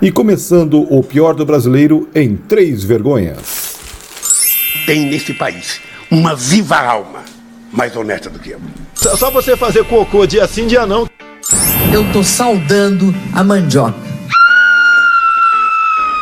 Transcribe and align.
E 0.00 0.12
começando 0.12 0.86
o 0.94 1.02
pior 1.02 1.34
do 1.34 1.44
brasileiro 1.44 2.08
em 2.14 2.36
três 2.36 2.84
vergonhas. 2.84 3.76
Tem 4.86 5.06
nesse 5.06 5.34
país 5.34 5.80
uma 6.08 6.36
viva 6.36 6.76
alma 6.76 7.24
mais 7.72 7.96
honesta 7.96 8.30
do 8.30 8.38
que 8.38 8.50
eu. 8.50 8.60
Só 8.94 9.28
você 9.32 9.56
fazer 9.56 9.84
cocô 9.84 10.24
dia 10.24 10.46
sim, 10.46 10.68
dia 10.68 10.86
não. 10.86 11.08
Eu 11.92 12.12
tô 12.12 12.22
saudando 12.22 13.12
a 13.34 13.42
mandioca. 13.42 13.98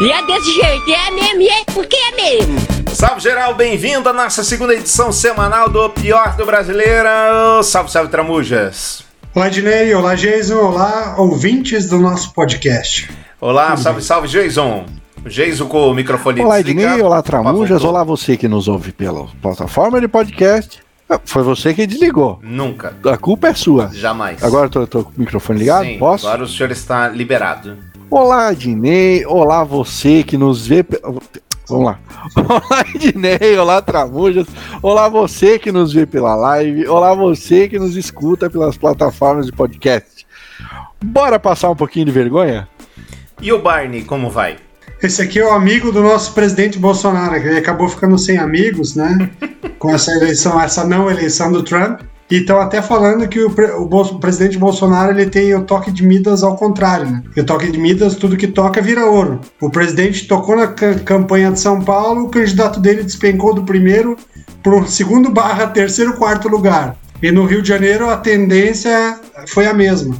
E 0.01 0.11
é 0.11 0.27
desse 0.27 0.55
jeito, 0.55 0.91
é 0.91 1.11
mesmo, 1.11 1.41
e 1.43 1.49
é 1.49 1.65
porque 1.67 1.97
é 1.97 2.17
mesmo. 2.17 2.59
Salve 2.95 3.21
geral, 3.21 3.55
bem-vindo 3.55 4.09
à 4.09 4.13
nossa 4.15 4.43
segunda 4.43 4.75
edição 4.75 5.13
semanal 5.13 5.69
do 5.69 5.91
Pior 5.91 6.35
do 6.35 6.47
Brasileiro. 6.47 7.63
Salve, 7.63 7.91
salve, 7.91 8.11
Tramujas. 8.11 9.05
Olá, 9.35 9.51
Dinei, 9.51 9.95
olá, 9.95 10.15
Jason, 10.15 10.57
olá, 10.57 11.15
ouvintes 11.19 11.91
do 11.91 11.99
nosso 11.99 12.33
podcast. 12.33 13.11
Olá, 13.47 13.69
Tudo 13.71 13.83
salve, 13.83 13.99
bem? 13.99 14.05
salve, 14.05 14.27
Jason. 14.29 14.87
Jason 15.25 15.69
com 15.69 15.89
o 15.89 15.95
microfone 15.95 16.41
Olá, 16.41 16.59
Ednei, 16.59 17.01
olá, 17.01 17.23
Tramujas, 17.23 17.85
olá 17.85 18.03
você 18.03 18.37
que 18.37 18.49
nos 18.49 18.67
ouve 18.67 18.91
pela 18.91 19.29
plataforma 19.41 20.01
de 20.01 20.09
podcast. 20.09 20.83
Ah, 21.09 21.21
foi 21.25 21.45
você 21.45 21.73
que 21.73 21.87
desligou. 21.87 22.41
Nunca. 22.43 22.97
A 23.05 23.17
culpa 23.17 23.47
é 23.47 23.55
sua. 23.55 23.89
Jamais. 23.93 24.43
Agora 24.43 24.69
eu 24.75 24.87
tô, 24.89 25.05
com 25.05 25.11
o 25.11 25.15
microfone 25.17 25.61
ligado? 25.61 25.85
Sim, 25.85 25.97
Posso? 25.97 26.27
Agora 26.27 26.43
o 26.43 26.49
senhor 26.49 26.73
está 26.73 27.07
liberado. 27.07 27.77
Olá, 28.11 28.53
Dinei. 28.53 29.25
Olá, 29.27 29.63
você 29.63 30.25
que 30.25 30.37
nos 30.37 30.67
vê. 30.67 30.85
Vamos 31.69 31.87
lá. 31.87 32.01
Olá, 32.35 32.85
Ednei. 32.97 33.57
Olá, 33.57 33.81
Tramujas. 33.81 34.49
Olá, 34.83 35.09
você 35.09 35.57
que 35.57 35.71
nos 35.71 35.93
vê 35.93 36.05
pela 36.05 36.35
live. 36.35 36.89
Olá, 36.89 37.15
você 37.15 37.69
que 37.69 37.79
nos 37.79 37.95
escuta 37.95 38.51
pelas 38.51 38.77
plataformas 38.77 39.47
de 39.47 39.53
podcast. 39.53 40.27
Bora 41.01 41.39
passar 41.39 41.71
um 41.71 41.77
pouquinho 41.77 42.07
de 42.07 42.11
vergonha? 42.11 42.69
E 43.41 43.53
o 43.53 43.61
Barney, 43.61 44.03
como 44.03 44.31
vai? 44.31 44.57
Esse 45.03 45.21
aqui 45.21 45.39
é 45.39 45.45
o 45.45 45.53
amigo 45.53 45.93
do 45.93 46.03
nosso 46.03 46.33
presidente 46.33 46.79
Bolsonaro, 46.79 47.41
que 47.41 47.47
ele 47.47 47.59
acabou 47.59 47.87
ficando 47.89 48.19
sem 48.19 48.39
amigos, 48.39 48.97
né? 48.97 49.31
Com 49.79 49.95
essa 49.95 50.11
eleição, 50.13 50.61
essa 50.61 50.85
não 50.85 51.11
eleição 51.11 51.53
do 51.53 51.63
Trump. 51.63 52.01
E 52.29 52.39
estão 52.39 52.59
até 52.59 52.83
falando 52.83 53.29
que 53.29 53.39
o, 53.39 53.49
o, 53.49 53.85
o, 53.85 54.19
presidente 54.19 54.59
Bolsonaro 54.59 55.13
ele 55.13 55.31
tem 55.31 55.55
o 55.55 55.63
toque 55.63 55.93
de 55.93 56.05
Midas 56.05 56.43
ao 56.43 56.57
contrário, 56.57 57.09
né? 57.09 57.23
E 57.37 57.41
o 57.41 57.45
toque 57.45 57.71
de 57.71 57.79
Midas, 57.79 58.17
tudo 58.17 58.37
que 58.37 58.49
toca 58.49 58.83
vira 58.83 59.07
ouro. 59.07 59.41
O 59.61 59.71
presidente 59.71 60.27
tocou 60.27 60.57
na 60.57 60.67
campanha 60.67 61.53
de 61.53 61.61
São 61.61 61.81
Paulo, 61.81 62.25
o 62.25 62.29
candidato 62.29 62.81
dele 62.81 63.05
despencou 63.05 63.55
do 63.55 63.63
primeiro 63.63 64.17
para 64.61 64.75
o 64.75 64.89
segundo 64.89 65.31
barra 65.31 65.69
terceiro, 65.69 66.15
quarto 66.15 66.49
lugar. 66.49 66.97
E 67.23 67.31
no 67.31 67.45
Rio 67.45 67.63
de 67.63 67.69
Janeiro 67.69 68.11
a 68.11 68.17
tendência 68.17 69.21
foi 69.47 69.67
a 69.67 69.75
mesma. 69.75 70.17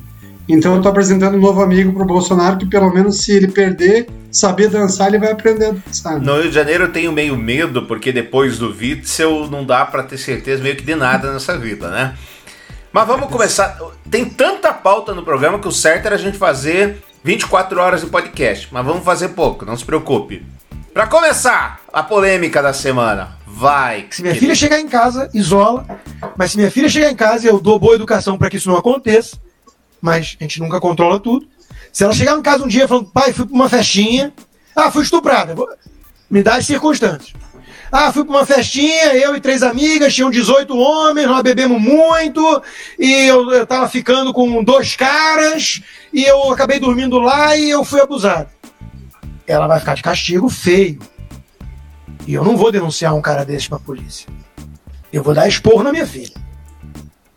Então 0.49 0.73
eu 0.73 0.77
estou 0.79 0.91
apresentando 0.91 1.37
um 1.37 1.41
novo 1.41 1.61
amigo 1.61 1.93
para 1.93 2.03
o 2.03 2.07
Bolsonaro 2.07 2.57
que 2.57 2.67
pelo 2.67 2.93
menos 2.93 3.23
se 3.23 3.33
ele 3.33 3.49
perder, 3.49 4.09
saber 4.31 4.69
dançar, 4.69 5.09
ele 5.09 5.19
vai 5.19 5.33
aprender 5.33 5.67
a 5.67 5.73
dançar. 5.73 6.21
No 6.21 6.41
Rio 6.41 6.49
de 6.49 6.55
Janeiro 6.55 6.85
eu 6.85 6.93
tenho 6.93 7.11
meio 7.11 7.37
medo, 7.37 7.83
porque 7.83 8.13
depois 8.13 8.59
do 8.59 8.69
Witzel 8.71 9.49
não 9.51 9.65
dá 9.65 9.85
para 9.85 10.05
ter 10.05 10.19
certeza 10.19 10.63
meio 10.63 10.77
que 10.77 10.85
de 10.85 10.95
nada 10.95 11.33
nessa 11.33 11.59
vida, 11.59 11.91
né? 11.91 12.15
Mas 12.93 13.07
vamos 13.07 13.29
começar. 13.29 13.77
Tem 14.09 14.25
tanta 14.25 14.73
pauta 14.73 15.13
no 15.15 15.25
programa 15.25 15.59
que 15.59 15.69
o 15.69 15.73
certo 15.73 16.07
era 16.07 16.15
a 16.15 16.19
gente 16.19 16.39
fazer 16.39 16.99
24 17.25 17.81
horas 17.81 18.03
de 18.03 18.07
podcast, 18.07 18.69
mas 18.71 18.87
vamos 18.87 19.05
fazer 19.05 19.31
pouco, 19.31 19.67
não 19.67 19.77
se 19.77 19.85
preocupe. 19.85 20.47
Para 20.95 21.09
começar, 21.09 21.81
a 21.93 22.03
polêmica 22.03 22.63
da 22.63 22.73
semana. 22.73 23.37
Vai. 23.47 24.07
Se 24.11 24.23
minha 24.23 24.33
querido. 24.33 24.47
filha 24.47 24.55
chegar 24.55 24.81
em 24.81 24.89
casa, 24.89 25.29
isola. 25.35 25.85
Mas 26.37 26.53
se 26.53 26.57
minha 26.57 26.71
filha 26.71 26.89
chegar 26.89 27.11
em 27.11 27.17
casa, 27.17 27.47
eu 27.47 27.61
dou 27.61 27.79
boa 27.79 27.95
educação 27.95 28.39
para 28.39 28.49
que 28.49 28.57
isso 28.57 28.71
não 28.71 28.79
aconteça 28.79 29.37
mas 30.01 30.37
a 30.39 30.45
gente 30.45 30.61
nunca 30.61 30.81
controla 30.81 31.19
tudo. 31.21 31.47
Se 31.93 32.05
ela 32.05 32.13
chegar 32.13 32.37
em 32.37 32.43
casa 32.43 32.65
um 32.65 32.69
dia 32.69 32.87
falando, 32.87 33.11
pai, 33.11 33.33
fui 33.33 33.47
pra 33.47 33.55
uma 33.55 33.69
festinha, 33.69 34.33
ah, 34.75 34.91
fui 34.91 35.03
estuprada, 35.03 35.55
me 36.29 36.43
dá 36.43 36.57
as 36.57 36.67
circunstâncias. 36.67 37.33
Ah, 37.91 38.13
fui 38.13 38.25
pra 38.25 38.35
uma 38.35 38.47
festinha, 38.47 39.15
eu 39.15 39.37
e 39.37 39.41
três 39.41 39.63
amigas, 39.63 40.15
tinham 40.15 40.31
18 40.31 40.77
homens, 40.77 41.27
nós 41.27 41.43
bebemos 41.43 41.81
muito, 41.81 42.63
e 42.99 43.13
eu, 43.27 43.51
eu 43.51 43.67
tava 43.67 43.89
ficando 43.89 44.33
com 44.33 44.63
dois 44.63 44.97
caras, 44.97 45.81
e 46.13 46.25
eu 46.25 46.53
acabei 46.53 46.81
dormindo 46.81 47.19
lá 47.19 47.57
e 47.57 47.71
eu 47.71 47.85
fui 47.85 48.01
abusado. 48.01 48.51
Ela 49.47 49.67
vai 49.67 49.79
ficar 49.79 49.95
de 49.95 50.03
castigo 50.03 50.49
feio. 50.49 50.99
E 52.27 52.35
eu 52.35 52.43
não 52.43 52.57
vou 52.57 52.73
denunciar 52.73 53.15
um 53.15 53.23
cara 53.23 53.45
desse 53.45 53.69
pra 53.69 53.79
polícia. 53.79 54.29
Eu 55.13 55.23
vou 55.23 55.33
dar 55.33 55.47
expor 55.47 55.85
na 55.85 55.93
minha 55.93 56.07
filha. 56.07 56.35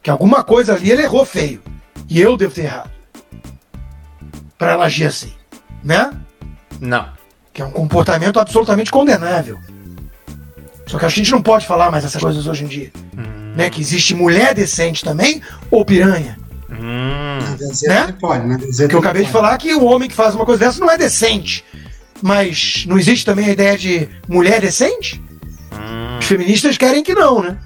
Que 0.01 0.09
alguma 0.09 0.43
coisa 0.43 0.73
ali 0.73 0.89
ele 0.91 1.03
errou 1.03 1.23
feio. 1.23 1.61
E 2.09 2.19
eu 2.19 2.35
devo 2.35 2.53
ter 2.53 2.63
errado. 2.63 2.89
Para 4.57 4.71
ela 4.71 4.85
agir 4.85 5.05
assim. 5.05 5.31
Né? 5.83 6.11
Não. 6.81 7.09
Que 7.53 7.61
é 7.61 7.65
um 7.65 7.71
comportamento 7.71 8.39
absolutamente 8.39 8.91
condenável. 8.91 9.59
Só 10.87 10.97
que 10.97 11.05
a 11.05 11.09
gente 11.09 11.31
não 11.31 11.41
pode 11.41 11.67
falar 11.67 11.91
mais 11.91 12.03
essas 12.03 12.21
coisas 12.21 12.47
hoje 12.47 12.65
em 12.65 12.67
dia. 12.67 12.91
Hum. 13.15 13.53
Né? 13.55 13.69
Que 13.69 13.79
existe 13.79 14.15
mulher 14.15 14.55
decente 14.55 15.03
também 15.03 15.41
ou 15.69 15.85
piranha. 15.85 16.37
Hum. 16.71 17.39
Né? 17.83 18.15
Pode, 18.19 18.47
né? 18.47 18.57
Porque 18.57 18.95
eu 18.95 18.99
acabei 18.99 19.23
de 19.23 19.31
falar 19.31 19.57
que 19.57 19.73
o 19.75 19.85
homem 19.85 20.09
que 20.09 20.15
faz 20.15 20.33
uma 20.33 20.45
coisa 20.45 20.65
dessa 20.65 20.79
não 20.79 20.89
é 20.89 20.97
decente. 20.97 21.63
Mas 22.21 22.85
não 22.87 22.97
existe 22.97 23.23
também 23.23 23.45
a 23.45 23.51
ideia 23.51 23.77
de 23.77 24.09
mulher 24.27 24.59
decente? 24.59 25.21
Hum. 25.71 26.17
Os 26.19 26.25
feministas 26.25 26.75
querem 26.75 27.03
que 27.03 27.13
não, 27.13 27.43
né? 27.43 27.57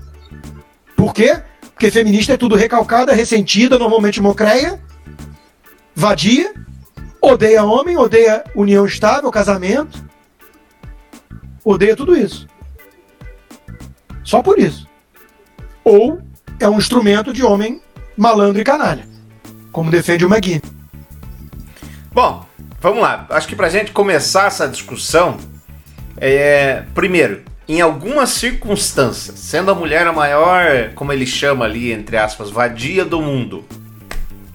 Por 0.98 1.14
quê? 1.14 1.42
Porque 1.74 1.92
feminista 1.92 2.34
é 2.34 2.38
tudo 2.38 2.56
recalcada, 2.56 3.14
ressentida, 3.14 3.80
normalmente 3.80 4.22
mocreia, 4.22 4.80
vadia, 5.96 6.54
odeia 7.22 7.64
homem, 7.64 7.98
odeia 7.98 8.44
união 8.56 8.86
estável, 8.86 9.30
casamento, 9.32 10.04
odeia 11.64 11.96
tudo 11.96 12.16
isso. 12.16 12.48
Só 14.24 14.42
por 14.42 14.60
isso. 14.60 14.88
Ou 15.84 16.22
é 16.60 16.70
um 16.70 16.78
instrumento 16.78 17.34
de 17.34 17.44
homem 17.44 17.82
malandro 18.16 18.62
e 18.62 18.64
canalha, 18.64 19.06
como 19.72 19.92
defende 19.92 20.26
o 20.26 20.34
McGee. 20.34 20.62
Bom, 22.12 22.46
vamos 22.80 23.02
lá. 23.02 23.26
Acho 23.30 23.48
que 23.48 23.56
pra 23.56 23.70
gente 23.70 23.92
começar 23.92 24.48
essa 24.48 24.68
discussão, 24.68 25.38
é, 26.18 26.84
primeiro, 26.94 27.44
em 27.68 27.80
algumas 27.80 28.30
circunstâncias, 28.30 29.40
sendo 29.40 29.72
a 29.72 29.76
mulher 29.76 30.06
a 30.06 30.14
maior, 30.14 30.92
como 30.96 31.14
ele 31.14 31.26
chama 31.26 31.66
ali, 31.66 31.92
entre 31.92 32.18
aspas, 32.18 32.50
vadia 32.50 33.06
do 33.06 33.22
mundo, 33.22 33.64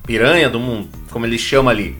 piranha 0.06 0.48
do 0.48 0.60
mundo, 0.60 0.88
como 1.10 1.24
ele 1.24 1.38
chama 1.38 1.70
ali, 1.70 1.96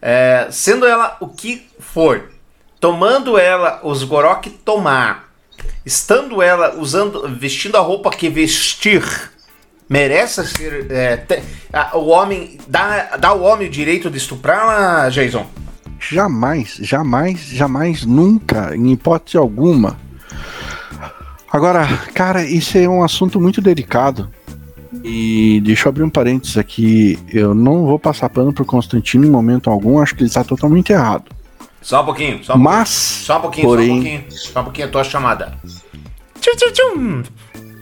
é, 0.00 0.48
sendo 0.50 0.86
ela 0.86 1.16
o 1.20 1.28
que 1.28 1.66
for, 1.78 2.30
tomando 2.78 3.38
ela 3.38 3.80
os 3.82 4.04
gorok 4.04 4.50
tomar, 4.50 5.32
estando 5.86 6.42
ela 6.42 6.76
usando, 6.76 7.28
vestindo 7.28 7.76
a 7.76 7.80
roupa 7.80 8.10
que 8.10 8.28
vestir, 8.28 9.02
merece 9.88 10.46
ser 10.46 10.90
é, 10.90 11.16
te, 11.16 11.42
a, 11.72 11.96
o 11.96 12.08
homem 12.08 12.58
dá, 12.68 13.16
dá 13.16 13.28
ao 13.28 13.42
homem 13.42 13.68
o 13.68 13.70
direito 13.70 14.10
de 14.10 14.18
estuprá-la, 14.18 15.08
Jason? 15.08 15.46
Jamais, 15.98 16.76
jamais, 16.80 17.40
jamais, 17.40 18.04
nunca, 18.04 18.76
em 18.76 18.90
hipótese 18.92 19.36
alguma 19.36 19.96
Agora, 21.52 21.86
cara, 22.14 22.42
isso 22.42 22.78
é 22.78 22.88
um 22.88 23.04
assunto 23.04 23.38
muito 23.38 23.60
delicado. 23.60 24.30
E 25.04 25.60
deixa 25.64 25.86
eu 25.86 25.90
abrir 25.90 26.02
um 26.02 26.08
parênteses 26.08 26.56
aqui. 26.56 27.18
Eu 27.28 27.54
não 27.54 27.84
vou 27.84 27.98
passar 27.98 28.30
pano 28.30 28.52
pro 28.52 28.64
Constantino 28.64 29.26
em 29.26 29.30
momento 29.30 29.68
algum, 29.68 30.00
acho 30.00 30.14
que 30.14 30.22
ele 30.22 30.28
está 30.28 30.42
totalmente 30.42 30.92
errado. 30.92 31.24
Só 31.82 32.00
um 32.00 32.04
pouquinho, 32.06 32.42
só 32.42 32.54
um 32.54 32.58
Mas, 32.58 32.88
pouquinho. 32.88 33.26
Só 33.26 33.36
um 33.36 33.40
pouquinho, 33.40 33.66
porém... 33.66 33.88
só 33.88 33.92
um 33.92 34.00
pouquinho. 34.00 34.24
Só 34.30 34.60
um 34.60 34.64
pouquinho 34.64 34.86
a 34.86 34.90
tua 34.90 35.04
chamada. 35.04 35.58
Tchum, 36.40 36.56
tchum, 36.56 36.72
tchum. 36.72 37.22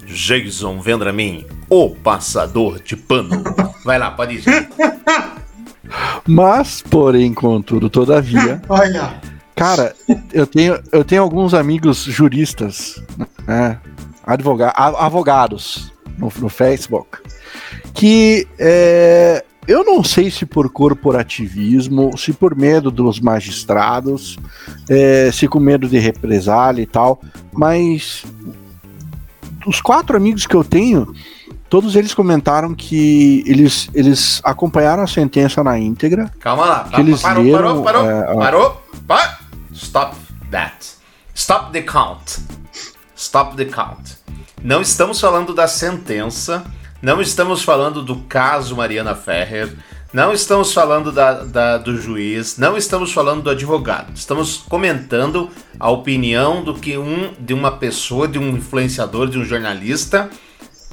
Jason 0.07 0.81
Vendramin, 0.81 1.47
o 1.69 1.91
passador 1.91 2.83
de 2.83 2.97
pano. 2.97 3.45
Vai 3.85 3.99
lá, 3.99 4.11
pode 4.11 4.37
ir. 4.37 4.43
Mas, 6.27 6.83
porém, 6.83 7.33
contudo, 7.33 7.89
todavia. 7.89 8.61
Olha. 8.69 9.21
Cara, 9.61 9.95
eu 10.33 10.47
tenho, 10.47 10.81
eu 10.91 11.05
tenho 11.05 11.21
alguns 11.21 11.53
amigos 11.53 12.05
juristas, 12.05 12.99
né, 13.47 13.79
advoga 14.25 14.73
advogados 14.75 15.93
no, 16.17 16.33
no, 16.39 16.49
Facebook, 16.49 17.19
que 17.93 18.49
é, 18.59 19.45
eu 19.69 19.85
não 19.85 20.03
sei 20.03 20.31
se 20.31 20.47
por 20.47 20.71
corporativismo, 20.71 22.17
se 22.17 22.33
por 22.33 22.57
medo 22.57 22.91
dos 22.91 23.21
magistrados, 23.21 24.39
é, 24.89 25.31
se 25.31 25.47
com 25.47 25.61
medo 25.61 25.87
de 25.87 25.99
represália 25.99 26.81
e 26.81 26.87
tal, 26.87 27.21
mas 27.53 28.25
os 29.67 29.83
quatro 29.83 30.17
amigos 30.17 30.47
que 30.47 30.57
eu 30.57 30.65
tenho, 30.65 31.15
todos 31.69 31.97
eles 31.97 32.15
comentaram 32.15 32.75
que 32.75 33.45
eles, 33.47 33.91
eles 33.93 34.41
acompanharam 34.43 35.03
a 35.03 35.07
sentença 35.07 35.63
na 35.63 35.79
íntegra. 35.79 36.33
Calma 36.41 36.65
lá, 36.65 36.85
que 36.85 36.99
eles 36.99 37.21
parou, 37.21 37.45
leram, 37.45 37.83
parou, 37.83 37.85
parou, 37.85 38.11
é, 38.11 38.35
parou, 38.37 38.83
parou. 39.07 39.40
Stop 39.91 40.15
that. 40.53 40.87
Stop 41.35 41.73
the 41.73 41.83
count. 41.83 42.39
Stop 43.17 43.57
the 43.57 43.65
count. 43.65 44.19
Não 44.63 44.81
estamos 44.81 45.21
falando 45.21 45.53
da 45.53 45.67
sentença, 45.67 46.63
não 47.03 47.21
estamos 47.21 47.65
falando 47.65 48.01
do 48.01 48.15
caso 48.29 48.77
Mariana 48.77 49.17
Ferrer, 49.17 49.77
Não 50.13 50.33
estamos 50.33 50.73
falando 50.73 51.11
da, 51.13 51.43
da- 51.45 51.79
do 51.79 51.97
juiz, 52.01 52.57
não 52.57 52.77
estamos 52.77 53.13
falando 53.13 53.43
do 53.43 53.51
advogado. 53.51 54.13
Estamos 54.15 54.59
comentando 54.69 55.51
a 55.79 55.91
opinião 55.91 56.63
do 56.63 56.75
que 56.75 56.97
um 56.97 57.33
de 57.39 57.53
uma 57.53 57.73
pessoa, 57.73 58.29
de 58.29 58.39
um 58.39 58.51
influenciador, 58.51 59.29
de 59.29 59.39
um 59.39 59.45
jornalista 59.45 60.31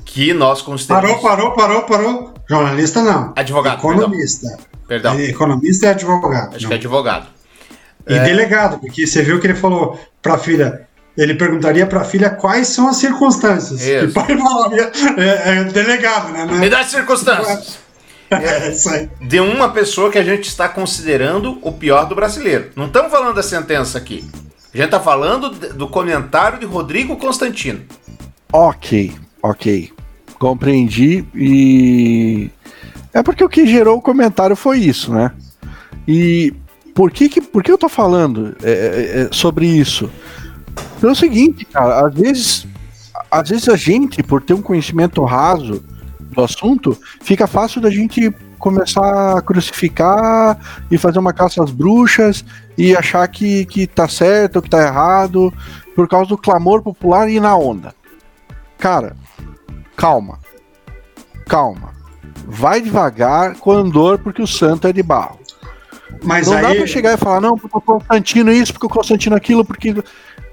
que 0.06 0.34
nós 0.34 0.62
consideramos 0.64 1.22
Parou, 1.22 1.54
parou, 1.54 1.56
parou, 1.56 1.82
parou. 1.84 2.34
Jornalista 2.50 3.02
não. 3.04 3.34
advogado. 3.36 3.78
Economista. 3.80 4.48
Perdão, 4.88 5.16
perdão. 5.16 5.20
Economista 5.20 5.86
é 5.88 5.90
advogado. 5.90 6.56
acho 6.56 6.64
não. 6.64 6.70
que 6.70 6.74
é 6.74 6.78
advogado. 6.78 7.37
E 8.10 8.20
delegado, 8.20 8.80
porque 8.80 9.06
você 9.06 9.22
viu 9.22 9.40
que 9.40 9.48
ele 9.48 9.56
falou 9.56 10.00
pra 10.22 10.38
filha. 10.38 10.88
Ele 11.18 11.34
perguntaria 11.34 11.86
pra 11.88 12.04
filha 12.04 12.30
quais 12.30 12.68
são 12.68 12.88
as 12.88 12.98
circunstâncias. 12.98 13.82
Isso. 13.82 13.90
E 13.90 14.06
o 14.06 14.14
pai 14.14 14.38
falaria. 14.38 14.92
É, 15.18 15.58
é 15.60 15.64
delegado, 15.64 16.32
né? 16.32 16.46
Não 16.46 16.60
Me 16.60 16.68
é- 16.68 16.70
dá 16.70 16.82
as 16.82 16.92
circunstâncias. 16.92 17.80
É 18.30 18.70
isso 18.70 18.90
aí. 18.90 19.10
De 19.22 19.40
uma 19.40 19.70
pessoa 19.70 20.12
que 20.12 20.18
a 20.20 20.24
gente 20.24 20.48
está 20.48 20.68
considerando 20.70 21.58
o 21.62 21.72
pior 21.72 22.06
do 22.06 22.14
brasileiro. 22.14 22.70
Não 22.76 22.86
estamos 22.86 23.10
falando 23.12 23.34
da 23.36 23.42
sentença 23.42 23.98
aqui. 23.98 24.30
A 24.74 24.78
gente 24.78 24.86
está 24.88 25.00
falando 25.00 25.50
do 25.50 25.88
comentário 25.88 26.60
de 26.60 26.66
Rodrigo 26.66 27.16
Constantino. 27.18 27.82
Ok, 28.52 29.14
ok. 29.42 29.92
Compreendi 30.38 31.26
e. 31.34 32.50
É 33.14 33.24
porque 33.24 33.44
o 33.44 33.50
que 33.50 33.66
gerou 33.66 33.98
o 33.98 34.02
comentário 34.02 34.56
foi 34.56 34.78
isso, 34.80 35.12
né? 35.12 35.32
E 36.08 36.54
por 36.98 37.12
que, 37.12 37.30
que, 37.30 37.40
por 37.40 37.62
que 37.62 37.72
eu 37.72 37.78
tô 37.78 37.88
falando 37.88 38.58
é, 38.64 38.72
é, 38.72 39.22
é, 39.22 39.30
sobre 39.32 39.68
isso? 39.68 40.10
Pelo 41.00 41.16
seguinte, 41.16 41.64
cara, 41.64 42.08
às 42.08 42.12
vezes, 42.12 42.68
às 43.30 43.50
vezes 43.50 43.70
a 43.70 43.76
gente, 43.76 44.24
por 44.24 44.42
ter 44.42 44.56
um 44.56 44.64
conhecimento 44.64 45.24
raso 45.24 45.84
do 46.20 46.44
assunto, 46.44 46.98
fica 47.22 47.46
fácil 47.46 47.82
da 47.82 47.92
gente 47.92 48.34
começar 48.58 49.38
a 49.38 49.42
crucificar 49.44 50.58
e 50.90 50.98
fazer 50.98 51.20
uma 51.20 51.34
caça 51.34 51.64
às 51.64 51.70
bruxas 51.70 52.44
e 52.76 52.96
achar 52.96 53.28
que, 53.28 53.68
que 53.68 53.86
tá 53.86 54.08
certo 54.08 54.56
ou 54.56 54.62
que 54.64 54.70
tá 54.70 54.82
errado 54.82 55.54
por 55.96 56.08
causa 56.08 56.30
do 56.30 56.38
clamor 56.38 56.82
popular 56.82 57.30
e 57.30 57.40
na 57.40 57.56
onda. 57.56 57.94
Cara, 58.76 59.16
calma. 59.96 60.40
Calma. 61.48 61.92
Vai 62.48 62.82
devagar 62.82 63.54
com 63.60 63.72
andor 63.72 64.18
porque 64.18 64.42
o 64.42 64.48
santo 64.48 64.88
é 64.88 64.92
de 64.92 65.04
barro. 65.04 65.46
Mas 66.24 66.48
não 66.48 66.60
dá 66.62 66.70
aí. 66.70 66.78
pra 66.78 66.88
chegar 66.88 67.14
e 67.14 67.18
falar, 67.18 67.40
não, 67.42 67.58
porque 67.58 67.78
o 67.78 67.82
Constantino 67.82 68.52
isso, 68.52 68.74
porque 68.74 68.86
o 68.86 68.90
Constantino 68.90 69.36
aquilo, 69.36 69.64
porque. 69.66 69.96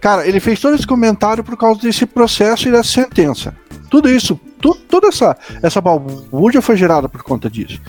Cara, 0.01 0.27
ele 0.27 0.39
fez 0.39 0.61
todo 0.61 0.75
esse 0.75 0.87
comentário 0.87 1.43
por 1.43 1.57
causa 1.57 1.81
desse 1.81 2.05
processo 2.05 2.69
e 2.69 2.71
dessa 2.73 2.91
sentença. 2.91 3.55
Tudo 3.91 4.11
isso, 4.11 4.39
tu, 4.61 4.75
toda 4.75 5.09
essa, 5.09 5.37
essa 5.63 5.81
balbúrdia 5.81 6.61
foi 6.61 6.77
gerada 6.77 7.09
por 7.09 7.23
conta 7.23 7.49
disso. 7.49 7.81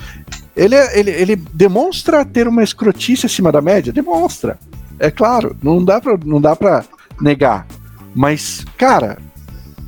Ele, 0.56 0.76
é- 0.76 0.98
ele, 0.98 1.12
ele 1.12 1.36
demonstra 1.36 2.24
ter 2.24 2.48
uma 2.48 2.64
escrotice 2.64 3.26
acima 3.26 3.52
da 3.52 3.62
média? 3.62 3.92
Demonstra. 3.92 4.58
É 4.98 5.12
claro, 5.12 5.56
não 5.62 5.84
dá 5.84 6.00
pra, 6.00 6.18
não 6.24 6.40
dá 6.40 6.56
pra 6.56 6.86
negar. 7.20 7.68
Mas, 8.16 8.64
cara, 8.78 9.18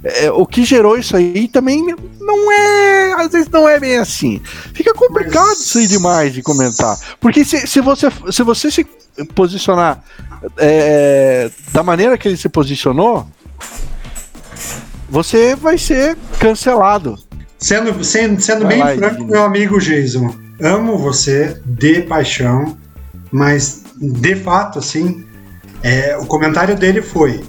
é, 0.04 0.32
o 0.32 0.46
que 0.46 0.64
gerou 0.64 0.98
isso 0.98 1.16
aí 1.16 1.48
também 1.48 1.96
não 2.20 2.52
é. 2.52 3.14
Às 3.14 3.32
vezes 3.32 3.50
não 3.50 3.68
é 3.68 3.80
bem 3.80 3.98
assim. 3.98 4.42
Fica 4.74 4.94
complicado 4.94 5.48
Mas- 5.48 5.60
isso 5.60 5.78
aí 5.80 5.88
demais 5.88 6.34
de 6.34 6.42
comentar. 6.42 6.98
Porque 7.20 7.44
se, 7.44 7.66
se, 7.68 7.82
você, 7.82 8.08
se 8.32 8.44
você 8.44 8.70
se 8.70 8.84
posicionar 9.34 10.04
é, 10.58 11.50
da 11.72 11.82
maneira 11.84 12.18
que 12.18 12.28
ele 12.28 12.38
se 12.38 12.48
posicionou, 12.50 13.28
você 15.10 15.56
vai 15.56 15.78
ser 15.78 16.18
cancelado. 16.40 17.18
Sendo, 17.58 18.04
sendo, 18.04 18.40
sendo 18.40 18.64
Vai 18.64 18.70
bem 18.74 18.80
lá, 18.84 18.96
franco, 18.96 19.26
meu 19.26 19.44
amigo 19.44 19.80
Jason, 19.80 20.34
amo 20.62 20.98
você 20.98 21.60
de 21.66 22.04
paixão, 22.04 22.78
mas 23.32 23.84
de 24.00 24.36
fato, 24.36 24.78
assim, 24.78 25.26
é, 25.82 26.16
o 26.18 26.26
comentário 26.28 26.76
dele 26.76 27.02
foi 27.02 27.44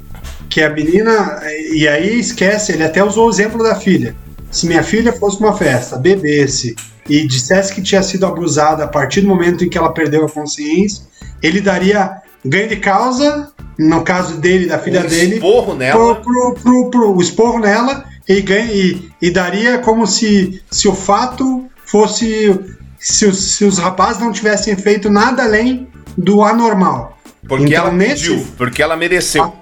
que 0.48 0.62
a 0.62 0.70
menina, 0.70 1.40
e 1.72 1.86
aí 1.86 2.18
esquece, 2.18 2.72
ele 2.72 2.84
até 2.84 3.02
usou 3.04 3.26
o 3.26 3.30
exemplo 3.30 3.62
da 3.62 3.74
filha. 3.74 4.14
Se 4.50 4.66
minha 4.66 4.82
filha 4.82 5.12
fosse 5.12 5.38
uma 5.40 5.54
festa, 5.56 5.96
bebesse 5.96 6.74
e 7.08 7.26
dissesse 7.26 7.74
que 7.74 7.82
tinha 7.82 8.02
sido 8.02 8.24
abusada 8.26 8.84
a 8.84 8.88
partir 8.88 9.20
do 9.22 9.28
momento 9.28 9.64
em 9.64 9.68
que 9.68 9.76
ela 9.76 9.92
perdeu 9.92 10.24
a 10.24 10.28
consciência, 10.30 11.02
ele 11.42 11.60
daria 11.60 12.12
ganho 12.44 12.68
de 12.68 12.76
causa, 12.76 13.52
no 13.78 14.02
caso 14.02 14.38
dele, 14.38 14.66
da 14.66 14.78
filha 14.78 15.00
um 15.00 15.06
dele, 15.06 15.34
esporro 15.34 15.74
nela. 15.74 16.14
pro, 16.16 16.54
pro, 16.54 16.90
pro- 16.90 17.14
o 17.16 17.20
esporro 17.20 17.58
nela 17.58 18.04
e, 18.28 18.40
ganha, 18.40 18.72
e, 18.72 19.10
e 19.20 19.30
daria 19.30 19.78
como 19.78 20.06
se, 20.06 20.62
se 20.70 20.88
o 20.88 20.94
fato 20.94 21.66
fosse. 21.84 22.58
Se 23.00 23.26
os, 23.26 23.38
se 23.52 23.64
os 23.64 23.78
rapazes 23.78 24.20
não 24.20 24.32
tivessem 24.32 24.74
feito 24.76 25.08
nada 25.08 25.44
além 25.44 25.86
do 26.16 26.42
anormal. 26.42 27.16
Porque 27.46 27.66
Então, 27.66 27.84
ela 27.86 27.92
nesse- 27.92 28.28
pediu, 28.28 28.46
porque 28.56 28.82
ela 28.82 28.96
mereceu. 28.96 29.52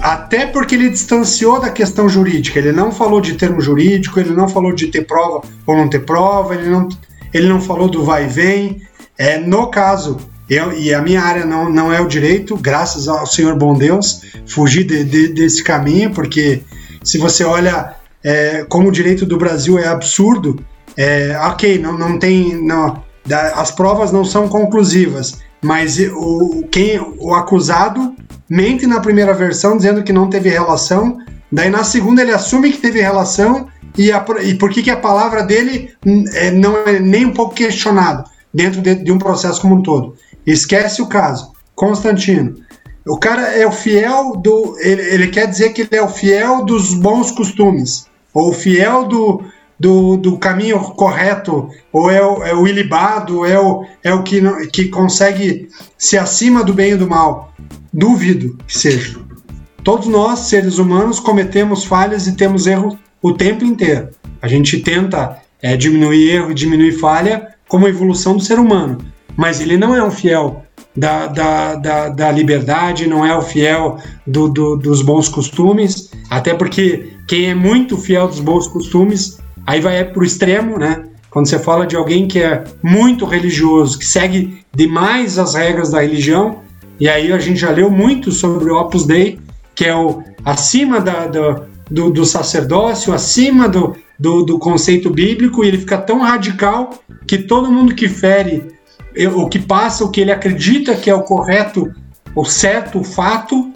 Até 0.00 0.46
porque 0.46 0.74
ele 0.74 0.90
distanciou 0.90 1.60
da 1.60 1.70
questão 1.70 2.08
jurídica. 2.08 2.58
Ele 2.58 2.72
não 2.72 2.90
falou 2.90 3.20
de 3.20 3.34
termo 3.34 3.60
jurídico, 3.60 4.18
ele 4.18 4.34
não 4.34 4.48
falou 4.48 4.74
de 4.74 4.88
ter 4.88 5.06
prova 5.06 5.42
ou 5.66 5.76
não 5.76 5.88
ter 5.88 6.00
prova, 6.04 6.54
ele 6.54 6.68
não, 6.68 6.88
ele 7.32 7.48
não 7.48 7.60
falou 7.60 7.88
do 7.88 8.04
vai 8.04 8.24
e 8.24 8.28
vem. 8.28 8.82
É, 9.16 9.38
no 9.38 9.68
caso, 9.68 10.16
eu, 10.50 10.72
e 10.72 10.92
a 10.92 11.00
minha 11.00 11.22
área 11.22 11.46
não, 11.46 11.70
não 11.70 11.92
é 11.92 12.00
o 12.00 12.08
direito, 12.08 12.56
graças 12.56 13.06
ao 13.08 13.26
Senhor 13.26 13.56
bom 13.56 13.72
Deus, 13.74 14.22
fugi 14.46 14.82
de- 14.84 15.04
de- 15.04 15.28
desse 15.28 15.62
caminho, 15.62 16.10
porque 16.12 16.62
se 17.02 17.16
você 17.18 17.44
olha 17.44 17.94
é, 18.22 18.64
como 18.68 18.88
o 18.88 18.92
direito 18.92 19.24
do 19.24 19.36
Brasil 19.38 19.78
é 19.78 19.86
absurdo, 19.86 20.58
é, 20.96 21.36
ok, 21.42 21.78
não, 21.78 21.96
não 21.96 22.18
tem. 22.18 22.56
Não, 22.62 23.02
as 23.54 23.70
provas 23.70 24.10
não 24.12 24.24
são 24.24 24.48
conclusivas, 24.48 25.40
mas 25.62 25.98
o, 25.98 26.64
quem, 26.70 26.98
o 27.18 27.34
acusado 27.34 28.14
mente 28.54 28.86
na 28.86 29.00
primeira 29.00 29.34
versão 29.34 29.76
dizendo 29.76 30.04
que 30.04 30.12
não 30.12 30.30
teve 30.30 30.48
relação, 30.48 31.18
daí 31.50 31.68
na 31.68 31.82
segunda 31.82 32.22
ele 32.22 32.32
assume 32.32 32.70
que 32.70 32.78
teve 32.78 33.00
relação 33.00 33.66
e, 33.98 34.12
a, 34.12 34.24
e 34.42 34.54
por 34.54 34.70
que, 34.70 34.82
que 34.82 34.90
a 34.90 34.96
palavra 34.96 35.42
dele 35.42 35.90
hum, 36.06 36.24
é, 36.32 36.52
não 36.52 36.76
é 36.86 37.00
nem 37.00 37.26
um 37.26 37.32
pouco 37.32 37.54
questionada 37.54 38.24
dentro 38.52 38.80
de, 38.80 38.94
de 38.94 39.10
um 39.10 39.18
processo 39.18 39.60
como 39.60 39.74
um 39.76 39.82
todo. 39.82 40.14
Esquece 40.46 41.02
o 41.02 41.06
caso. 41.06 41.52
Constantino. 41.74 42.54
O 43.04 43.18
cara 43.18 43.42
é 43.48 43.66
o 43.66 43.72
fiel 43.72 44.36
do. 44.36 44.76
Ele, 44.78 45.02
ele 45.02 45.28
quer 45.28 45.48
dizer 45.48 45.72
que 45.72 45.82
ele 45.82 45.96
é 45.96 46.02
o 46.02 46.08
fiel 46.08 46.64
dos 46.64 46.94
bons 46.94 47.32
costumes, 47.32 48.06
ou 48.32 48.50
o 48.50 48.52
fiel 48.52 49.06
do, 49.06 49.42
do, 49.78 50.16
do 50.16 50.36
caminho 50.38 50.78
correto, 50.80 51.68
ou 51.92 52.10
é 52.10 52.24
o, 52.24 52.42
é 52.42 52.54
o 52.54 52.66
ilibado, 52.66 53.44
é 53.44 53.58
o, 53.58 53.84
é 54.02 54.12
o 54.14 54.22
que, 54.22 54.40
que 54.72 54.88
consegue 54.88 55.68
ser 55.98 56.18
acima 56.18 56.62
do 56.62 56.72
bem 56.72 56.92
e 56.92 56.96
do 56.96 57.08
mal. 57.08 57.52
Duvido 57.92 58.56
que 58.66 58.78
seja. 58.78 59.18
Todos 59.82 60.06
nós, 60.06 60.40
seres 60.40 60.78
humanos, 60.78 61.20
cometemos 61.20 61.84
falhas 61.84 62.26
e 62.26 62.36
temos 62.36 62.66
erros 62.66 62.96
o 63.22 63.32
tempo 63.32 63.64
inteiro. 63.64 64.08
A 64.40 64.48
gente 64.48 64.80
tenta 64.80 65.38
é, 65.62 65.76
diminuir 65.76 66.30
erro 66.30 66.54
diminuir 66.54 66.92
falha 66.98 67.48
como 67.68 67.88
evolução 67.88 68.36
do 68.36 68.42
ser 68.42 68.58
humano. 68.58 68.98
Mas 69.36 69.60
ele 69.60 69.76
não 69.76 69.94
é 69.94 70.02
um 70.02 70.10
fiel 70.10 70.62
da, 70.96 71.26
da, 71.26 71.74
da, 71.74 72.08
da 72.08 72.30
liberdade, 72.30 73.06
não 73.08 73.26
é 73.26 73.36
o 73.36 73.42
fiel 73.42 73.98
do, 74.26 74.48
do- 74.48 74.76
dos 74.76 75.02
bons 75.02 75.28
costumes, 75.28 76.10
até 76.30 76.54
porque 76.54 77.12
quem 77.26 77.46
é 77.50 77.54
muito 77.54 77.96
fiel 77.98 78.28
dos 78.28 78.38
bons 78.40 78.66
costumes, 78.68 79.38
aí 79.66 79.80
vai 79.80 80.04
pro 80.04 80.24
extremo, 80.24 80.78
né? 80.78 81.04
Quando 81.30 81.46
você 81.48 81.58
fala 81.58 81.86
de 81.86 81.96
alguém 81.96 82.28
que 82.28 82.40
é 82.40 82.62
muito 82.82 83.24
religioso, 83.24 83.98
que 83.98 84.06
segue 84.06 84.64
demais 84.74 85.38
as 85.38 85.54
regras 85.54 85.90
da 85.90 86.00
religião, 86.00 86.60
e 87.00 87.08
aí 87.08 87.32
a 87.32 87.38
gente 87.38 87.58
já 87.58 87.70
leu 87.70 87.90
muito 87.90 88.30
sobre 88.30 88.70
o 88.70 88.76
Opus 88.76 89.04
Dei, 89.04 89.40
que 89.74 89.84
é 89.84 89.94
o 89.94 90.22
acima 90.44 91.00
da, 91.00 91.26
da- 91.26 91.62
do, 91.90 92.10
do 92.10 92.24
sacerdócio, 92.24 93.12
acima 93.12 93.68
do, 93.68 93.96
do, 94.18 94.44
do 94.44 94.58
conceito 94.58 95.10
bíblico, 95.10 95.64
e 95.64 95.68
ele 95.68 95.78
fica 95.78 95.98
tão 95.98 96.20
radical 96.20 96.90
que 97.26 97.38
todo 97.38 97.70
mundo 97.70 97.94
que 97.94 98.08
fere 98.08 98.72
o 99.34 99.48
que 99.48 99.58
passa, 99.58 100.04
o 100.04 100.10
que 100.10 100.20
ele 100.20 100.32
acredita 100.32 100.94
que 100.96 101.10
é 101.10 101.14
o 101.14 101.22
correto, 101.22 101.92
o 102.34 102.44
certo, 102.44 103.00
o 103.00 103.04
fato, 103.04 103.72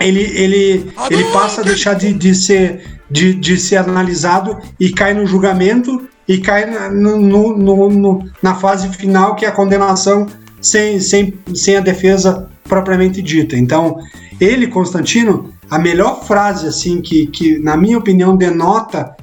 ele, 0.00 0.20
ele, 0.20 0.90
ele 1.10 1.24
passa 1.32 1.60
a 1.60 1.64
deixar 1.64 1.94
de, 1.94 2.12
de, 2.12 2.34
ser, 2.34 3.00
de, 3.10 3.34
de 3.34 3.58
ser 3.58 3.76
analisado 3.76 4.58
e 4.78 4.90
cai 4.90 5.14
no 5.14 5.26
julgamento 5.26 6.08
e 6.26 6.38
cai 6.38 6.66
na, 6.66 6.90
no, 6.90 7.18
no- 7.18 7.88
no- 7.90 8.30
na 8.42 8.54
fase 8.54 8.88
final, 8.90 9.34
que 9.34 9.44
é 9.44 9.48
a 9.48 9.52
condenação 9.52 10.26
sem, 10.60 11.00
sem, 11.00 11.34
sem 11.54 11.76
a 11.76 11.80
defesa 11.80 12.48
propriamente 12.64 13.22
dita. 13.22 13.56
Então, 13.56 13.98
ele, 14.40 14.66
Constantino, 14.66 15.52
a 15.70 15.78
melhor 15.78 16.24
frase, 16.26 16.66
assim, 16.66 17.00
que, 17.00 17.26
que 17.26 17.58
na 17.58 17.76
minha 17.76 17.96
opinião 17.98 18.36
denota 18.36 19.16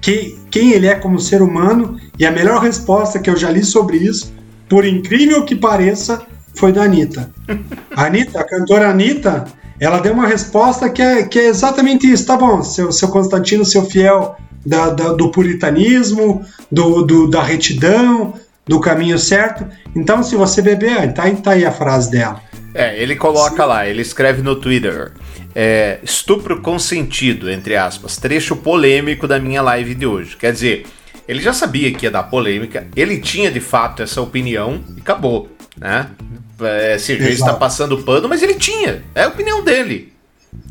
que, 0.00 0.38
quem 0.50 0.72
ele 0.72 0.86
é 0.86 0.94
como 0.94 1.18
ser 1.20 1.42
humano, 1.42 1.98
e 2.18 2.24
a 2.24 2.30
melhor 2.32 2.62
resposta 2.62 3.18
que 3.18 3.28
eu 3.28 3.36
já 3.36 3.50
li 3.50 3.62
sobre 3.62 3.98
isso, 3.98 4.32
por 4.68 4.86
incrível 4.86 5.44
que 5.44 5.54
pareça, 5.54 6.22
foi 6.54 6.72
da 6.72 6.84
Anitta. 6.84 7.30
A 7.94 8.06
Anitta, 8.06 8.40
a 8.40 8.44
cantora 8.44 8.88
Anitta, 8.90 9.44
ela 9.80 9.98
deu 10.00 10.12
uma 10.12 10.26
resposta 10.26 10.88
que 10.88 11.02
é, 11.02 11.22
que 11.24 11.38
é 11.38 11.46
exatamente 11.48 12.10
isso. 12.10 12.26
Tá 12.26 12.36
bom, 12.36 12.62
seu, 12.62 12.90
seu 12.92 13.08
Constantino, 13.08 13.64
seu 13.64 13.84
fiel 13.84 14.36
da, 14.64 14.90
da- 14.90 15.12
do 15.12 15.30
puritanismo, 15.30 16.44
do, 16.70 17.02
do- 17.02 17.28
da 17.28 17.42
retidão, 17.42 18.34
do 18.66 18.80
caminho 18.80 19.18
certo. 19.18 19.66
Então, 19.94 20.22
se 20.22 20.34
você 20.36 20.60
beber, 20.62 21.12
tá, 21.12 21.30
tá 21.42 21.52
aí 21.52 21.64
a 21.64 21.72
frase 21.72 22.10
dela. 22.10 22.40
É, 22.74 23.00
ele 23.00 23.16
coloca 23.16 23.62
Sim. 23.62 23.68
lá, 23.68 23.86
ele 23.86 24.02
escreve 24.02 24.42
no 24.42 24.56
Twitter. 24.56 25.12
É, 25.54 25.98
estupro 26.02 26.60
consentido, 26.60 27.50
entre 27.50 27.76
aspas, 27.76 28.16
trecho 28.18 28.54
polêmico 28.56 29.26
da 29.26 29.38
minha 29.38 29.62
live 29.62 29.94
de 29.94 30.04
hoje. 30.06 30.36
Quer 30.36 30.52
dizer, 30.52 30.84
ele 31.26 31.40
já 31.40 31.52
sabia 31.54 31.90
que 31.92 32.04
ia 32.04 32.10
dar 32.10 32.24
polêmica, 32.24 32.86
ele 32.94 33.18
tinha 33.18 33.50
de 33.50 33.60
fato 33.60 34.02
essa 34.02 34.20
opinião 34.20 34.80
e 34.94 35.00
acabou, 35.00 35.48
né? 35.78 36.10
É, 36.60 36.96
Sergio 36.98 37.28
está 37.28 37.52
passando 37.54 38.02
pano, 38.02 38.28
mas 38.28 38.42
ele 38.42 38.54
tinha, 38.54 39.02
é 39.14 39.24
a 39.24 39.28
opinião 39.28 39.62
dele. 39.62 40.12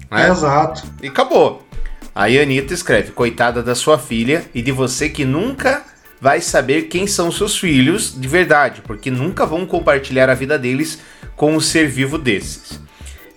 Né? 0.10 0.30
Exato. 0.30 0.84
E 1.02 1.08
acabou. 1.08 1.66
Aí 2.14 2.40
a 2.40 2.44
Anitta 2.44 2.74
escreve: 2.74 3.12
Coitada 3.12 3.62
da 3.62 3.76
sua 3.76 4.00
filha 4.00 4.46
e 4.54 4.62
de 4.62 4.72
você 4.72 5.10
que 5.10 5.26
nunca 5.26 5.84
vai 6.20 6.42
saber 6.42 6.84
quem 6.84 7.06
são 7.06 7.32
seus 7.32 7.58
filhos 7.58 8.20
de 8.20 8.28
verdade, 8.28 8.82
porque 8.82 9.12
nunca 9.12 9.46
vão 9.46 9.66
compartilhar 9.66 10.30
a 10.30 10.34
vida 10.34 10.58
deles 10.58 11.00
com 11.36 11.56
um 11.56 11.60
ser 11.60 11.88
vivo 11.88 12.18
desses. 12.18 12.80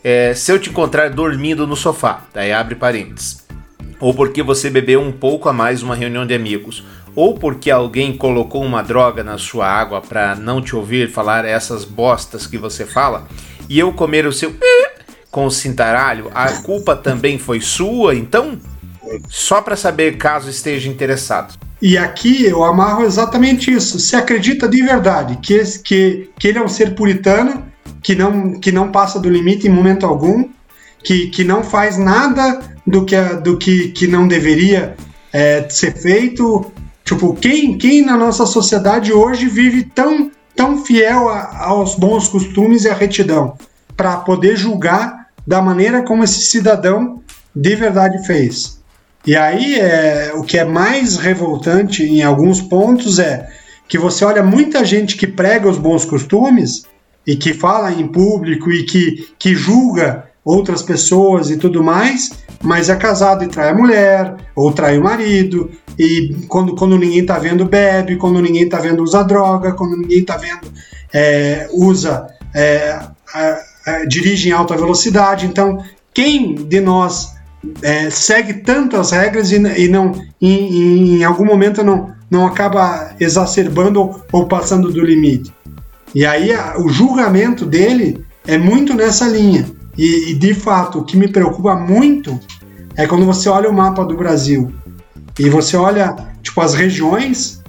É, 0.02 0.32
se 0.32 0.52
eu 0.52 0.58
te 0.58 0.70
encontrar 0.70 1.10
dormindo 1.10 1.66
no 1.66 1.76
sofá, 1.76 2.22
daí 2.32 2.52
abre 2.52 2.76
parênteses, 2.76 3.44
ou 3.98 4.14
porque 4.14 4.42
você 4.42 4.70
bebeu 4.70 5.02
um 5.02 5.10
pouco 5.10 5.48
a 5.48 5.52
mais 5.52 5.82
uma 5.82 5.94
reunião 5.94 6.25
de 6.25 6.34
amigos, 6.34 6.84
ou 7.18 7.34
porque 7.34 7.68
alguém 7.68 8.16
colocou 8.16 8.62
uma 8.62 8.80
droga 8.80 9.25
na 9.25 9.38
sua 9.38 9.66
água 9.66 10.00
para 10.00 10.37
não 10.37 10.62
te 10.62 10.76
ouvir 10.76 11.10
falar 11.10 11.44
essas 11.44 11.84
bostas 11.84 12.46
que 12.46 12.56
você 12.56 12.87
fala, 12.87 13.26
e 13.68 13.76
eu 13.76 13.92
comer 13.92 14.25
o 14.25 14.32
seu 14.32 14.54
com 15.28 15.44
o 15.44 15.50
cintaralho, 15.50 16.30
a 16.32 16.48
culpa 16.62 16.94
também 16.94 17.37
foi 17.37 17.60
sua, 17.60 18.14
então? 18.14 18.56
Só 19.28 19.60
para 19.60 19.75
saber 19.75 20.16
caso 20.16 20.48
esteja 20.48 20.88
interessado. 20.88 21.58
E 21.82 21.98
aqui 21.98 22.44
eu 22.44 22.62
amarro 22.62 23.04
exatamente 23.04 23.72
isso. 23.72 23.98
Se 23.98 24.14
acredita 24.14 24.68
de 24.68 24.80
verdade 24.80 25.40
que, 25.42 25.54
esse, 25.54 25.82
que, 25.82 26.30
que 26.38 26.46
ele 26.46 26.58
é 26.58 26.62
um 26.62 26.68
ser 26.68 26.94
puritano, 26.94 27.66
que 28.00 28.14
não, 28.14 28.60
que 28.60 28.70
não 28.70 28.92
passa 28.92 29.18
do 29.18 29.28
limite 29.28 29.66
em 29.66 29.70
momento 29.70 30.06
algum, 30.06 30.48
que, 31.02 31.26
que 31.30 31.42
não 31.42 31.64
faz 31.64 31.98
nada 31.98 32.60
do 32.87 33.04
que, 33.04 33.20
do 33.42 33.58
que, 33.58 33.88
que 33.88 34.06
não 34.06 34.28
deveria 34.28 34.94
é, 35.32 35.68
ser 35.68 36.00
feito. 36.00 36.72
Tipo, 37.08 37.32
quem, 37.32 37.78
quem 37.78 38.04
na 38.04 38.18
nossa 38.18 38.44
sociedade 38.44 39.14
hoje 39.14 39.48
vive 39.48 39.82
tão, 39.82 40.30
tão 40.54 40.84
fiel 40.84 41.30
a, 41.30 41.64
aos 41.64 41.94
bons 41.94 42.28
costumes 42.28 42.84
e 42.84 42.90
à 42.90 42.92
retidão 42.92 43.56
para 43.96 44.18
poder 44.18 44.58
julgar 44.58 45.28
da 45.46 45.62
maneira 45.62 46.02
como 46.02 46.22
esse 46.22 46.42
cidadão 46.42 47.22
de 47.56 47.74
verdade 47.74 48.26
fez? 48.26 48.78
E 49.26 49.34
aí 49.34 49.76
é, 49.80 50.32
o 50.34 50.42
que 50.42 50.58
é 50.58 50.66
mais 50.66 51.16
revoltante 51.16 52.02
em 52.02 52.22
alguns 52.22 52.60
pontos 52.60 53.18
é 53.18 53.48
que 53.88 53.96
você 53.96 54.22
olha 54.22 54.42
muita 54.42 54.84
gente 54.84 55.16
que 55.16 55.26
prega 55.26 55.66
os 55.66 55.78
bons 55.78 56.04
costumes 56.04 56.82
e 57.26 57.36
que 57.36 57.54
fala 57.54 57.90
em 57.90 58.06
público 58.06 58.70
e 58.70 58.84
que, 58.84 59.28
que 59.38 59.54
julga 59.54 60.28
outras 60.44 60.82
pessoas 60.82 61.48
e 61.48 61.56
tudo 61.56 61.82
mais, 61.82 62.32
mas 62.62 62.90
é 62.90 62.96
casado 62.96 63.44
e 63.44 63.48
trai 63.48 63.70
a 63.70 63.74
mulher, 63.74 64.36
ou 64.54 64.70
trai 64.72 64.98
o 64.98 65.04
marido, 65.04 65.70
e 65.99 66.47
quando, 66.49 66.75
quando 66.76 66.97
ninguém 66.97 67.26
tá 67.26 67.38
vendo 67.38 67.64
bebe, 67.64 68.17
quando 68.17 68.40
ninguém 68.40 68.69
tá 68.69 68.78
vendo 68.78 69.02
usa 69.02 69.23
droga, 69.23 69.73
quando 69.73 69.97
ninguém 69.97 70.25
tá 70.25 70.37
vendo 70.37 70.73
é, 71.12 71.69
usa 71.73 72.28
é, 72.55 73.09
dirige 74.07 74.49
em 74.49 74.52
alta 74.52 74.76
velocidade. 74.76 75.47
Então, 75.47 75.83
quem 76.12 76.55
de 76.55 76.81
nós 76.81 77.35
é, 77.83 78.11
segue 78.11 78.55
tanto 78.55 78.97
as 78.97 79.11
regras 79.11 79.50
e, 79.50 79.57
e 79.57 79.88
não 79.88 80.12
em, 80.40 81.19
em, 81.19 81.25
algum 81.25 81.45
momento 81.45 81.83
não, 81.83 82.12
não 82.31 82.47
acaba 82.47 83.12
exacerbando 83.19 84.00
ou, 84.00 84.23
ou 84.33 84.47
passando 84.47 84.93
do 84.93 85.00
limite. 85.00 85.52
E 86.14 86.25
aí 86.25 86.52
a, 86.52 86.78
o 86.78 86.88
julgamento 86.88 87.67
dele 87.67 88.25
é 88.47 88.57
muito 88.57 88.95
nessa 88.95 89.26
linha. 89.26 89.67
E, 89.97 90.31
e, 90.31 90.35
de 90.35 90.55
fato, 90.55 91.00
o 91.00 91.05
que 91.05 91.17
me 91.17 91.28
preocupa 91.28 91.75
muito 91.75 92.38
é 92.97 93.07
quando 93.07 93.26
você 93.26 93.49
olha 93.49 93.69
o 93.69 93.75
mapa 93.75 94.05
do 94.05 94.17
Brasil 94.17 94.73
e 95.38 95.49
você 95.49 95.76
olha 95.76 96.16
tipo 96.42 96.61
as 96.61 96.75
regiões. 96.75 97.62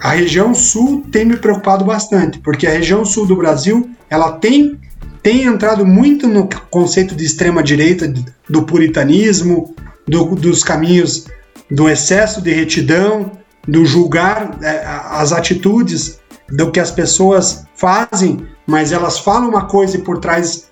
A 0.00 0.10
região 0.12 0.54
sul 0.54 1.04
tem 1.12 1.26
me 1.26 1.36
preocupado 1.36 1.84
bastante, 1.84 2.38
porque 2.38 2.66
a 2.66 2.70
região 2.70 3.04
sul 3.04 3.26
do 3.26 3.36
Brasil 3.36 3.90
ela 4.08 4.32
tem 4.32 4.78
tem 5.22 5.44
entrado 5.44 5.84
muito 5.84 6.26
no 6.26 6.48
conceito 6.70 7.14
de 7.14 7.26
extrema 7.26 7.62
direita, 7.62 8.10
do 8.48 8.62
puritanismo, 8.62 9.74
do, 10.08 10.34
dos 10.34 10.64
caminhos 10.64 11.26
do 11.70 11.88
excesso 11.88 12.40
de 12.40 12.52
retidão, 12.52 13.30
do 13.68 13.84
julgar 13.84 14.58
é, 14.62 14.82
as 15.10 15.32
atitudes 15.32 16.18
do 16.48 16.70
que 16.70 16.80
as 16.80 16.90
pessoas 16.90 17.64
fazem, 17.76 18.46
mas 18.66 18.92
elas 18.92 19.18
falam 19.18 19.48
uma 19.48 19.66
coisa 19.66 19.96
e 19.96 20.02
por 20.02 20.18
trás 20.18 20.68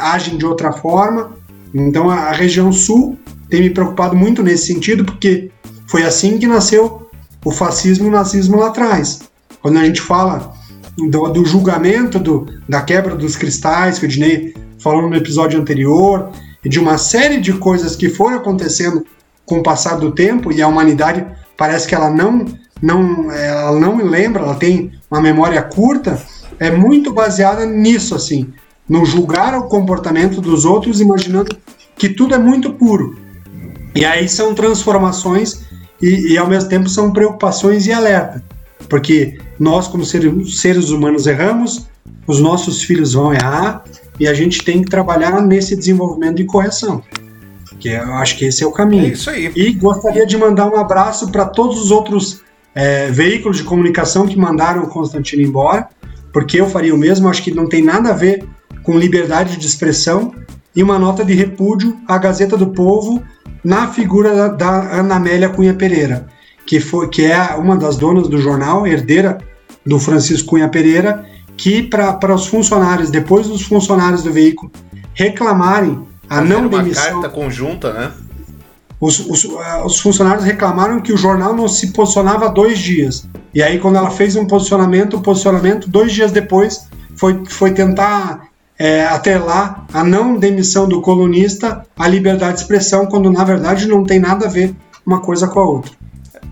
agem 0.00 0.36
de 0.36 0.44
outra 0.44 0.72
forma. 0.72 1.32
Então 1.72 2.10
a, 2.10 2.14
a 2.14 2.32
região 2.32 2.72
sul 2.72 3.16
tem 3.54 3.62
me 3.62 3.70
preocupado 3.70 4.16
muito 4.16 4.42
nesse 4.42 4.66
sentido, 4.66 5.04
porque 5.04 5.48
foi 5.86 6.02
assim 6.02 6.38
que 6.38 6.46
nasceu 6.48 7.08
o 7.44 7.52
fascismo 7.52 8.06
e 8.06 8.08
o 8.08 8.12
nazismo 8.12 8.56
lá 8.56 8.66
atrás. 8.66 9.20
Quando 9.62 9.78
a 9.78 9.84
gente 9.84 10.00
fala 10.00 10.52
do, 10.96 11.28
do 11.28 11.44
julgamento 11.44 12.18
do, 12.18 12.48
da 12.68 12.82
quebra 12.82 13.14
dos 13.14 13.36
cristais, 13.36 14.00
que 14.00 14.06
o 14.06 14.08
Dinei 14.08 14.52
falou 14.80 15.08
no 15.08 15.14
episódio 15.14 15.60
anterior, 15.60 16.30
e 16.64 16.68
de 16.68 16.80
uma 16.80 16.98
série 16.98 17.40
de 17.40 17.52
coisas 17.52 17.94
que 17.94 18.08
foram 18.08 18.38
acontecendo 18.38 19.06
com 19.46 19.60
o 19.60 19.62
passar 19.62 19.98
do 19.98 20.10
tempo, 20.10 20.50
e 20.50 20.60
a 20.60 20.66
humanidade 20.66 21.24
parece 21.56 21.86
que 21.86 21.94
ela 21.94 22.10
não, 22.10 22.44
não, 22.82 23.30
ela 23.30 23.78
não 23.78 24.04
lembra, 24.04 24.42
ela 24.42 24.56
tem 24.56 24.90
uma 25.08 25.20
memória 25.20 25.62
curta, 25.62 26.20
é 26.58 26.72
muito 26.72 27.12
baseada 27.12 27.64
nisso, 27.64 28.16
assim, 28.16 28.52
no 28.88 29.04
julgar 29.04 29.54
o 29.54 29.68
comportamento 29.68 30.40
dos 30.40 30.64
outros, 30.64 31.00
imaginando 31.00 31.56
que 31.96 32.08
tudo 32.08 32.34
é 32.34 32.38
muito 32.38 32.72
puro. 32.72 33.22
E 33.94 34.04
aí 34.04 34.28
são 34.28 34.54
transformações 34.54 35.64
e, 36.02 36.32
e 36.32 36.38
ao 36.38 36.48
mesmo 36.48 36.68
tempo 36.68 36.88
são 36.88 37.12
preocupações 37.12 37.86
e 37.86 37.92
alerta. 37.92 38.42
Porque 38.88 39.38
nós, 39.58 39.86
como 39.86 40.04
seres 40.04 40.90
humanos, 40.90 41.26
erramos, 41.26 41.86
os 42.26 42.40
nossos 42.40 42.82
filhos 42.82 43.12
vão 43.14 43.32
errar 43.32 43.84
e 44.18 44.26
a 44.26 44.34
gente 44.34 44.62
tem 44.62 44.82
que 44.82 44.90
trabalhar 44.90 45.40
nesse 45.42 45.76
desenvolvimento 45.76 46.36
de 46.36 46.44
correção. 46.44 47.02
Que 47.78 47.90
eu 47.90 48.14
acho 48.14 48.38
que 48.38 48.44
esse 48.44 48.62
é 48.62 48.66
o 48.66 48.72
caminho. 48.72 49.06
É 49.06 49.08
isso 49.08 49.30
aí. 49.30 49.52
E 49.54 49.72
gostaria 49.72 50.26
de 50.26 50.36
mandar 50.36 50.66
um 50.66 50.76
abraço 50.76 51.30
para 51.30 51.44
todos 51.44 51.80
os 51.80 51.90
outros 51.90 52.42
é, 52.74 53.10
veículos 53.10 53.58
de 53.58 53.64
comunicação 53.64 54.26
que 54.26 54.36
mandaram 54.36 54.82
o 54.82 54.88
Constantino 54.88 55.42
embora, 55.42 55.88
porque 56.32 56.60
eu 56.60 56.68
faria 56.68 56.94
o 56.94 56.98
mesmo. 56.98 57.28
Acho 57.28 57.42
que 57.42 57.52
não 57.52 57.68
tem 57.68 57.82
nada 57.82 58.10
a 58.10 58.14
ver 58.14 58.44
com 58.82 58.98
liberdade 58.98 59.56
de 59.56 59.66
expressão. 59.66 60.34
E 60.76 60.82
uma 60.82 60.98
nota 60.98 61.24
de 61.24 61.34
repúdio 61.34 61.96
à 62.08 62.18
Gazeta 62.18 62.56
do 62.56 62.68
Povo 62.68 63.22
na 63.64 63.88
figura 63.88 64.50
da, 64.50 64.98
Ana 64.98 65.16
Amélia 65.16 65.48
Cunha 65.48 65.74
Pereira 65.74 66.26
que, 66.66 66.80
foi, 66.80 67.08
que 67.08 67.24
é 67.24 67.54
uma 67.54 67.76
das 67.76 67.96
donas 67.96 68.28
do 68.28 68.38
jornal, 68.38 68.86
herdeira 68.86 69.38
do 69.84 69.98
Francisco 69.98 70.50
Cunha 70.50 70.68
Pereira, 70.68 71.26
que 71.56 71.82
para 71.82 72.34
os 72.34 72.46
funcionários, 72.46 73.10
depois 73.10 73.48
dos 73.48 73.62
funcionários 73.62 74.22
do 74.22 74.32
veículo 74.32 74.72
reclamarem 75.14 76.02
a 76.28 76.36
Fazer 76.36 76.48
não 76.48 76.66
uma 76.66 76.78
demissão. 76.82 77.20
carta 77.20 77.28
conjunta, 77.28 77.92
né? 77.92 78.12
Os, 79.00 79.20
os, 79.20 79.46
os, 79.84 80.00
funcionários 80.00 80.44
reclamaram 80.44 81.00
que 81.00 81.12
o 81.12 81.16
jornal 81.16 81.54
não 81.54 81.68
se 81.68 81.92
posicionava 81.92 82.46
há 82.46 82.48
dois 82.48 82.78
dias. 82.78 83.28
E 83.52 83.62
aí, 83.62 83.78
quando 83.78 83.96
ela 83.96 84.10
fez 84.10 84.34
um 84.34 84.46
posicionamento, 84.46 85.18
o 85.18 85.20
posicionamento, 85.20 85.90
dois 85.90 86.12
dias 86.12 86.32
depois, 86.32 86.88
foi, 87.14 87.42
foi 87.46 87.72
tentar 87.72 88.48
é, 88.78 89.04
atrelar 89.04 89.86
a 89.92 90.02
não 90.02 90.36
demissão 90.36 90.88
do 90.88 91.00
colunista 91.00 91.86
à 91.96 92.08
liberdade 92.08 92.54
de 92.54 92.60
expressão, 92.60 93.06
quando 93.06 93.30
na 93.30 93.44
verdade 93.44 93.86
não 93.86 94.04
tem 94.04 94.18
nada 94.18 94.46
a 94.46 94.48
ver 94.48 94.74
uma 95.06 95.20
coisa 95.20 95.46
com 95.46 95.60
a 95.60 95.64
outra. 95.64 95.92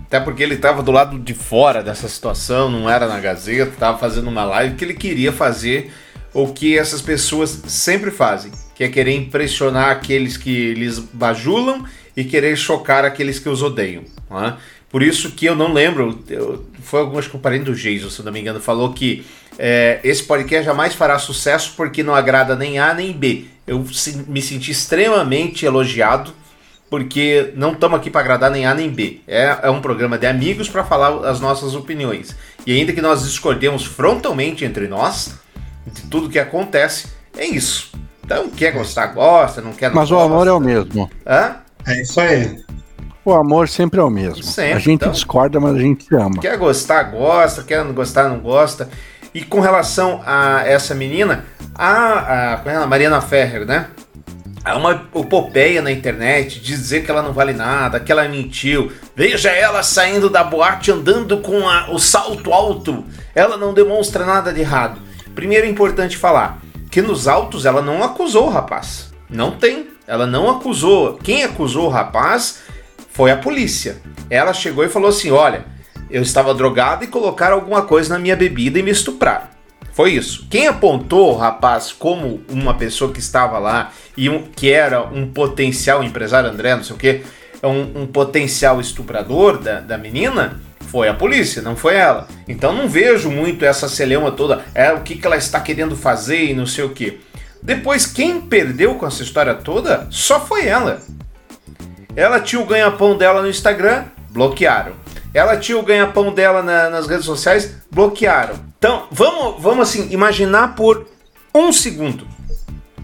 Até 0.05 0.19
porque 0.19 0.43
ele 0.43 0.55
estava 0.55 0.83
do 0.83 0.91
lado 0.91 1.17
de 1.19 1.33
fora 1.33 1.81
dessa 1.81 2.07
situação, 2.07 2.69
não 2.69 2.89
era 2.89 3.07
na 3.07 3.19
Gazeta, 3.19 3.71
estava 3.71 3.97
fazendo 3.97 4.29
uma 4.29 4.45
live 4.45 4.75
que 4.75 4.85
ele 4.85 4.93
queria 4.93 5.31
fazer 5.31 5.91
o 6.33 6.47
que 6.47 6.77
essas 6.77 7.01
pessoas 7.01 7.63
sempre 7.67 8.11
fazem, 8.11 8.51
que 8.75 8.83
é 8.83 8.89
querer 8.89 9.15
impressionar 9.15 9.89
aqueles 9.89 10.37
que 10.37 10.73
lhes 10.73 10.99
bajulam 10.99 11.83
e 12.15 12.23
querer 12.23 12.55
chocar 12.55 13.05
aqueles 13.05 13.39
que 13.39 13.49
os 13.49 13.61
odeiam. 13.61 14.03
É? 14.31 14.53
Por 14.93 15.01
isso 15.01 15.31
que 15.31 15.47
eu 15.47 15.55
não 15.55 15.73
lembro, 15.73 16.19
eu, 16.29 16.63
foi 16.83 16.99
algumas 16.99 17.25
que 17.25 17.35
o 17.35 17.39
parente 17.39 17.65
do 17.65 17.73
Jason, 17.73 18.11
se 18.11 18.21
não 18.21 18.31
me 18.31 18.39
engano, 18.39 18.59
falou 18.59 18.93
que 18.93 19.25
é, 19.57 19.99
esse 20.03 20.21
podcast 20.21 20.63
jamais 20.67 20.93
fará 20.93 21.17
sucesso 21.17 21.73
porque 21.75 22.03
não 22.03 22.13
agrada 22.13 22.55
nem 22.55 22.77
A 22.77 22.93
nem 22.93 23.11
B. 23.11 23.45
Eu 23.65 23.83
me 24.27 24.39
senti 24.39 24.69
extremamente 24.69 25.65
elogiado 25.65 26.31
porque 26.91 27.53
não 27.55 27.71
estamos 27.73 27.97
aqui 27.97 28.11
para 28.11 28.21
agradar 28.21 28.51
nem 28.51 28.67
A 28.67 28.75
nem 28.75 28.87
B. 28.87 29.21
É, 29.27 29.57
é 29.63 29.69
um 29.71 29.81
programa 29.81 30.15
de 30.15 30.27
amigos 30.27 30.69
para 30.69 30.83
falar 30.83 31.27
as 31.27 31.39
nossas 31.39 31.73
opiniões. 31.73 32.35
E 32.63 32.71
ainda 32.71 32.93
que 32.93 33.01
nós 33.01 33.23
discordemos 33.23 33.83
frontalmente 33.83 34.63
entre 34.63 34.87
nós, 34.87 35.33
de 35.91 36.03
tudo 36.03 36.29
que 36.29 36.37
acontece, 36.37 37.07
é 37.35 37.47
isso. 37.47 37.93
Então, 38.23 38.47
quer 38.51 38.71
gostar, 38.71 39.07
gosta, 39.07 39.59
não 39.59 39.73
quer 39.73 39.87
não 39.89 39.95
Mas 39.95 40.11
gosta. 40.11 40.23
o 40.23 40.27
amor 40.31 40.47
é 40.47 40.51
o 40.51 40.59
mesmo. 40.59 41.09
Hã? 41.25 41.55
É 41.87 41.99
isso 41.99 42.19
aí. 42.21 42.63
O 43.25 43.33
amor 43.33 43.69
sempre 43.69 43.99
é 43.99 44.03
o 44.03 44.09
mesmo. 44.09 44.43
Sempre, 44.43 44.73
a 44.73 44.79
gente 44.79 44.95
então. 44.95 45.11
discorda, 45.11 45.59
mas 45.59 45.75
a 45.75 45.79
gente 45.79 46.03
se 46.05 46.15
ama. 46.15 46.39
Quer 46.41 46.57
gostar, 46.57 47.03
gosta. 47.03 47.63
Quer 47.63 47.83
não 47.83 47.93
gostar, 47.93 48.27
não 48.27 48.39
gosta. 48.39 48.89
E 49.33 49.43
com 49.43 49.59
relação 49.59 50.21
a 50.25 50.61
essa 50.65 50.93
menina, 50.93 51.45
a, 51.73 52.55
a, 52.55 52.61
é 52.69 52.73
ela? 52.75 52.85
Mariana 52.85 53.21
Ferrer, 53.21 53.65
né? 53.65 53.87
Há 54.65 54.77
uma 54.77 54.91
epopeia 55.15 55.81
na 55.81 55.91
internet 55.91 56.59
de 56.61 56.67
dizer 56.67 57.03
que 57.03 57.11
ela 57.11 57.21
não 57.21 57.33
vale 57.33 57.51
nada, 57.53 57.99
que 57.99 58.11
ela 58.11 58.27
mentiu. 58.27 58.91
Veja 59.15 59.49
ela 59.49 59.83
saindo 59.83 60.29
da 60.29 60.43
boate 60.43 60.91
andando 60.91 61.39
com 61.39 61.67
a- 61.67 61.89
o 61.91 61.99
salto 61.99 62.53
alto. 62.53 63.03
Ela 63.35 63.57
não 63.57 63.73
demonstra 63.73 64.25
nada 64.25 64.53
de 64.53 64.61
errado. 64.61 65.01
Primeiro 65.35 65.65
é 65.65 65.69
importante 65.69 66.15
falar 66.15 66.59
que 66.91 67.01
nos 67.01 67.27
autos 67.27 67.65
ela 67.65 67.81
não 67.81 68.03
acusou 68.03 68.47
o 68.47 68.51
rapaz. 68.51 69.11
Não 69.29 69.51
tem. 69.51 69.87
Ela 70.07 70.25
não 70.27 70.49
acusou. 70.49 71.15
Quem 71.23 71.43
acusou 71.43 71.87
o 71.87 71.89
rapaz 71.89 72.59
foi 73.13 73.31
a 73.31 73.37
polícia. 73.37 73.97
Ela 74.29 74.53
chegou 74.53 74.83
e 74.83 74.89
falou 74.89 75.09
assim: 75.09 75.31
Olha, 75.31 75.65
eu 76.09 76.21
estava 76.21 76.53
drogado 76.53 77.03
e 77.03 77.07
colocaram 77.07 77.55
alguma 77.55 77.83
coisa 77.83 78.13
na 78.13 78.19
minha 78.19 78.35
bebida 78.35 78.79
e 78.79 78.83
me 78.83 78.91
estupraram. 78.91 79.53
Foi 79.93 80.11
isso. 80.11 80.47
Quem 80.49 80.67
apontou 80.67 81.31
o 81.31 81.37
rapaz 81.37 81.91
como 81.91 82.41
uma 82.49 82.73
pessoa 82.73 83.11
que 83.13 83.19
estava 83.19 83.59
lá 83.59 83.91
e 84.17 84.27
um- 84.27 84.43
que 84.55 84.71
era 84.71 85.03
um 85.03 85.31
potencial 85.31 86.03
empresário, 86.03 86.49
André, 86.49 86.75
não 86.75 86.83
sei 86.83 86.95
o 86.95 86.99
quê, 86.99 87.21
um, 87.63 88.01
um 88.01 88.07
potencial 88.07 88.81
estuprador 88.81 89.59
da, 89.59 89.79
da 89.79 89.97
menina, 89.97 90.59
foi 90.79 91.07
a 91.07 91.13
polícia, 91.13 91.61
não 91.61 91.75
foi 91.75 91.95
ela. 91.95 92.27
Então 92.47 92.73
não 92.73 92.87
vejo 92.89 93.29
muito 93.29 93.63
essa 93.63 93.87
celeuma 93.87 94.31
toda, 94.31 94.65
é 94.73 94.91
o 94.91 95.01
que, 95.01 95.15
que 95.15 95.25
ela 95.27 95.37
está 95.37 95.59
querendo 95.59 95.95
fazer 95.95 96.43
e 96.43 96.53
não 96.55 96.65
sei 96.65 96.83
o 96.83 96.89
quê. 96.89 97.19
Depois, 97.61 98.05
quem 98.05 98.41
perdeu 98.41 98.95
com 98.95 99.05
essa 99.07 99.23
história 99.23 99.53
toda 99.53 100.07
só 100.09 100.39
foi 100.43 100.65
ela. 100.67 101.01
Ela 102.15 102.39
tinha 102.39 102.61
o 102.61 102.65
ganha-pão 102.65 103.17
dela 103.17 103.41
no 103.41 103.49
Instagram, 103.49 104.05
bloquearam. 104.29 104.93
Ela 105.33 105.57
tinha 105.57 105.77
o 105.77 105.83
ganha-pão 105.83 106.31
dela 106.33 106.61
na- 106.61 106.89
nas 106.89 107.07
redes 107.07 107.25
sociais, 107.25 107.75
bloquearam. 107.91 108.55
Então, 108.77 109.07
vamos, 109.11 109.61
vamos 109.61 109.89
assim, 109.89 110.07
imaginar 110.11 110.75
por 110.75 111.07
um 111.55 111.71
segundo. 111.73 112.27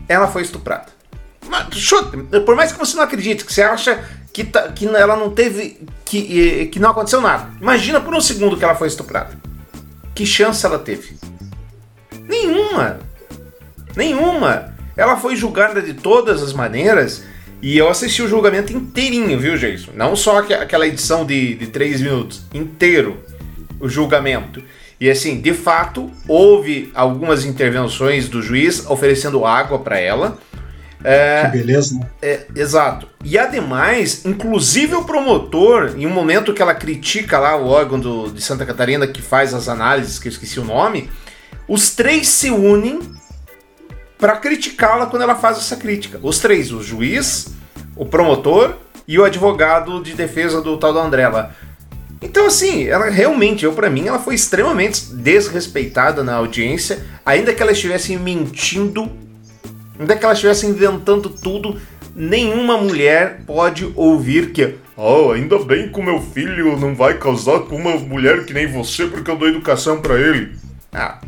Ela 0.08 0.28
foi 0.28 0.44
estuprada. 0.44 0.88
Mas, 1.48 1.68
chuta, 1.76 2.16
por 2.42 2.56
mais 2.56 2.72
que 2.72 2.78
você 2.78 2.96
não 2.96 3.04
acredite, 3.04 3.44
que 3.44 3.52
você 3.54 3.64
acha 3.64 4.04
que, 4.32 4.44
tá- 4.44 4.68
que 4.70 4.86
ela 4.88 5.16
não 5.16 5.32
teve. 5.32 5.88
Que, 6.06 6.68
que 6.68 6.80
não 6.80 6.90
aconteceu 6.92 7.22
nada. 7.22 7.50
Imagina 7.60 8.00
por 8.02 8.14
um 8.16 8.22
segundo 8.22 8.58
que 8.58 8.64
ela 8.64 8.76
foi 8.76 8.88
estuprada. 8.88 9.36
Que 10.14 10.26
chance 10.26 10.64
ela 10.66 10.78
teve? 10.78 11.18
Nenhuma. 12.28 13.00
Nenhuma. 13.96 14.74
Ela 14.96 15.18
foi 15.18 15.36
julgada 15.36 15.82
de 15.82 15.94
todas 15.94 16.42
as 16.44 16.54
maneiras 16.54 17.24
e 17.62 17.78
eu 17.78 17.90
assisti 17.90 18.22
o 18.22 18.28
julgamento 18.28 18.72
inteirinho, 18.74 19.38
viu, 19.40 19.58
Jason? 19.58 19.92
Não 19.96 20.16
só 20.16 20.40
aqu- 20.40 20.54
aquela 20.54 20.88
edição 20.88 21.26
de, 21.26 21.56
de 21.56 21.68
3 21.68 22.02
minutos, 22.02 22.42
inteiro 22.54 23.18
o 23.80 23.88
julgamento. 23.90 24.64
E 25.00 25.10
assim, 25.10 25.40
de 25.40 25.54
fato, 25.54 26.10
houve 26.28 26.92
algumas 26.94 27.46
intervenções 27.46 28.28
do 28.28 28.42
juiz 28.42 28.86
oferecendo 28.90 29.46
água 29.46 29.80
para 29.80 29.98
ela. 29.98 30.38
É, 31.02 31.44
Que 31.50 31.58
beleza, 31.60 31.96
né? 31.96 32.08
é, 32.22 32.46
exato. 32.54 33.08
E 33.24 33.38
ademais, 33.38 34.26
inclusive 34.26 34.96
o 34.96 35.06
promotor, 35.06 35.94
em 35.98 36.06
um 36.06 36.10
momento 36.10 36.54
que 36.54 36.62
ela 36.62 36.76
critica 36.76 37.40
lá 37.40 37.56
o 37.56 37.68
órgão 37.68 37.98
do, 37.98 38.30
de 38.30 38.42
Santa 38.42 38.66
Catarina 38.66 39.08
que 39.08 39.22
faz 39.22 39.54
as 39.54 39.70
análises, 39.70 40.20
que 40.20 40.28
eu 40.28 40.32
esqueci 40.32 40.60
o 40.60 40.66
nome, 40.66 41.10
os 41.68 41.92
três 41.96 42.28
se 42.28 42.50
unem 42.52 43.00
para 44.20 44.36
criticá-la 44.36 45.06
quando 45.06 45.22
ela 45.22 45.36
faz 45.36 45.58
essa 45.58 45.78
crítica. 45.78 46.20
Os 46.22 46.40
três, 46.40 46.72
o 46.74 46.84
juiz, 46.84 47.54
o 47.96 48.06
promotor 48.06 48.76
e 49.08 49.18
o 49.18 49.24
advogado 49.24 50.04
de 50.04 50.14
defesa 50.14 50.62
do 50.62 50.78
tal 50.78 50.92
do 50.92 51.00
André 51.00 51.28
lá. 51.30 51.56
Então, 52.22 52.48
assim, 52.48 52.86
ela 52.86 53.10
realmente, 53.10 53.64
eu 53.64 53.72
para 53.72 53.90
mim, 53.90 54.08
ela 54.08 54.20
foi 54.20 54.36
extremamente 54.36 55.16
desrespeitada 55.16 56.22
na 56.22 56.36
audiência, 56.36 57.00
ainda 57.26 57.54
que 57.54 57.62
ela 57.62 57.72
estivesse 57.72 58.16
mentindo, 58.18 59.10
ainda 59.98 60.18
que 60.18 60.26
ela 60.26 60.34
estivesse 60.34 60.66
inventando 60.68 61.30
tudo, 61.30 61.80
nenhuma 62.14 62.78
mulher 62.78 63.40
pode 63.48 63.90
ouvir 63.96 64.52
que, 64.52 64.76
oh, 64.98 65.32
ainda 65.32 65.58
bem 65.60 65.90
que 65.90 65.98
o 65.98 66.04
meu 66.04 66.22
filho 66.22 66.78
não 66.78 66.94
vai 66.94 67.18
casar 67.18 67.62
com 67.62 67.78
uma 67.78 67.96
mulher 67.96 68.44
que 68.44 68.54
nem 68.54 68.68
você 68.68 69.06
porque 69.06 69.32
eu 69.32 69.38
dou 69.38 69.48
educação 69.48 70.02
para 70.02 70.20
ele. 70.20 70.58
Ah, 70.92 71.22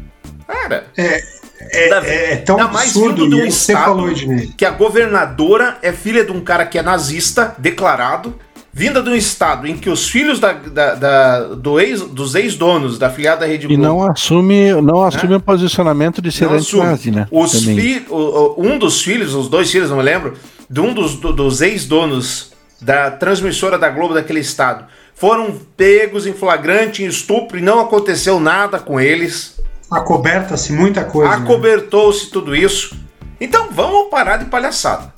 cara. 0.45 0.87
É, 0.97 1.40
é, 1.71 2.33
é 2.33 2.35
tão 2.37 2.57
ainda 2.57 2.71
mais 2.71 2.89
absurdo, 2.89 3.23
vindo 3.23 3.35
de 3.35 3.41
um 3.41 3.45
e 3.45 3.51
você 3.51 3.71
estado 3.73 3.85
falou, 3.85 4.09
Ednei. 4.09 4.51
que 4.57 4.65
a 4.65 4.71
governadora 4.71 5.77
é 5.81 5.91
filha 5.91 6.23
de 6.23 6.31
um 6.31 6.41
cara 6.41 6.65
que 6.65 6.77
é 6.77 6.81
nazista, 6.81 7.55
declarado, 7.57 8.35
vinda 8.73 9.01
de 9.03 9.09
um 9.09 9.15
estado 9.15 9.67
em 9.67 9.75
que 9.77 9.89
os 9.89 10.07
filhos 10.07 10.39
da, 10.39 10.53
da- 10.53 10.95
da- 10.95 11.39
do 11.55 11.79
ex, 11.79 12.01
dos 12.01 12.35
ex-donos 12.35 12.97
da 12.97 13.09
filiada 13.09 13.41
da 13.41 13.45
Rede 13.47 13.65
E 13.65 13.75
Globo 13.75 13.81
não 13.83 14.03
assume, 14.09 14.71
não 14.81 15.03
assume 15.03 15.35
o 15.35 15.39
posicionamento 15.41 16.21
de 16.21 16.31
ser 16.31 16.45
anti-nazi, 16.49 17.11
né? 17.11 17.27
Os 17.29 17.63
fi- 17.65 18.05
o- 18.09 18.15
o- 18.15 18.55
um 18.65 18.79
dos 18.79 19.01
filhos, 19.01 19.33
os 19.35 19.49
dois 19.49 19.69
filhos, 19.69 19.89
não 19.89 19.97
me 19.97 20.03
lembro, 20.03 20.35
de 20.69 20.79
um 20.79 20.93
dos, 20.93 21.15
do- 21.15 21.33
dos 21.33 21.61
ex-donos 21.61 22.51
da 22.79 23.11
transmissora 23.11 23.77
da 23.77 23.89
Globo 23.89 24.13
daquele 24.13 24.39
estado, 24.39 24.85
foram 25.13 25.53
pegos 25.77 26.25
em 26.25 26.33
flagrante 26.33 27.03
em 27.03 27.07
estupro 27.07 27.57
e 27.59 27.61
não 27.61 27.79
aconteceu 27.81 28.39
nada 28.39 28.79
com 28.79 28.99
eles. 28.99 29.59
Acoberta-se 29.91 30.71
muita 30.73 31.03
coisa. 31.03 31.37
né? 31.37 31.43
Acobertou-se 31.43 32.27
tudo 32.29 32.55
isso. 32.55 32.95
Então 33.39 33.67
vamos 33.71 34.09
parar 34.09 34.37
de 34.37 34.45
palhaçada. 34.45 35.13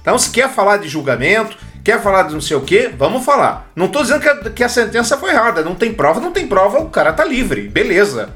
Então, 0.00 0.18
se 0.18 0.30
quer 0.30 0.50
falar 0.50 0.78
de 0.78 0.88
julgamento, 0.88 1.56
quer 1.84 2.02
falar 2.02 2.24
de 2.24 2.32
não 2.34 2.40
sei 2.40 2.56
o 2.56 2.60
que, 2.62 2.88
vamos 2.88 3.24
falar. 3.24 3.70
Não 3.76 3.88
tô 3.88 4.02
dizendo 4.02 4.20
que 4.20 4.28
a, 4.28 4.36
que 4.50 4.64
a 4.64 4.68
sentença 4.68 5.16
foi 5.18 5.30
errada. 5.30 5.62
Não 5.62 5.74
tem 5.74 5.92
prova, 5.92 6.20
não 6.20 6.32
tem 6.32 6.46
prova, 6.46 6.78
o 6.80 6.88
cara 6.90 7.12
tá 7.12 7.24
livre. 7.24 7.68
Beleza. 7.68 8.30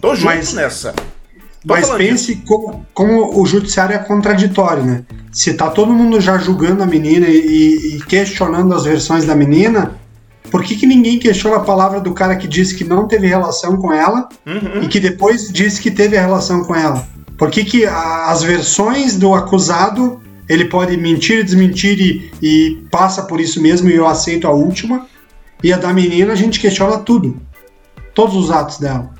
Tô 0.00 0.14
junto 0.14 0.26
Mas- 0.26 0.52
nessa. 0.52 0.92
Tô 1.66 1.74
Mas 1.74 1.90
pense 1.90 2.36
como, 2.46 2.86
como 2.94 3.40
o 3.40 3.44
judiciário 3.44 3.94
é 3.96 3.98
contraditório, 3.98 4.84
né? 4.84 5.02
Se 5.32 5.54
tá 5.54 5.68
todo 5.68 5.92
mundo 5.92 6.20
já 6.20 6.38
julgando 6.38 6.80
a 6.82 6.86
menina 6.86 7.26
e, 7.28 7.96
e 7.96 8.02
questionando 8.04 8.72
as 8.72 8.84
versões 8.84 9.24
da 9.24 9.34
menina, 9.34 9.96
por 10.50 10.62
que, 10.62 10.76
que 10.76 10.86
ninguém 10.86 11.18
questiona 11.18 11.56
a 11.56 11.60
palavra 11.60 12.00
do 12.00 12.12
cara 12.12 12.36
que 12.36 12.46
disse 12.48 12.74
que 12.76 12.84
não 12.84 13.06
teve 13.08 13.26
relação 13.26 13.76
com 13.76 13.92
ela 13.92 14.28
Uhum. 14.46 14.82
e 14.82 14.88
que 14.88 15.00
depois 15.00 15.50
disse 15.52 15.80
que 15.80 15.90
teve 15.90 16.16
a 16.16 16.20
relação 16.20 16.64
com 16.64 16.74
ela? 16.74 17.06
Por 17.38 17.50
que, 17.50 17.64
que 17.64 17.84
a- 17.86 18.26
as 18.30 18.42
versões 18.42 19.16
do 19.16 19.34
acusado 19.34 20.20
ele 20.48 20.66
pode 20.66 20.96
mentir, 20.96 21.44
desmentir 21.44 22.00
e, 22.00 22.30
e 22.40 22.86
passa 22.90 23.22
por 23.24 23.40
isso 23.40 23.60
mesmo 23.60 23.88
e 23.90 23.94
eu 23.94 24.06
aceito 24.06 24.46
a 24.46 24.50
última? 24.52 25.06
E 25.62 25.72
a 25.72 25.76
da 25.76 25.92
menina 25.92 26.32
a 26.32 26.36
gente 26.36 26.60
questiona 26.60 26.98
tudo. 26.98 27.36
Todos 28.14 28.34
os 28.36 28.50
atos 28.50 28.78
dela. 28.78 29.10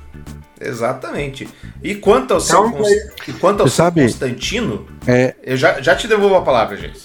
Exatamente. 0.59 1.47
E 1.83 1.95
quanto 1.95 2.33
ao 2.33 2.39
seu, 2.39 2.67
Então, 2.67 2.71
Cons- 2.79 2.89
e 3.27 3.33
quanto 3.33 3.61
ao 3.61 3.67
seu 3.67 3.75
sabe- 3.85 4.01
Constantino, 4.01 4.87
É, 5.05 5.35
eu 5.43 5.55
já, 5.57 5.81
já 5.81 5.95
te 5.95 6.07
devolvo 6.07 6.35
a 6.35 6.41
palavra, 6.41 6.75
gente. 6.77 6.99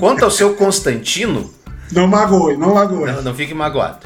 Quanto 0.00 0.24
ao 0.24 0.30
seu 0.30 0.54
Constantino, 0.56 1.50
Não 1.92 2.06
magoe, 2.06 2.56
não 2.56 2.74
magoe. 2.74 3.12
não, 3.12 3.22
não 3.22 3.34
fique 3.34 3.54
magoado. 3.54 3.98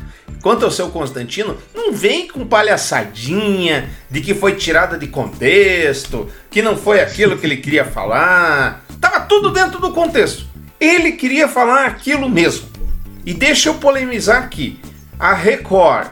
Quanto 0.43 0.65
ao 0.65 0.71
seu 0.71 0.89
Constantino, 0.89 1.57
não 1.75 1.93
vem 1.93 2.27
com 2.29 2.47
palhaçadinha 2.47 3.91
de 4.11 4.21
que 4.21 4.35
foi 4.35 4.55
tirada 4.55 4.97
de 4.97 5.07
contexto, 5.07 6.29
que 6.51 6.63
não 6.63 6.77
foi 6.77 7.01
aquilo 7.01 7.37
que 7.37 7.47
ele 7.47 7.59
queria 7.59 7.85
falar. 7.85 8.85
Tava 9.01 9.21
tudo 9.21 9.51
dentro 9.51 9.81
do 9.81 9.93
contexto. 9.93 10.47
Ele 10.81 11.13
queria 11.13 11.47
falar 11.47 11.87
aquilo 11.87 12.29
mesmo. 12.29 12.69
E 13.27 13.35
deixa 13.35 13.69
eu 13.69 13.75
polemizar 13.75 14.43
aqui. 14.43 14.81
A 15.19 15.35
Record, 15.35 16.09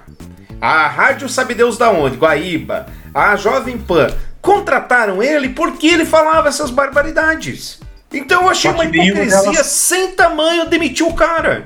a 0.61 0.87
Rádio 0.88 1.28
Sabe 1.28 1.54
Deus 1.54 1.78
da 1.78 1.90
Onde, 1.90 2.18
Guaíba, 2.18 2.87
a 3.14 3.35
Jovem 3.37 3.78
Pan, 3.78 4.09
contrataram 4.42 5.22
ele 5.22 5.48
porque 5.48 5.87
ele 5.87 6.04
falava 6.04 6.48
essas 6.48 6.70
barbaridades. 6.70 7.77
Então 8.12 8.42
eu 8.44 8.48
achei 8.50 8.70
uma 8.70 8.84
hipocrisia 8.84 9.42
delas- 9.42 9.66
sem 9.66 10.08
tamanho 10.12 10.66
demitir 10.68 11.06
o 11.06 11.12
cara. 11.12 11.64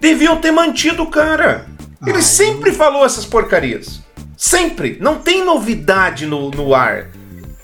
Deviam 0.00 0.36
ter 0.36 0.50
mantido 0.50 1.02
o 1.02 1.06
cara. 1.10 1.66
Ele 2.06 2.18
Ah, 2.18 2.22
sempre 2.22 2.72
falou 2.72 3.04
essas 3.04 3.24
porcarias. 3.24 4.00
Sempre. 4.36 4.98
Não 5.00 5.16
tem 5.16 5.44
novidade 5.44 6.26
no, 6.26 6.50
no 6.50 6.74
ar. 6.74 7.06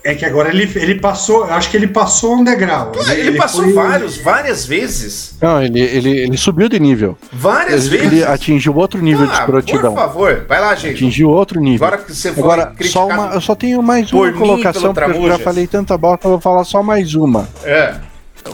É 0.04 0.14
que 0.14 0.24
agora 0.24 0.48
ele, 0.48 0.70
ele 0.76 0.94
passou, 1.00 1.46
eu 1.48 1.52
acho 1.52 1.68
que 1.70 1.76
ele 1.76 1.88
passou 1.88 2.36
um 2.36 2.44
degrau. 2.44 2.92
Ele, 3.10 3.36
passou 3.36 3.64
foi- 3.64 3.72
vários, 3.72 4.16
várias 4.18 4.64
vezes. 4.64 5.36
não, 5.42 5.60
ele, 5.60 5.80
ele, 5.80 6.10
ele 6.20 6.36
subiu 6.36 6.68
de 6.68 6.78
nível. 6.78 7.18
Várias 7.32 7.86
Ele, 7.86 7.96
vezes. 7.98 8.12
ele 8.12 8.24
atingiu 8.24 8.74
outro 8.76 9.02
nível 9.02 9.26
de 9.26 9.32
Ah, 9.32 9.40
escrotidão. 9.40 9.92
Por 9.92 10.00
favor, 10.00 10.46
vai 10.48 10.60
lá, 10.60 10.74
gente. 10.76 10.94
Atingiu 10.94 11.28
outro 11.30 11.60
nível. 11.60 11.84
Agora 11.86 12.00
que 12.02 12.14
você 12.14 12.28
Agora, 12.28 12.72
só 12.84 13.06
uma, 13.08 13.34
eu 13.34 13.40
só 13.40 13.54
tenho 13.56 13.82
mais 13.82 14.10
uma 14.12 14.32
colocação, 14.32 14.94
porque 14.94 15.10
eu 15.18 15.28
já 15.28 15.38
falei 15.40 15.66
tanta 15.66 15.98
bosta, 15.98 16.26
eu 16.28 16.30
vou 16.32 16.40
falar 16.40 16.62
só 16.64 16.80
mais 16.82 17.14
uma. 17.14 17.48
É. 17.64 17.96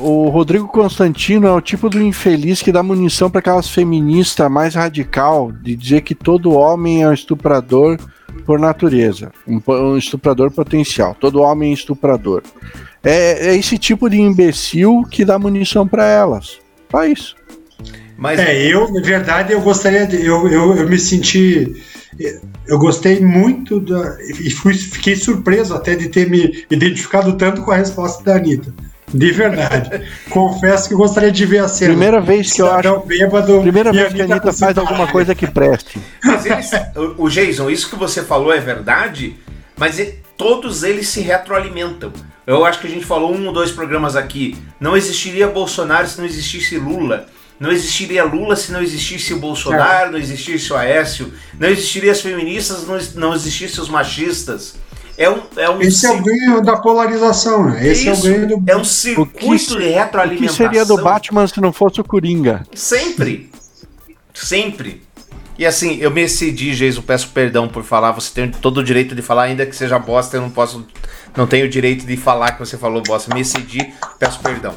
O 0.00 0.28
Rodrigo 0.28 0.68
Constantino 0.68 1.46
é 1.46 1.52
o 1.52 1.60
tipo 1.60 1.88
do 1.88 2.02
infeliz 2.02 2.62
que 2.62 2.72
dá 2.72 2.82
munição 2.82 3.30
para 3.30 3.40
aquelas 3.40 3.68
feministas 3.68 4.50
mais 4.50 4.74
radical 4.74 5.52
de 5.52 5.76
dizer 5.76 6.02
que 6.02 6.14
todo 6.14 6.52
homem 6.52 7.02
é 7.02 7.08
um 7.08 7.12
estuprador 7.12 7.98
por 8.44 8.58
natureza, 8.58 9.30
um, 9.46 9.60
um 9.68 9.96
estuprador 9.96 10.50
potencial. 10.50 11.16
Todo 11.18 11.40
homem 11.40 11.70
é 11.70 11.74
estuprador. 11.74 12.42
É, 13.02 13.48
é 13.48 13.56
esse 13.56 13.78
tipo 13.78 14.08
de 14.08 14.20
imbecil 14.20 15.04
que 15.10 15.24
dá 15.24 15.38
munição 15.38 15.86
para 15.86 16.06
elas. 16.06 16.58
Só 16.90 17.04
isso. 17.04 17.36
Mas 18.16 18.38
É, 18.38 18.66
eu, 18.66 18.92
na 18.92 19.00
verdade, 19.00 19.52
eu 19.52 19.60
gostaria 19.60 20.06
de. 20.06 20.24
Eu, 20.24 20.48
eu, 20.48 20.76
eu 20.76 20.88
me 20.88 20.98
senti. 20.98 21.82
Eu 22.66 22.78
gostei 22.78 23.20
muito 23.20 23.80
da. 23.80 24.16
E 24.22 24.50
fui, 24.50 24.74
fiquei 24.74 25.16
surpreso 25.16 25.74
até 25.74 25.96
de 25.96 26.08
ter 26.08 26.30
me 26.30 26.64
identificado 26.70 27.36
tanto 27.36 27.62
com 27.62 27.72
a 27.72 27.76
resposta 27.76 28.22
da 28.22 28.36
Anitta. 28.36 28.72
De 29.14 29.30
verdade. 29.30 30.02
Confesso 30.28 30.88
que 30.88 30.94
eu 30.94 30.98
gostaria 30.98 31.30
de 31.30 31.46
ver 31.46 31.58
a 31.58 31.68
cena. 31.68 31.90
Primeira 31.92 32.20
vez 32.20 32.52
que 32.52 32.60
eu 32.60 32.70
acho. 32.70 32.98
Bêbado, 33.06 33.60
Primeira 33.60 33.92
vez 33.92 34.12
que 34.12 34.20
a 34.20 34.24
Anitta 34.24 34.40
com 34.40 34.52
faz 34.52 34.76
alguma 34.76 35.06
coisa 35.06 35.34
que 35.34 35.46
preste. 35.46 36.00
Mas 36.22 36.44
eles, 36.44 36.70
o, 37.16 37.28
Jason, 37.28 37.70
isso 37.70 37.88
que 37.88 37.96
você 37.96 38.24
falou 38.24 38.52
é 38.52 38.58
verdade, 38.58 39.36
mas 39.76 40.02
todos 40.36 40.82
eles 40.82 41.08
se 41.08 41.20
retroalimentam. 41.20 42.12
Eu 42.44 42.64
acho 42.66 42.80
que 42.80 42.88
a 42.88 42.90
gente 42.90 43.06
falou 43.06 43.34
um 43.34 43.46
ou 43.46 43.52
dois 43.52 43.70
programas 43.70 44.16
aqui. 44.16 44.58
Não 44.80 44.96
existiria 44.96 45.46
Bolsonaro 45.46 46.08
se 46.08 46.18
não 46.18 46.26
existisse 46.26 46.76
Lula. 46.76 47.26
Não 47.58 47.70
existiria 47.70 48.24
Lula 48.24 48.56
se 48.56 48.72
não 48.72 48.82
existisse 48.82 49.32
o 49.32 49.38
Bolsonaro, 49.38 50.10
não 50.10 50.18
existisse 50.18 50.72
o 50.72 50.76
Aécio. 50.76 51.32
Não 51.58 51.68
existiria 51.68 52.10
as 52.10 52.20
feministas, 52.20 52.84
não, 52.86 52.98
não 53.14 53.34
existisse 53.34 53.80
os 53.80 53.88
machistas. 53.88 54.74
É 55.16 55.30
um, 55.30 55.40
é 55.56 55.70
um 55.70 55.80
Esse 55.80 56.06
é 56.06 56.10
o 56.10 56.14
cir- 56.14 56.24
ganho 56.24 56.60
da 56.62 56.76
polarização, 56.76 57.64
né? 57.70 57.86
Esse 57.86 58.08
isso, 58.10 58.26
é 58.26 58.30
o 58.30 58.32
ganho 58.34 58.48
do. 58.58 58.70
é 58.70 58.76
um 58.76 58.80
O 58.80 58.84
circuito 58.84 59.28
que, 59.38 59.48
de 59.48 59.58
se- 59.60 59.74
o 59.74 59.78
retroalimentação. 59.78 60.48
que 60.48 60.74
seria 60.74 60.84
do 60.84 60.96
Batman 61.02 61.46
se 61.46 61.60
não 61.60 61.72
fosse 61.72 62.00
o 62.00 62.04
Coringa? 62.04 62.66
Sempre. 62.74 63.50
Sempre. 64.32 65.02
E 65.56 65.64
assim, 65.64 65.98
eu 66.00 66.10
me 66.10 66.22
excedi, 66.22 66.74
Geis, 66.74 66.96
eu 66.96 67.02
peço 67.02 67.28
perdão 67.28 67.68
por 67.68 67.84
falar. 67.84 68.10
Você 68.12 68.32
tem 68.34 68.50
todo 68.50 68.78
o 68.78 68.82
direito 68.84 69.14
de 69.14 69.22
falar, 69.22 69.44
ainda 69.44 69.64
que 69.64 69.76
seja 69.76 69.98
bosta, 70.00 70.36
eu 70.36 70.40
não 70.40 70.50
posso. 70.50 70.84
Não 71.36 71.46
tenho 71.46 71.66
o 71.66 71.68
direito 71.68 72.04
de 72.04 72.16
falar 72.16 72.52
que 72.52 72.58
você 72.58 72.76
falou 72.76 73.00
bosta. 73.02 73.32
Me 73.32 73.40
excedi, 73.42 73.94
peço 74.18 74.40
perdão. 74.40 74.74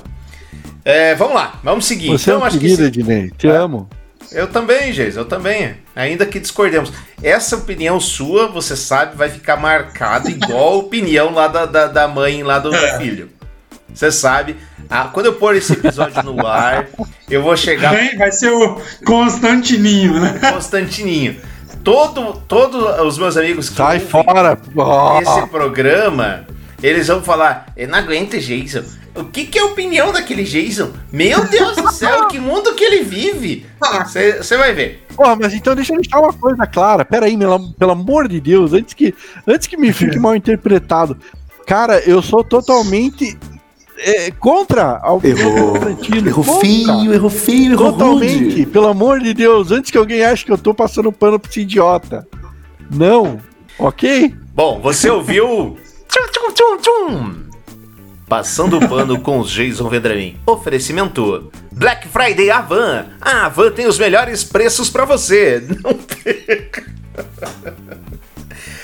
É, 0.86 1.16
vamos 1.16 1.34
lá, 1.36 1.60
vamos 1.64 1.86
seguir. 1.86 2.08
Você 2.10 2.30
é 2.30 2.34
então, 2.34 2.44
um 2.44 2.46
acho 2.46 2.58
que 2.60 2.62
querido, 2.62 2.82
se- 2.84 2.88
Ednei. 2.88 3.32
Te 3.38 3.48
amo. 3.48 3.90
Eu 4.32 4.48
também, 4.48 4.92
Geis, 4.92 5.16
eu 5.16 5.26
também. 5.26 5.76
Ainda 5.96 6.26
que 6.26 6.40
discordemos. 6.40 6.92
Essa 7.22 7.56
opinião 7.56 8.00
sua, 8.00 8.48
você 8.48 8.76
sabe, 8.76 9.16
vai 9.16 9.30
ficar 9.30 9.58
marcada 9.58 10.30
igual 10.30 10.74
a 10.74 10.78
opinião 10.78 11.34
lá 11.34 11.48
da, 11.48 11.66
da, 11.66 11.88
da 11.88 12.08
mãe 12.08 12.44
lá 12.44 12.60
do 12.60 12.72
filho. 12.98 13.30
Você 13.94 14.12
sabe. 14.12 14.56
Ah, 14.90 15.10
quando 15.12 15.26
eu 15.28 15.34
pôr 15.34 15.56
esse 15.56 15.74
episódio 15.74 16.22
no 16.24 16.46
ar, 16.46 16.88
eu 17.30 17.42
vou 17.42 17.58
chegar 17.58 17.94
Vem, 17.94 18.18
vai 18.18 18.32
ser 18.32 18.52
o 18.52 18.80
Constantininho, 19.06 20.20
né? 20.20 20.40
Constantininho. 20.52 21.38
Todo, 21.84 22.34
todos 22.48 23.00
os 23.02 23.18
meus 23.18 23.38
amigos 23.38 23.70
que 23.70 23.76
Sai 23.76 24.00
fora. 24.00 24.58
Esse 25.22 25.48
programa, 25.48 26.46
eles 26.82 27.08
vão 27.08 27.22
falar, 27.24 27.72
eu 27.76 27.88
não 27.88 27.98
aguento 27.98 28.38
Jason. 28.40 28.84
O 29.16 29.24
que, 29.24 29.46
que 29.46 29.58
é 29.58 29.62
a 29.62 29.66
opinião 29.66 30.14
daquele 30.14 30.44
Jason? 30.44 30.92
Meu 31.12 31.44
Deus 31.46 31.76
do 31.76 31.92
céu, 31.92 32.28
que 32.30 32.40
mundo 32.40 32.76
que 32.76 32.84
ele 32.84 33.04
vive. 33.04 33.66
Você 34.38 34.56
vai 34.58 34.74
ver. 34.74 35.06
Porra, 35.16 35.36
mas 35.36 35.54
então 35.54 35.74
deixa 35.74 35.94
eu 35.94 36.00
deixar 36.00 36.20
uma 36.20 36.32
coisa 36.32 36.68
clara. 36.68 37.04
Pera 37.04 37.26
aí, 37.26 37.36
pelo, 37.36 37.74
pelo 37.74 37.92
amor 37.92 38.28
de 38.28 38.40
Deus, 38.40 38.74
antes 38.74 38.94
que, 38.94 39.16
antes 39.48 39.66
que 39.66 39.76
me 39.76 39.92
fique 39.92 40.18
mal 40.20 40.36
interpretado. 40.36 41.18
Cara, 41.66 42.00
eu 42.08 42.22
sou 42.22 42.44
totalmente 42.44 43.36
é, 43.98 44.30
contra 44.32 45.00
a 45.02 45.12
opinião 45.12 45.52
do 45.52 45.72
Constantino. 45.72 46.30
Errou 46.30 46.46
Contra. 46.46 46.62
feio, 46.62 47.14
errou 47.14 47.30
feio, 47.30 47.72
errou 47.74 47.92
Totalmente, 47.94 48.50
rude. 48.52 48.66
pelo 48.68 48.88
amor 48.88 49.20
de 49.20 49.34
Deus, 49.34 49.72
antes 49.72 49.90
que 49.90 49.98
alguém 49.98 50.24
ache 50.24 50.46
que 50.46 50.52
eu 50.52 50.58
tô 50.58 50.74
passando 50.74 51.12
pano 51.12 51.40
pra 51.40 51.50
esse 51.50 51.62
idiota. 51.62 52.28
Não, 52.92 53.40
ok? 53.80 54.34
Bom, 54.54 54.80
você 54.80 55.10
ouviu. 55.10 55.78
Tchum, 56.08 56.28
tchum, 56.32 56.54
tchum, 56.54 56.78
tchum. 56.78 57.48
Passando 58.28 58.78
o 58.78 58.90
pano 58.90 59.20
com 59.22 59.40
os 59.40 59.50
Jason 59.50 59.88
Vendramin. 59.90 60.38
Oferecimento: 60.46 61.52
Black 61.72 62.08
Friday 62.08 62.50
Avan. 62.50 63.08
A 63.22 63.46
Avan 63.46 63.72
tem 63.72 63.88
os 63.88 63.98
melhores 63.98 64.44
preços 64.44 64.90
pra 64.90 65.06
você. 65.06 65.66
Não 65.84 65.94
perca. 65.94 66.84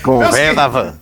Conversa, 0.02 0.68
Van. 0.68 0.94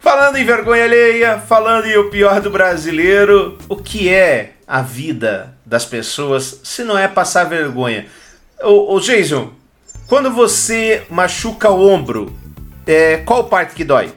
Falando 0.00 0.36
em 0.36 0.44
vergonha 0.44 0.84
alheia, 0.84 1.38
falando 1.38 1.86
em 1.86 1.96
o 1.98 2.10
pior 2.10 2.40
do 2.40 2.50
brasileiro, 2.50 3.58
o 3.68 3.76
que 3.76 4.08
é 4.08 4.52
a 4.66 4.80
vida 4.80 5.54
das 5.64 5.84
pessoas 5.84 6.60
se 6.62 6.84
não 6.84 6.96
é 6.96 7.08
passar 7.08 7.44
vergonha? 7.44 8.06
Ô, 8.62 8.94
ô 8.94 9.00
Jason, 9.00 9.50
quando 10.06 10.30
você 10.30 11.02
machuca 11.10 11.70
o 11.70 11.88
ombro, 11.88 12.32
é, 12.86 13.16
qual 13.18 13.44
parte 13.44 13.74
que 13.74 13.82
dói? 13.84 14.12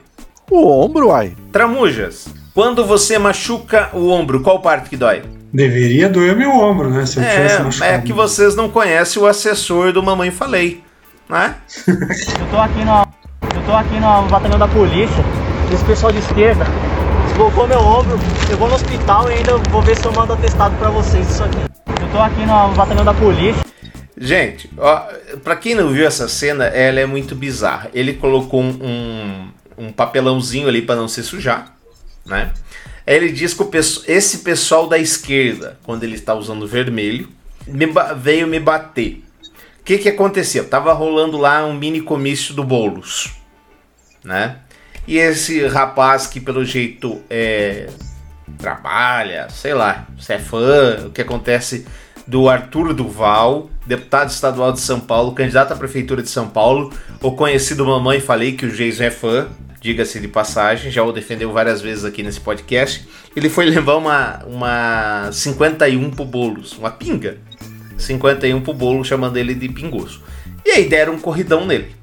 O 0.49 0.67
ombro, 0.67 1.11
ai. 1.11 1.33
Tramujas, 1.51 2.27
quando 2.53 2.85
você 2.85 3.17
machuca 3.19 3.89
o 3.93 4.09
ombro, 4.09 4.41
qual 4.41 4.59
parte 4.61 4.89
que 4.89 4.97
dói? 4.97 5.21
Deveria 5.53 6.09
doer 6.09 6.35
meu 6.35 6.51
ombro, 6.51 6.89
né? 6.89 7.05
Se 7.05 7.17
eu 7.19 7.23
tivesse 7.23 7.55
É, 7.55 7.59
machucado. 7.63 7.91
é 7.93 7.97
que 7.99 8.13
vocês 8.13 8.55
não 8.55 8.69
conhecem 8.69 9.21
o 9.21 9.25
assessor 9.25 9.91
do 9.91 10.01
Mamãe 10.03 10.31
Falei, 10.31 10.83
né? 11.27 11.55
Eu 11.87 12.47
tô 12.51 12.57
aqui 12.57 12.83
no, 12.85 13.07
eu 13.55 13.65
tô 13.65 13.71
aqui 13.73 13.99
no 13.99 14.23
batalhão 14.29 14.59
da 14.59 14.67
polícia. 14.67 15.23
Esse 15.73 15.83
pessoal 15.85 16.11
de 16.11 16.19
esquerda 16.19 16.65
deslocou 17.27 17.67
meu 17.67 17.79
ombro. 17.79 18.19
Eu 18.49 18.57
vou 18.57 18.67
no 18.67 18.75
hospital 18.75 19.29
e 19.29 19.35
ainda 19.35 19.57
vou 19.69 19.81
ver 19.81 19.95
se 19.97 20.05
eu 20.05 20.11
mando 20.11 20.33
atestado 20.33 20.75
pra 20.77 20.89
vocês 20.89 21.29
isso 21.29 21.43
aqui. 21.43 21.57
Eu 22.01 22.07
tô 22.11 22.19
aqui 22.19 22.45
no 22.45 22.69
batalhão 22.75 23.05
da 23.05 23.13
polícia. 23.13 23.63
Gente, 24.21 24.69
ó, 24.77 25.03
pra 25.43 25.55
quem 25.55 25.73
não 25.75 25.89
viu 25.89 26.05
essa 26.05 26.27
cena, 26.27 26.65
ela 26.65 26.99
é 26.99 27.05
muito 27.05 27.33
bizarra. 27.35 27.89
Ele 27.93 28.13
colocou 28.13 28.61
um, 28.61 28.67
um, 28.81 29.47
um 29.79 29.91
papelãozinho 29.91 30.67
ali 30.67 30.81
pra 30.81 30.95
não 30.95 31.07
se 31.07 31.23
sujar, 31.23 31.75
né? 32.25 32.51
Ele 33.07 33.31
diz 33.31 33.53
que 33.53 33.63
o 33.63 33.65
pesso- 33.65 34.03
esse 34.07 34.39
pessoal 34.39 34.87
da 34.87 34.97
esquerda, 34.99 35.79
quando 35.83 36.03
ele 36.03 36.15
está 36.15 36.35
usando 36.35 36.67
vermelho, 36.67 37.29
me 37.65 37.87
veio 38.17 38.47
me 38.47 38.59
bater. 38.59 39.23
O 39.79 39.83
que 39.83 39.97
que 39.97 40.09
acontecia? 40.09 40.63
Tava 40.63 40.93
rolando 40.93 41.37
lá 41.37 41.65
um 41.65 41.73
mini 41.73 42.01
comício 42.01 42.53
do 42.53 42.63
Boulos, 42.63 43.31
né? 44.23 44.57
E 45.07 45.17
esse 45.17 45.65
rapaz 45.65 46.27
que 46.27 46.39
pelo 46.39 46.63
jeito 46.63 47.19
é, 47.29 47.89
trabalha, 48.59 49.49
sei 49.49 49.73
lá, 49.73 50.07
se 50.19 50.33
é 50.33 50.37
fã, 50.37 51.07
o 51.07 51.09
que 51.09 51.21
acontece 51.21 51.87
do 52.27 52.47
Arthur 52.47 52.93
Duval, 52.93 53.71
deputado 53.87 54.29
estadual 54.29 54.71
de 54.71 54.81
São 54.81 54.99
Paulo, 54.99 55.31
candidato 55.31 55.71
à 55.71 55.75
prefeitura 55.75 56.21
de 56.21 56.29
São 56.29 56.47
Paulo, 56.47 56.93
o 57.23 57.31
conhecido 57.31 57.83
Mamãe 57.83 58.19
Falei 58.19 58.51
que 58.51 58.67
o 58.67 58.71
Jason 58.71 59.03
é 59.05 59.09
fã, 59.09 59.47
diga-se 59.79 60.19
de 60.19 60.27
passagem, 60.27 60.91
já 60.91 61.03
o 61.03 61.11
defendeu 61.11 61.51
várias 61.51 61.81
vezes 61.81 62.05
aqui 62.05 62.21
nesse 62.21 62.39
podcast. 62.39 63.07
Ele 63.35 63.49
foi 63.49 63.65
levar 63.69 63.95
uma, 63.95 64.43
uma 64.45 65.31
51 65.31 66.11
pro 66.11 66.25
Boulos, 66.25 66.73
uma 66.77 66.91
pinga. 66.91 67.37
51 67.97 68.61
pro 68.61 68.73
Boulos, 68.73 69.07
chamando 69.07 69.37
ele 69.37 69.53
de 69.53 69.69
pingoso. 69.69 70.21
E 70.65 70.71
aí 70.71 70.87
deram 70.87 71.13
um 71.13 71.19
corridão 71.19 71.65
nele. 71.65 71.95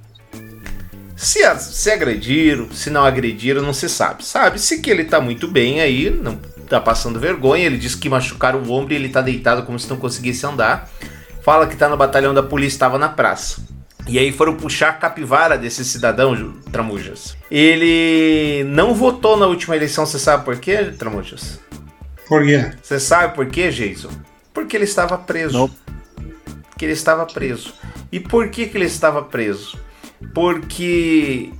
Se, 1.16 1.40
se 1.58 1.90
agrediram, 1.90 2.70
se 2.70 2.90
não 2.90 3.04
agrediram, 3.04 3.62
não 3.62 3.72
se 3.72 3.88
sabe. 3.88 4.24
Sabe-se 4.24 4.80
que 4.80 4.90
ele 4.90 5.04
tá 5.04 5.20
muito 5.20 5.48
bem 5.48 5.80
aí, 5.80 6.10
não 6.10 6.36
tá 6.68 6.78
passando 6.78 7.18
vergonha. 7.18 7.64
Ele 7.64 7.78
disse 7.78 7.96
que 7.96 8.08
machucaram 8.08 8.60
o 8.60 8.70
ombro 8.70 8.92
e 8.92 8.96
ele 8.96 9.08
tá 9.08 9.22
deitado 9.22 9.62
como 9.62 9.78
se 9.78 9.88
não 9.88 9.96
conseguisse 9.96 10.44
andar. 10.44 10.90
Fala 11.42 11.66
que 11.66 11.76
tá 11.76 11.88
no 11.88 11.96
batalhão 11.96 12.34
da 12.34 12.42
polícia, 12.42 12.76
estava 12.76 12.98
na 12.98 13.08
praça. 13.08 13.65
E 14.08 14.18
aí 14.18 14.30
foram 14.30 14.54
puxar 14.54 14.90
a 14.90 14.92
capivara 14.92 15.58
desse 15.58 15.84
cidadão, 15.84 16.54
Tramujas. 16.70 17.36
Ele 17.50 18.64
não 18.64 18.94
votou 18.94 19.36
na 19.36 19.46
última 19.46 19.74
eleição, 19.74 20.06
você 20.06 20.18
sabe 20.18 20.44
por 20.44 20.58
quê, 20.58 20.92
Tramujas? 20.96 21.60
Por 22.28 22.44
quê? 22.44 22.70
Você 22.82 23.00
sabe 23.00 23.34
por 23.34 23.46
quê, 23.46 23.70
Jason? 23.70 24.10
Porque 24.54 24.76
ele 24.76 24.84
estava 24.84 25.18
preso. 25.18 25.70
Que 26.78 26.84
ele 26.84 26.92
estava 26.92 27.26
preso. 27.26 27.74
E 28.12 28.20
por 28.20 28.48
que, 28.48 28.66
que 28.66 28.76
ele 28.76 28.84
estava 28.84 29.22
preso? 29.22 29.76
Porque 30.32 31.50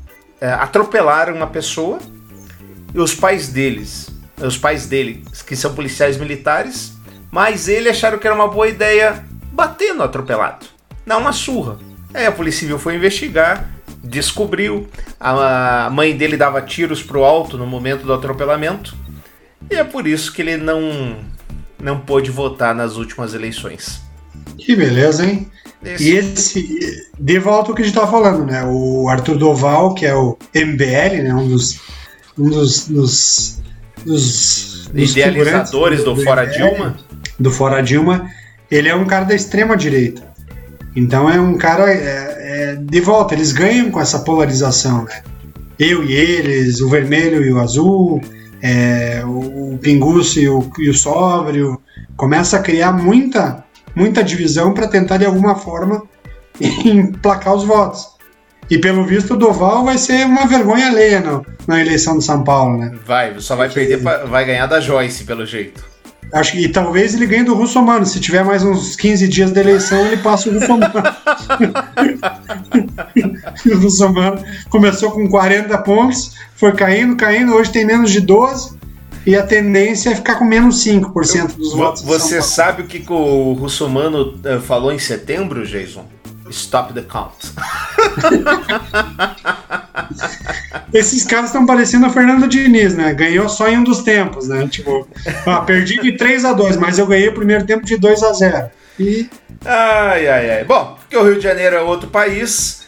é, 0.40 0.48
atropelaram 0.48 1.34
uma 1.34 1.48
pessoa 1.48 1.98
e 2.94 2.98
os 2.98 3.14
pais 3.14 3.48
deles, 3.48 4.08
os 4.40 4.56
pais 4.56 4.86
dele, 4.86 5.24
que 5.46 5.56
são 5.56 5.74
policiais 5.74 6.16
militares, 6.16 6.92
mas 7.30 7.68
ele 7.68 7.88
acharam 7.88 8.18
que 8.18 8.26
era 8.26 8.36
uma 8.36 8.48
boa 8.48 8.68
ideia 8.68 9.24
bater 9.52 9.94
no 9.94 10.02
atropelado, 10.02 10.66
dar 11.04 11.18
uma 11.18 11.32
surra. 11.32 11.78
Aí 12.16 12.26
a 12.26 12.32
Polícia 12.32 12.60
Civil 12.60 12.78
foi 12.78 12.94
investigar, 12.96 13.68
descobriu, 14.02 14.88
a 15.20 15.90
mãe 15.92 16.16
dele 16.16 16.36
dava 16.36 16.62
tiros 16.62 17.02
pro 17.02 17.22
alto 17.24 17.58
no 17.58 17.66
momento 17.66 18.04
do 18.06 18.12
atropelamento, 18.12 18.96
e 19.70 19.74
é 19.74 19.84
por 19.84 20.06
isso 20.06 20.32
que 20.32 20.40
ele 20.40 20.56
não, 20.56 21.16
não 21.80 21.98
pôde 22.00 22.30
votar 22.30 22.74
nas 22.74 22.96
últimas 22.96 23.34
eleições. 23.34 24.00
Que 24.58 24.74
beleza, 24.74 25.26
hein? 25.26 25.50
Esse- 25.84 26.08
E 26.10 26.16
esse, 26.16 27.10
de 27.18 27.38
volta 27.38 27.70
ao 27.70 27.74
que 27.76 27.82
a 27.82 27.84
gente 27.84 27.94
tá 27.94 28.06
falando, 28.06 28.44
né? 28.46 28.64
O 28.64 29.08
Arthur 29.08 29.36
Doval, 29.36 29.94
que 29.94 30.06
é 30.06 30.14
o 30.14 30.36
MBL, 30.54 31.22
né? 31.22 31.34
Um 31.34 31.48
dos. 31.48 31.78
Um 32.38 32.48
dos. 32.50 32.88
dos, 32.88 33.62
dos- 34.04 34.88
dos 34.88 35.10
Idealizadores 35.10 36.02
do 36.02 36.16
figurantes 36.16 36.24
Fora 36.24 36.46
Dilma. 36.70 36.96
Do 37.38 37.50
Fora 37.50 37.82
Dilma. 37.82 38.30
Ele 38.70 38.88
é 38.88 38.94
um 38.96 39.04
cara 39.04 39.24
da 39.26 39.34
extrema 39.34 39.76
direita. 39.76 40.34
Então 40.96 41.30
é 41.30 41.38
um 41.38 41.56
cara. 41.56 41.92
é, 41.92 42.36
é, 42.38 42.76
de 42.76 43.00
volta, 43.00 43.34
eles 43.34 43.52
ganham 43.52 43.90
com 43.90 44.00
essa 44.00 44.20
polarização, 44.20 45.04
né? 45.04 45.22
Eu 45.78 46.02
e 46.02 46.12
eles, 46.12 46.80
o 46.80 46.88
vermelho 46.88 47.44
e 47.44 47.52
o 47.52 47.60
azul, 47.60 48.20
é, 48.62 49.22
o, 49.24 49.74
o 49.74 49.78
pinguço 49.78 50.40
e 50.40 50.48
o, 50.48 50.70
e 50.78 50.88
o 50.88 50.94
sóbrio. 50.94 51.80
Começa 52.16 52.56
a 52.56 52.62
criar 52.62 52.92
muita 52.92 53.66
muita 53.96 54.22
divisão 54.22 54.74
para 54.74 54.86
tentar 54.86 55.16
de 55.16 55.24
alguma 55.24 55.54
forma 55.54 56.02
emplacar 56.84 57.54
os 57.54 57.64
votos. 57.64 58.14
E 58.68 58.78
pelo 58.78 59.04
visto 59.04 59.34
o 59.34 59.36
Doval 59.36 59.84
vai 59.84 59.96
ser 59.96 60.26
uma 60.26 60.46
vergonha 60.46 60.88
alheia 60.88 61.20
no, 61.20 61.46
na 61.66 61.80
eleição 61.80 62.18
de 62.18 62.24
São 62.24 62.44
Paulo, 62.44 62.76
né? 62.78 62.92
Vai, 63.06 63.38
só 63.38 63.56
vai 63.56 63.70
perder, 63.70 64.02
pra, 64.02 64.24
vai 64.24 64.44
ganhar 64.44 64.66
da 64.66 64.80
Joyce, 64.80 65.24
pelo 65.24 65.46
jeito. 65.46 65.84
Acho 66.32 66.52
que 66.52 66.58
e 66.58 66.68
talvez 66.68 67.14
ele 67.14 67.26
ganhe 67.26 67.44
do 67.44 67.54
Russomano. 67.54 68.04
Se 68.04 68.20
tiver 68.20 68.44
mais 68.44 68.62
uns 68.62 68.96
15 68.96 69.28
dias 69.28 69.52
de 69.52 69.60
eleição, 69.60 70.06
ele 70.06 70.18
passa 70.18 70.48
o 70.48 70.52
Russomano. 70.52 70.92
o 73.66 73.78
Russomano 73.78 74.44
começou 74.68 75.12
com 75.12 75.28
40 75.28 75.78
pontos, 75.78 76.34
foi 76.56 76.72
caindo, 76.72 77.16
caindo, 77.16 77.54
hoje 77.54 77.70
tem 77.70 77.86
menos 77.86 78.10
de 78.10 78.20
12. 78.20 78.75
E 79.26 79.34
a 79.34 79.42
tendência 79.42 80.10
é 80.10 80.14
ficar 80.14 80.36
com 80.36 80.44
menos 80.44 80.84
5% 80.84 81.56
dos 81.56 81.72
Vo- 81.72 81.78
votos. 81.78 82.02
Você 82.02 82.40
sabe 82.40 82.82
o 82.82 82.86
que, 82.86 83.00
que 83.00 83.12
o 83.12 83.54
Russomano 83.54 84.38
eh, 84.44 84.60
falou 84.60 84.92
em 84.92 84.98
setembro, 85.00 85.66
Jason? 85.66 86.06
Stop 86.48 86.94
the 86.94 87.02
count. 87.02 87.34
Esses 90.94 91.24
caras 91.24 91.46
estão 91.46 91.66
parecendo 91.66 92.06
a 92.06 92.10
Fernando 92.10 92.46
Diniz, 92.48 92.94
né? 92.96 93.12
Ganhou 93.12 93.48
só 93.48 93.68
em 93.68 93.78
um 93.78 93.84
dos 93.84 94.02
tempos, 94.02 94.48
né? 94.48 94.66
Tipo, 94.68 95.06
ah, 95.44 95.60
perdi 95.60 96.00
de 96.00 96.12
3 96.12 96.44
a 96.44 96.52
2 96.52 96.76
mas 96.76 96.98
eu 96.98 97.06
ganhei 97.06 97.28
o 97.28 97.34
primeiro 97.34 97.66
tempo 97.66 97.84
de 97.84 97.96
2 97.96 98.22
a 98.22 98.32
0 98.32 98.70
E 99.00 99.28
Ai, 99.64 100.28
ai, 100.28 100.50
ai. 100.58 100.64
Bom, 100.64 100.96
porque 101.00 101.16
o 101.16 101.24
Rio 101.24 101.36
de 101.36 101.40
Janeiro 101.42 101.76
é 101.76 101.82
outro 101.82 102.08
país. 102.08 102.85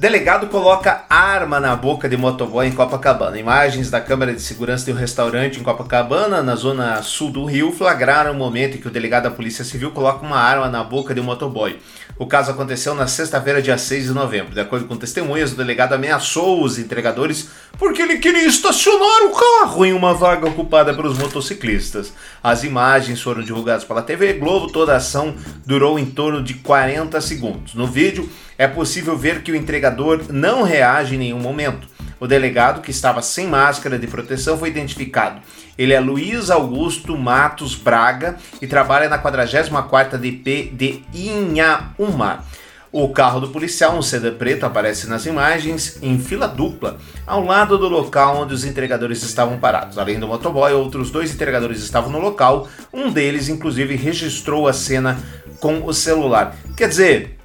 Delegado 0.00 0.46
coloca 0.46 1.04
arma 1.10 1.60
na 1.60 1.76
boca 1.76 2.08
de 2.08 2.16
motoboy 2.16 2.66
em 2.66 2.72
Copacabana. 2.72 3.38
Imagens 3.38 3.90
da 3.90 4.00
câmera 4.00 4.32
de 4.32 4.40
segurança 4.40 4.86
de 4.86 4.92
um 4.92 4.94
restaurante 4.94 5.60
em 5.60 5.62
Copacabana, 5.62 6.42
na 6.42 6.56
zona 6.56 7.02
sul 7.02 7.30
do 7.30 7.44
Rio, 7.44 7.70
flagraram 7.70 8.32
o 8.32 8.34
momento 8.34 8.78
em 8.78 8.80
que 8.80 8.88
o 8.88 8.90
delegado 8.90 9.24
da 9.24 9.30
Polícia 9.30 9.62
Civil 9.62 9.90
coloca 9.90 10.24
uma 10.24 10.38
arma 10.38 10.70
na 10.70 10.82
boca 10.82 11.12
de 11.12 11.20
um 11.20 11.24
motoboy. 11.24 11.78
O 12.16 12.24
caso 12.24 12.50
aconteceu 12.50 12.94
na 12.94 13.06
sexta-feira, 13.06 13.60
dia 13.60 13.76
6 13.76 14.04
de 14.04 14.12
novembro. 14.12 14.54
De 14.54 14.60
acordo 14.60 14.86
com 14.86 14.96
testemunhas, 14.96 15.52
o 15.52 15.56
delegado 15.56 15.92
ameaçou 15.92 16.64
os 16.64 16.78
entregadores 16.78 17.50
porque 17.78 18.00
ele 18.00 18.16
queria 18.16 18.46
estacionar 18.46 19.24
o 19.24 19.32
carro 19.32 19.84
em 19.84 19.92
uma 19.92 20.14
vaga 20.14 20.48
ocupada 20.48 20.94
pelos 20.94 21.18
motociclistas. 21.18 22.10
As 22.42 22.64
imagens 22.64 23.20
foram 23.20 23.42
divulgadas 23.42 23.84
pela 23.84 24.00
TV 24.00 24.32
Globo. 24.32 24.72
Toda 24.72 24.94
a 24.94 24.96
ação 24.96 25.34
durou 25.66 25.98
em 25.98 26.06
torno 26.06 26.42
de 26.42 26.54
40 26.54 27.20
segundos. 27.20 27.74
No 27.74 27.86
vídeo, 27.86 28.30
é 28.60 28.68
possível 28.68 29.16
ver 29.16 29.42
que 29.42 29.50
o 29.50 29.56
entregador 29.56 30.20
não 30.28 30.62
reage 30.62 31.14
em 31.14 31.18
nenhum 31.18 31.38
momento. 31.38 31.88
O 32.20 32.26
delegado, 32.26 32.82
que 32.82 32.90
estava 32.90 33.22
sem 33.22 33.46
máscara 33.46 33.98
de 33.98 34.06
proteção, 34.06 34.58
foi 34.58 34.68
identificado. 34.68 35.40
Ele 35.78 35.94
é 35.94 35.98
Luiz 35.98 36.50
Augusto 36.50 37.16
Matos 37.16 37.74
Braga 37.74 38.36
e 38.60 38.66
trabalha 38.66 39.08
na 39.08 39.18
44ª 39.18 40.18
DP 40.18 40.72
de 40.74 41.02
Inhaúma. 41.14 42.44
O 42.92 43.08
carro 43.08 43.40
do 43.40 43.48
policial, 43.48 43.96
um 43.96 44.02
sedã 44.02 44.34
preto, 44.34 44.66
aparece 44.66 45.08
nas 45.08 45.24
imagens 45.24 45.98
em 46.02 46.18
fila 46.18 46.46
dupla, 46.46 46.98
ao 47.26 47.42
lado 47.42 47.78
do 47.78 47.88
local 47.88 48.42
onde 48.42 48.52
os 48.52 48.66
entregadores 48.66 49.22
estavam 49.22 49.58
parados. 49.58 49.96
Além 49.96 50.20
do 50.20 50.28
motoboy, 50.28 50.74
outros 50.74 51.10
dois 51.10 51.32
entregadores 51.32 51.82
estavam 51.82 52.12
no 52.12 52.18
local. 52.18 52.68
Um 52.92 53.10
deles, 53.10 53.48
inclusive, 53.48 53.96
registrou 53.96 54.68
a 54.68 54.74
cena 54.74 55.18
com 55.60 55.86
o 55.86 55.94
celular. 55.94 56.54
Quer 56.76 56.88
dizer, 56.88 57.39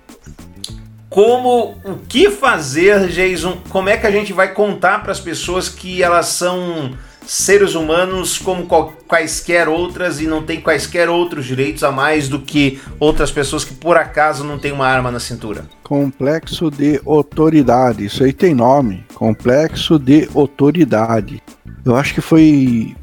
como 1.10 1.78
o 1.84 1.98
que 2.08 2.30
fazer, 2.30 3.08
Jason? 3.08 3.58
Como 3.70 3.90
é 3.90 3.98
que 3.98 4.08
a 4.08 4.12
gente 4.12 4.34
vai 4.34 4.54
contar 4.54 5.02
para 5.02 5.12
as 5.12 5.20
pessoas 5.20 5.70
que 5.70 6.04
elas 6.04 6.28
são 6.28 6.94
seres 7.26 7.74
humanos 7.74 8.38
como 8.38 8.68
quaisquer 9.08 9.68
outras 9.68 10.20
e 10.20 10.28
não 10.28 10.44
têm 10.44 10.62
quaisquer 10.62 11.10
outros 11.10 11.46
direitos 11.46 11.84
a 11.84 11.92
mais 11.92 12.30
do 12.30 12.40
que 12.40 12.80
outras 13.00 13.32
pessoas 13.32 13.64
que 13.66 13.74
por 13.74 13.98
acaso 13.98 14.44
não 14.44 14.60
têm 14.60 14.72
uma 14.72 14.88
arma 14.88 15.12
na 15.12 15.20
cintura? 15.20 15.66
Complexo 15.84 16.70
de 16.70 17.02
autoridade. 17.06 18.06
Isso 18.06 18.24
aí 18.24 18.34
tem 18.34 18.54
nome. 18.54 19.06
Complexo 19.14 19.98
de 19.98 20.30
autoridade. 20.36 21.42
Eu 21.84 21.96
acho 21.96 22.14
que 22.14 22.22
foi. 22.22 22.96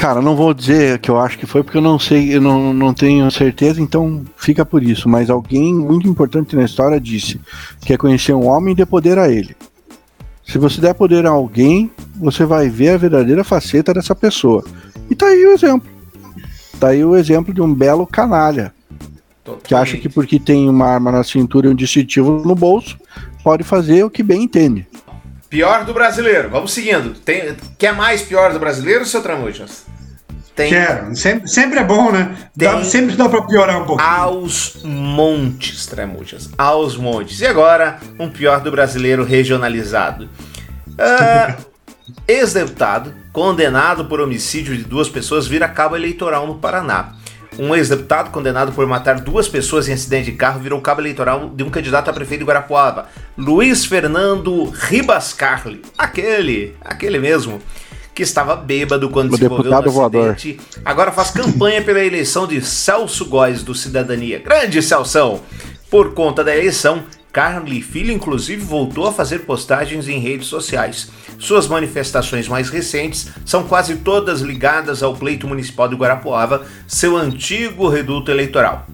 Cara, 0.00 0.22
não 0.22 0.34
vou 0.34 0.54
dizer 0.54 0.98
que 0.98 1.10
eu 1.10 1.20
acho 1.20 1.38
que 1.38 1.44
foi, 1.44 1.62
porque 1.62 1.76
eu 1.76 1.82
não 1.82 1.98
sei, 1.98 2.34
eu 2.34 2.40
não, 2.40 2.72
não 2.72 2.94
tenho 2.94 3.30
certeza, 3.30 3.82
então 3.82 4.24
fica 4.34 4.64
por 4.64 4.82
isso. 4.82 5.06
Mas 5.06 5.28
alguém 5.28 5.74
muito 5.74 6.08
importante 6.08 6.56
na 6.56 6.64
história 6.64 6.98
disse 6.98 7.38
que 7.82 7.92
é 7.92 7.98
conhecer 7.98 8.32
um 8.32 8.46
homem 8.46 8.72
e 8.72 8.74
dê 8.74 8.86
poder 8.86 9.18
a 9.18 9.28
ele. 9.28 9.54
Se 10.42 10.56
você 10.56 10.80
der 10.80 10.94
poder 10.94 11.26
a 11.26 11.28
alguém, 11.28 11.90
você 12.16 12.46
vai 12.46 12.70
ver 12.70 12.94
a 12.94 12.96
verdadeira 12.96 13.44
faceta 13.44 13.92
dessa 13.92 14.14
pessoa. 14.14 14.64
E 15.10 15.14
tá 15.14 15.26
aí 15.26 15.44
o 15.44 15.52
exemplo. 15.52 15.86
Tá 16.80 16.88
aí 16.88 17.04
o 17.04 17.14
exemplo 17.14 17.52
de 17.52 17.60
um 17.60 17.74
belo 17.74 18.06
canalha 18.06 18.72
que 19.62 19.74
acha 19.74 19.98
que 19.98 20.08
porque 20.08 20.40
tem 20.40 20.66
uma 20.66 20.86
arma 20.86 21.12
na 21.12 21.22
cintura 21.22 21.66
e 21.66 21.70
um 21.70 21.74
distintivo 21.74 22.42
no 22.42 22.54
bolso, 22.54 22.98
pode 23.44 23.64
fazer 23.64 24.02
o 24.02 24.08
que 24.08 24.22
bem 24.22 24.44
entende. 24.44 24.86
Pior 25.50 25.84
do 25.84 25.92
brasileiro, 25.92 26.48
vamos 26.48 26.72
seguindo. 26.72 27.12
Tem, 27.14 27.56
quer 27.76 27.92
mais 27.92 28.22
pior 28.22 28.52
do 28.52 28.58
brasileiro, 28.60 29.04
seu 29.04 29.20
Tramujas? 29.20 29.84
Tem 30.54 30.70
quero. 30.70 31.14
Sempre, 31.16 31.48
sempre 31.48 31.78
é 31.80 31.84
bom, 31.84 32.12
né? 32.12 32.36
Dá- 32.56 32.84
sempre 32.84 33.16
dá 33.16 33.28
pra 33.28 33.42
piorar 33.42 33.82
um 33.82 33.84
pouco. 33.86 34.00
aos 34.02 34.78
montes, 34.84 35.86
Tramujas. 35.86 36.50
Aos 36.56 36.96
montes. 36.96 37.40
E 37.40 37.46
agora, 37.46 37.98
um 38.18 38.30
pior 38.30 38.60
do 38.60 38.70
brasileiro 38.70 39.24
regionalizado. 39.24 40.28
Ah, 40.98 41.56
Ex-deputado, 42.26 43.14
condenado 43.32 44.04
por 44.06 44.20
homicídio 44.20 44.76
de 44.76 44.82
duas 44.84 45.08
pessoas, 45.08 45.46
vira 45.46 45.68
cabo 45.68 45.94
eleitoral 45.96 46.46
no 46.46 46.58
Paraná. 46.58 47.14
Um 47.60 47.76
ex-deputado 47.76 48.30
condenado 48.30 48.72
por 48.72 48.86
matar 48.86 49.20
duas 49.20 49.46
pessoas 49.46 49.86
em 49.86 49.92
acidente 49.92 50.30
de 50.30 50.36
carro 50.38 50.60
virou 50.60 50.78
cabo 50.82 51.02
eleitoral 51.02 51.50
de 51.50 51.62
um 51.62 51.68
candidato 51.68 52.08
a 52.08 52.12
prefeito 52.14 52.40
de 52.40 52.46
Guarapuava, 52.46 53.08
Luiz 53.36 53.84
Fernando 53.84 54.64
Ribascarli. 54.70 55.82
Aquele, 55.98 56.74
aquele 56.80 57.18
mesmo, 57.18 57.60
que 58.14 58.22
estava 58.22 58.56
bêbado 58.56 59.10
quando 59.10 59.34
O 59.34 59.36
se 59.36 59.44
envolveu 59.44 59.82
no 59.82 59.90
voador. 59.90 60.30
acidente 60.30 60.58
agora 60.82 61.12
faz 61.12 61.32
campanha 61.32 61.82
pela 61.82 62.02
eleição 62.02 62.46
de 62.46 62.62
Celso 62.62 63.26
Góes 63.26 63.62
do 63.62 63.74
Cidadania. 63.74 64.38
Grande 64.38 64.80
Celção! 64.80 65.42
Por 65.90 66.14
conta 66.14 66.42
da 66.42 66.56
eleição, 66.56 67.04
Carly 67.32 67.80
Filho 67.80 68.12
inclusive 68.12 68.62
voltou 68.62 69.06
a 69.06 69.12
fazer 69.12 69.40
postagens 69.40 70.08
em 70.08 70.18
redes 70.18 70.48
sociais. 70.48 71.10
Suas 71.38 71.68
manifestações 71.68 72.48
mais 72.48 72.68
recentes 72.68 73.28
são 73.44 73.64
quase 73.64 73.96
todas 73.96 74.40
ligadas 74.40 75.02
ao 75.02 75.14
pleito 75.14 75.46
municipal 75.46 75.88
de 75.88 75.96
Guarapuava, 75.96 76.66
seu 76.86 77.16
antigo 77.16 77.88
reduto 77.88 78.30
eleitoral. 78.30 78.86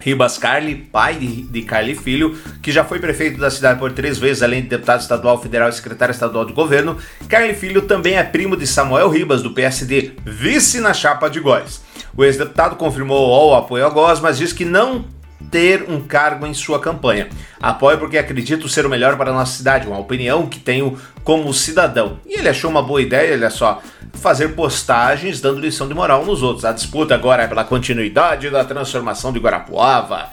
Ribas 0.00 0.38
Carli, 0.38 0.76
pai 0.76 1.16
de, 1.16 1.62
Carli 1.62 1.94
Filho, 1.94 2.36
que 2.62 2.70
já 2.70 2.84
foi 2.84 3.00
prefeito 3.00 3.38
da 3.38 3.50
cidade 3.50 3.78
por 3.78 3.92
três 3.92 4.16
vezes, 4.16 4.42
além 4.42 4.62
de 4.62 4.68
deputado 4.68 5.00
estadual, 5.00 5.42
federal 5.42 5.68
e 5.68 5.72
secretário 5.72 6.12
estadual 6.12 6.44
do 6.44 6.54
governo, 6.54 6.96
Carli 7.28 7.52
Filho 7.52 7.82
também 7.82 8.16
é 8.16 8.22
primo 8.22 8.56
de 8.56 8.66
Samuel 8.66 9.08
Ribas, 9.08 9.42
do 9.42 9.50
PSD, 9.50 10.12
vice 10.24 10.80
na 10.80 10.94
chapa 10.94 11.28
de 11.28 11.40
Góes. 11.40 11.82
O 12.16 12.24
ex-deputado 12.24 12.76
confirmou 12.76 13.50
o 13.50 13.54
apoio 13.54 13.84
a 13.84 13.90
Góes, 13.90 14.20
mas 14.20 14.38
diz 14.38 14.52
que 14.52 14.64
não 14.64 15.04
ter 15.50 15.88
um 15.88 16.00
cargo 16.00 16.46
em 16.46 16.52
sua 16.52 16.80
campanha. 16.80 17.28
Apoio 17.60 17.98
porque 17.98 18.18
acredito 18.18 18.68
ser 18.68 18.84
o 18.84 18.90
melhor 18.90 19.16
para 19.16 19.30
a 19.30 19.34
nossa 19.34 19.56
cidade, 19.56 19.86
uma 19.86 19.98
opinião 19.98 20.46
que 20.46 20.58
tenho 20.58 20.98
como 21.24 21.52
cidadão. 21.54 22.18
E 22.26 22.38
ele 22.38 22.48
achou 22.48 22.70
uma 22.70 22.82
boa 22.82 23.00
ideia, 23.00 23.34
olha 23.34 23.50
só, 23.50 23.80
fazer 24.14 24.48
postagens 24.48 25.40
dando 25.40 25.60
lição 25.60 25.88
de 25.88 25.94
moral 25.94 26.24
nos 26.24 26.42
outros. 26.42 26.64
A 26.64 26.72
disputa 26.72 27.14
agora 27.14 27.44
é 27.44 27.46
pela 27.46 27.64
continuidade 27.64 28.50
da 28.50 28.64
transformação 28.64 29.32
de 29.32 29.38
Guarapuava. 29.38 30.28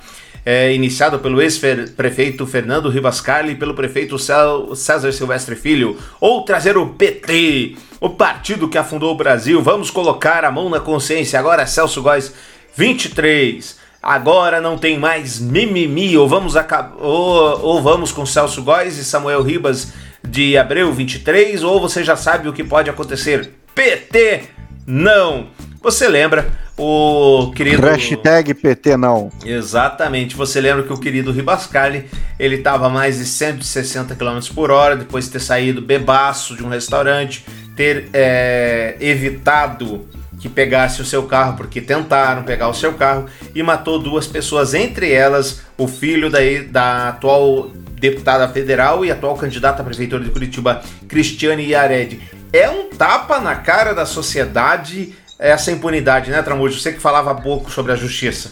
É 0.48 0.72
iniciado 0.74 1.18
pelo 1.18 1.41
ex-prefeito 1.41 2.46
Fernando 2.46 2.88
Ribascarli 2.88 3.54
e 3.54 3.56
pelo 3.56 3.74
prefeito 3.74 4.20
César 4.20 5.12
Silvestre 5.12 5.56
Filho, 5.56 5.98
ou 6.20 6.44
trazer 6.44 6.78
o 6.78 6.89
PT, 6.89 7.76
o 8.00 8.12
partido 8.12 8.68
que 8.68 8.78
afundou 8.78 9.12
o 9.12 9.18
Brasil. 9.18 9.60
Vamos 9.63 9.89
colocar 9.89 10.46
a 10.46 10.52
mão 10.52 10.70
na 10.70 10.80
consciência. 10.80 11.39
Agora 11.39 11.65
Celso 11.65 12.02
Góes 12.02 12.32
23. 12.76 13.85
Agora 14.06 14.62
não 14.62 14.78
tem 14.78 15.00
mais 15.00 15.39
mimimi, 15.39 16.15
ou 16.15 16.30
vamos, 16.30 16.56
aca- 16.56 16.91
ou, 17.00 17.60
ou 17.60 17.82
vamos 17.82 18.12
com 18.12 18.24
Celso 18.24 18.62
Góes 18.62 19.00
e 19.00 19.04
Samuel 19.04 19.41
Ribas 19.41 19.94
de 20.24 20.56
Abreu 20.56 20.94
23, 20.94 21.63
ou 21.63 21.82
você 21.82 22.04
já 22.04 22.15
sabe 22.15 22.48
o 22.48 22.54
que 22.54 22.63
pode 22.63 22.88
acontecer. 22.88 23.50
PT 23.74 24.44
não. 24.86 25.48
Você 25.82 26.08
lembra 26.08 26.48
o 26.78 27.52
querido 27.56 27.82
Hashtag 27.82 28.54
PT 28.54 28.96
não. 28.96 29.32
Exatamente. 29.44 30.36
Você 30.36 30.62
lembra 30.62 30.84
que 30.84 30.94
o 30.94 31.00
querido 31.00 31.32
Ribascarli, 31.32 32.06
ele 32.39 32.58
estava 32.58 32.86
a 32.86 32.89
mais 32.89 33.18
de 33.18 33.26
160 33.26 34.13
km 34.13 34.39
por 34.54 34.70
hora, 34.70 34.96
depois 34.96 35.26
de 35.26 35.32
ter 35.32 35.39
saído 35.41 35.82
bebaço 35.82 36.56
de 36.56 36.63
um 36.63 36.70
restaurante, 36.70 37.44
ter 37.76 38.08
é, 38.13 38.98
evitado 39.00 40.08
que 40.39 40.50
pegasse 40.50 41.02
o 41.02 41.06
seu 41.06 41.24
carro, 41.24 41.58
porque 41.58 41.82
tentaram 41.82 42.43
pegar 42.43 42.67
o 42.67 42.74
seu 42.74 42.93
carro, 42.93 43.26
e 43.54 43.63
matou 43.63 44.00
duas 44.00 44.28
pessoas, 44.28 44.74
entre 44.74 45.12
elas 45.12 45.62
o 45.78 45.88
filho 45.88 46.30
da, 46.30 46.39
da 46.69 47.10
atual 47.10 47.69
deputada 48.00 48.48
federal 48.48 49.06
e 49.06 49.12
atual 49.12 49.36
candidata 49.36 49.82
à 49.82 49.86
prefeitura 49.86 50.24
de 50.24 50.30
Curitiba, 50.30 50.82
Cristiane 51.08 51.69
Yared. 51.69 52.19
É 52.52 52.69
um 52.69 52.89
tapa 52.89 53.39
na 53.39 53.56
cara 53.56 53.93
da 53.93 54.06
sociedade 54.06 55.13
essa 55.38 55.71
impunidade, 55.71 56.32
né, 56.32 56.41
Tramujo? 56.41 56.80
Você 56.80 56.93
que 56.93 57.00
falava 57.00 57.36
pouco 57.36 57.69
sobre 57.69 57.91
a 57.91 57.95
justiça. 57.95 58.52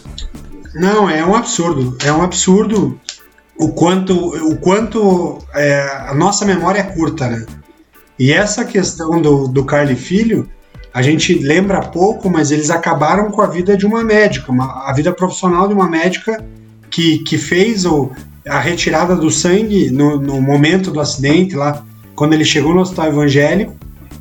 Não, 0.74 1.08
é 1.08 1.24
um 1.24 1.34
absurdo. 1.34 1.96
É 2.04 2.12
um 2.12 2.22
absurdo 2.22 3.00
o 3.56 3.68
quanto, 3.68 4.14
o 4.48 4.56
quanto 4.56 5.38
é, 5.54 6.08
a 6.08 6.14
nossa 6.14 6.44
memória 6.44 6.80
é 6.80 6.82
curta, 6.82 7.28
né? 7.28 7.46
E 8.18 8.32
essa 8.32 8.64
questão 8.64 9.20
do, 9.20 9.48
do 9.48 9.64
Carly 9.64 9.96
Filho, 9.96 10.48
a 10.94 11.02
gente 11.02 11.34
lembra 11.34 11.80
pouco, 11.80 12.30
mas 12.30 12.52
eles 12.52 12.70
acabaram 12.70 13.28
com 13.28 13.42
a 13.42 13.48
vida 13.48 13.76
de 13.76 13.84
uma 13.84 14.04
médica, 14.04 14.52
uma, 14.52 14.88
a 14.88 14.92
vida 14.92 15.12
profissional 15.12 15.66
de 15.66 15.74
uma 15.74 15.88
médica 15.88 16.44
que, 16.88 17.18
que 17.18 17.36
fez 17.36 17.84
o, 17.84 18.12
a 18.48 18.60
retirada 18.60 19.16
do 19.16 19.28
sangue 19.28 19.90
no, 19.90 20.20
no 20.20 20.40
momento 20.40 20.92
do 20.92 21.00
acidente, 21.00 21.56
lá, 21.56 21.82
quando 22.14 22.34
ele 22.34 22.44
chegou 22.44 22.72
no 22.72 22.80
hospital 22.80 23.08
evangélico. 23.08 23.74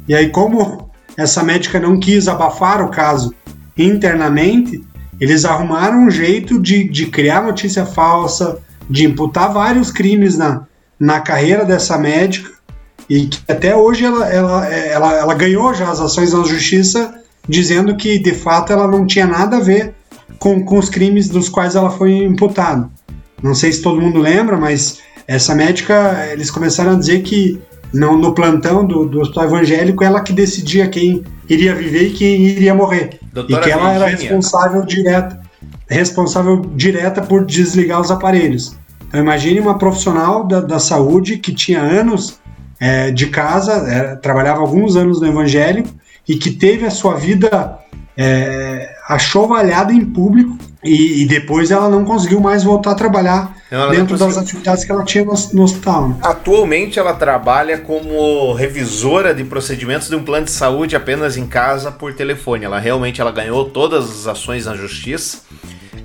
E 0.08 0.16
aí, 0.16 0.30
como 0.30 0.90
essa 1.16 1.44
médica 1.44 1.80
não 1.80 2.00
quis 2.00 2.28
abafar 2.28 2.84
o 2.84 2.90
caso 2.90 3.36
internamente, 3.78 4.84
eles 5.20 5.46
arrumaram 5.46 6.08
um 6.08 6.10
jeito 6.10 6.60
de, 6.60 6.90
de 6.90 7.06
criar 7.06 7.44
notícia 7.44 7.86
falsa, 7.86 8.58
de 8.90 9.06
imputar 9.06 9.54
vários 9.54 9.92
crimes 9.92 10.40
na, 10.40 10.64
na 11.00 11.20
carreira 11.20 11.64
dessa 11.64 12.00
médica 12.00 12.52
e 13.10 13.28
que 13.28 13.40
até 13.52 13.76
hoje 13.76 14.06
ela, 14.06 14.28
ela, 14.28 14.68
ela, 14.68 15.14
ela 15.14 15.34
ganhou 15.34 15.74
já 15.74 15.90
as 15.90 16.00
ações 16.00 16.34
na 16.34 16.44
justiça 16.44 17.14
dizendo 17.48 17.96
que 17.96 18.18
de 18.20 18.34
fato 18.34 18.72
ela 18.72 18.88
não 18.88 19.06
tinha 19.06 19.28
nada 19.28 19.58
a 19.58 19.60
ver 19.60 19.94
com, 20.40 20.64
com 20.64 20.78
os 20.78 20.90
crimes 20.90 21.28
dos 21.28 21.50
quais 21.50 21.76
ela 21.76 21.90
foi 21.90 22.18
imputada. 22.18 22.90
Não 23.42 23.54
sei 23.54 23.72
se 23.72 23.82
todo 23.82 24.02
mundo 24.02 24.20
lembra, 24.20 24.58
mas 24.58 25.00
essa 25.28 25.54
médica, 25.54 26.28
eles 26.32 26.50
começaram 26.50 26.94
a 26.94 26.96
dizer 26.96 27.22
que 27.22 27.62
no, 27.94 28.18
no 28.18 28.34
plantão 28.34 28.86
do, 28.86 29.06
do 29.06 29.22
hospital 29.22 29.46
evangélico, 29.46 30.04
ela 30.04 30.22
que 30.22 30.34
decidia 30.34 30.88
quem 30.88 31.24
iria 31.48 31.76
viver 31.76 32.08
e 32.08 32.12
quem 32.12 32.42
iria 32.42 32.74
morrer. 32.74 33.20
Doutora 33.32 33.62
e 33.62 33.64
que 33.64 33.72
ela 33.72 33.90
Virginia. 33.90 34.08
era 34.08 34.18
responsável 34.18 34.86
direta, 34.86 35.42
responsável 35.88 36.62
direta 36.76 37.22
por 37.22 37.46
desligar 37.46 38.02
os 38.02 38.10
aparelhos. 38.10 38.76
Então 39.08 39.22
imagine 39.22 39.60
uma 39.60 39.78
profissional 39.78 40.48
da, 40.48 40.60
da 40.60 40.80
saúde 40.80 41.38
que 41.38 41.54
tinha 41.54 41.82
anos 41.82 42.40
é, 42.84 43.12
de 43.12 43.28
casa, 43.28 43.90
é, 43.90 44.16
trabalhava 44.18 44.60
alguns 44.60 44.98
anos 44.98 45.22
no 45.22 45.28
evangélico 45.28 45.88
e 46.28 46.36
que 46.36 46.52
teve 46.52 46.86
a 46.86 46.92
sua 46.92 47.16
vida 47.16 47.80
é, 48.18 48.94
achovalhada 49.08 49.94
em 49.94 50.04
público 50.04 50.58
e, 50.84 51.22
e, 51.22 51.26
depois 51.26 51.72
ela 51.72 51.88
não 51.88 52.04
conseguiu 52.04 52.42
mais 52.42 52.62
voltar 52.62 52.92
a 52.92 52.96
trabalhar 52.96 53.56
não, 53.72 53.90
dentro 53.90 54.18
das 54.18 54.38
atividades 54.38 54.84
que 54.84 54.92
ela 54.92 55.06
tinha 55.06 55.24
no, 55.24 55.34
no 55.54 55.64
hospital. 55.64 56.10
Né? 56.10 56.16
Atualmente 56.22 57.00
ela 57.00 57.14
trabalha 57.14 57.78
como 57.78 58.52
revisora 58.52 59.34
de 59.34 59.46
procedimentos 59.46 60.10
de 60.10 60.18
um 60.18 60.24
plano 60.24 60.44
de 60.44 60.52
saúde 60.52 60.94
apenas 60.94 61.38
em 61.38 61.48
casa 61.48 61.90
por 61.90 62.14
telefone. 62.14 62.66
Ela 62.66 62.80
realmente 62.80 63.22
ela 63.22 63.32
ganhou 63.32 63.64
todas 63.64 64.10
as 64.10 64.28
ações 64.28 64.66
na 64.66 64.76
justiça. 64.76 65.38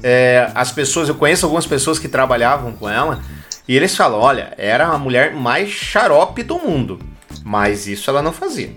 É, 0.01 0.49
as 0.55 0.71
pessoas, 0.71 1.09
eu 1.09 1.17
conheço 1.17 1.45
algumas 1.45 1.67
pessoas 1.67 1.99
que 1.99 2.07
trabalhavam 2.07 2.71
com 2.71 2.89
ela 2.89 3.19
e 3.69 3.77
eles 3.77 3.95
falam: 3.95 4.19
olha, 4.19 4.55
era 4.57 4.89
a 4.89 4.99
mulher 4.99 5.35
mais 5.35 5.69
xarope 5.69 6.43
do 6.43 6.59
mundo, 6.59 6.99
mas 7.45 7.87
isso 7.87 8.11
ela 8.11 8.23
não 8.23 8.33
fazia. 8.33 8.71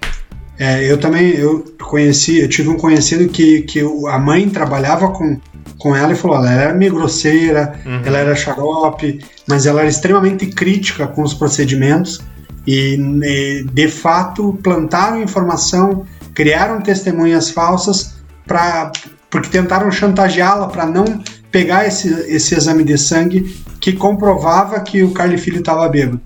É, 0.60 0.92
eu 0.92 1.00
também 1.00 1.30
eu 1.30 1.74
conheci, 1.82 2.40
eu 2.40 2.50
tive 2.50 2.70
um 2.70 2.78
conhecido 2.78 3.28
que, 3.30 3.62
que 3.62 3.80
a 4.10 4.20
mãe 4.20 4.48
trabalhava 4.50 5.10
com, 5.12 5.40
com 5.78 5.96
ela 5.96 6.12
e 6.12 6.16
falou: 6.16 6.38
ela 6.38 6.52
era 6.52 6.74
meio 6.74 6.94
grosseira, 6.94 7.80
uhum. 7.86 8.02
ela 8.06 8.18
era 8.18 8.36
xarope, 8.36 9.24
mas 9.48 9.66
ela 9.66 9.80
era 9.80 9.90
extremamente 9.90 10.48
crítica 10.48 11.08
com 11.08 11.24
os 11.24 11.34
procedimentos 11.34 12.20
e, 12.68 12.96
e 13.24 13.64
de 13.64 13.88
fato 13.88 14.60
plantaram 14.62 15.22
informação, 15.22 16.06
criaram 16.34 16.82
testemunhas 16.82 17.50
falsas 17.50 18.18
para 18.46 18.92
porque 19.30 19.50
tentaram 19.50 19.90
chantageá-la 19.90 20.68
para 20.68 20.86
não 20.86 21.06
pegar 21.52 21.86
esse, 21.86 22.08
esse 22.34 22.56
exame 22.56 22.84
de 22.84 22.98
sangue 22.98 23.56
que 23.80 23.94
comprovava 23.94 24.80
que 24.80 25.04
o 25.04 25.12
Carly 25.12 25.38
Filho 25.38 25.60
estava 25.60 25.88
bêbado. 25.90 26.20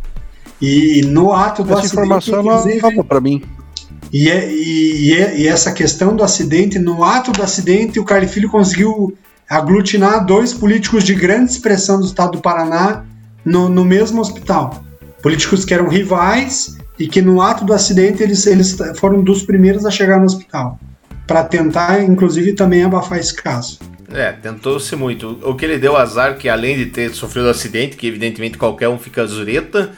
E 0.62 1.02
no 1.06 1.34
ato 1.34 1.64
do 1.64 1.74
essa 1.74 1.82
acidente, 1.82 2.78
informação 2.78 3.04
para 3.04 3.20
mim. 3.20 3.42
E, 4.14 4.30
é, 4.30 4.50
e, 4.50 5.14
é, 5.14 5.38
e, 5.40 5.48
essa 5.48 5.72
questão 5.72 6.16
do 6.16 6.24
acidente, 6.24 6.80
no 6.80 7.04
ato 7.04 7.32
do 7.32 7.44
acidente, 7.44 8.00
o 8.00 8.06
Carly 8.06 8.28
Filho 8.28 8.50
conseguiu 8.50 9.14
aglutinar 9.50 10.26
dois 10.26 10.54
políticos 10.54 11.04
de 11.04 11.14
grande 11.14 11.52
expressão 11.52 12.00
do 12.00 12.06
estado 12.06 12.34
do 12.34 12.42
Paraná 12.42 13.04
no, 13.44 13.68
no 13.68 13.84
mesmo 13.84 14.22
hospital. 14.22 14.84
Políticos 15.22 15.66
que 15.66 15.74
eram 15.74 15.90
rivais 15.90 16.78
e 16.98 17.08
que 17.08 17.22
no 17.22 17.42
ato 17.42 17.66
do 17.66 17.74
acidente 17.74 18.24
eles, 18.24 18.46
eles 18.48 18.78
foram 18.96 19.22
dos 19.22 19.44
primeiros 19.44 19.86
a 19.86 19.92
chegar 19.92 20.20
no 20.20 20.26
hospital 20.26 20.80
para 21.28 21.44
tentar, 21.44 22.02
inclusive, 22.04 22.54
também 22.54 22.84
abafar 22.84 23.20
esse 23.20 23.34
caso. 23.34 23.80
É, 24.14 24.32
tentou-se 24.32 24.96
muito. 24.96 25.40
O 25.44 25.56
que 25.56 25.66
ele 25.66 25.78
deu 25.78 25.98
azar, 25.98 26.38
que 26.38 26.48
além 26.48 26.78
de 26.78 26.86
ter 26.88 27.10
sofrido 27.12 27.48
um 27.48 27.52
acidente, 27.52 27.98
que 27.98 28.08
evidentemente 28.08 28.58
qualquer 28.58 28.88
um 28.88 28.98
fica 28.98 29.26
zureta, 29.26 29.92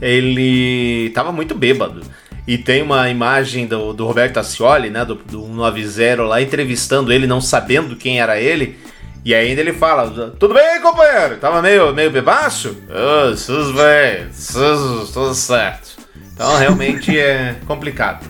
ele 0.00 1.06
estava 1.06 1.30
muito 1.30 1.54
bêbado. 1.54 2.02
E 2.46 2.58
tem 2.58 2.82
uma 2.82 3.08
imagem 3.08 3.66
do, 3.66 3.92
do 3.92 4.06
Roberto 4.06 4.38
Ascioli, 4.38 4.90
né, 4.90 5.04
do, 5.04 5.14
do 5.14 5.42
190 5.42 6.22
lá, 6.22 6.42
entrevistando 6.42 7.12
ele, 7.12 7.26
não 7.26 7.40
sabendo 7.40 7.94
quem 7.94 8.20
era 8.20 8.40
ele. 8.40 8.78
E 9.24 9.34
ainda 9.34 9.60
ele 9.60 9.72
fala: 9.72 10.32
Tudo 10.38 10.54
bem, 10.54 10.80
companheiro? 10.80 11.36
Tava 11.36 11.60
meio, 11.60 11.94
meio 11.94 12.10
bebaço? 12.10 12.74
Tudo 13.46 13.74
bem, 13.74 14.28
tudo 15.12 15.34
certo. 15.34 15.98
Então 16.32 16.56
realmente 16.56 17.16
é 17.16 17.56
complicado. 17.66 18.26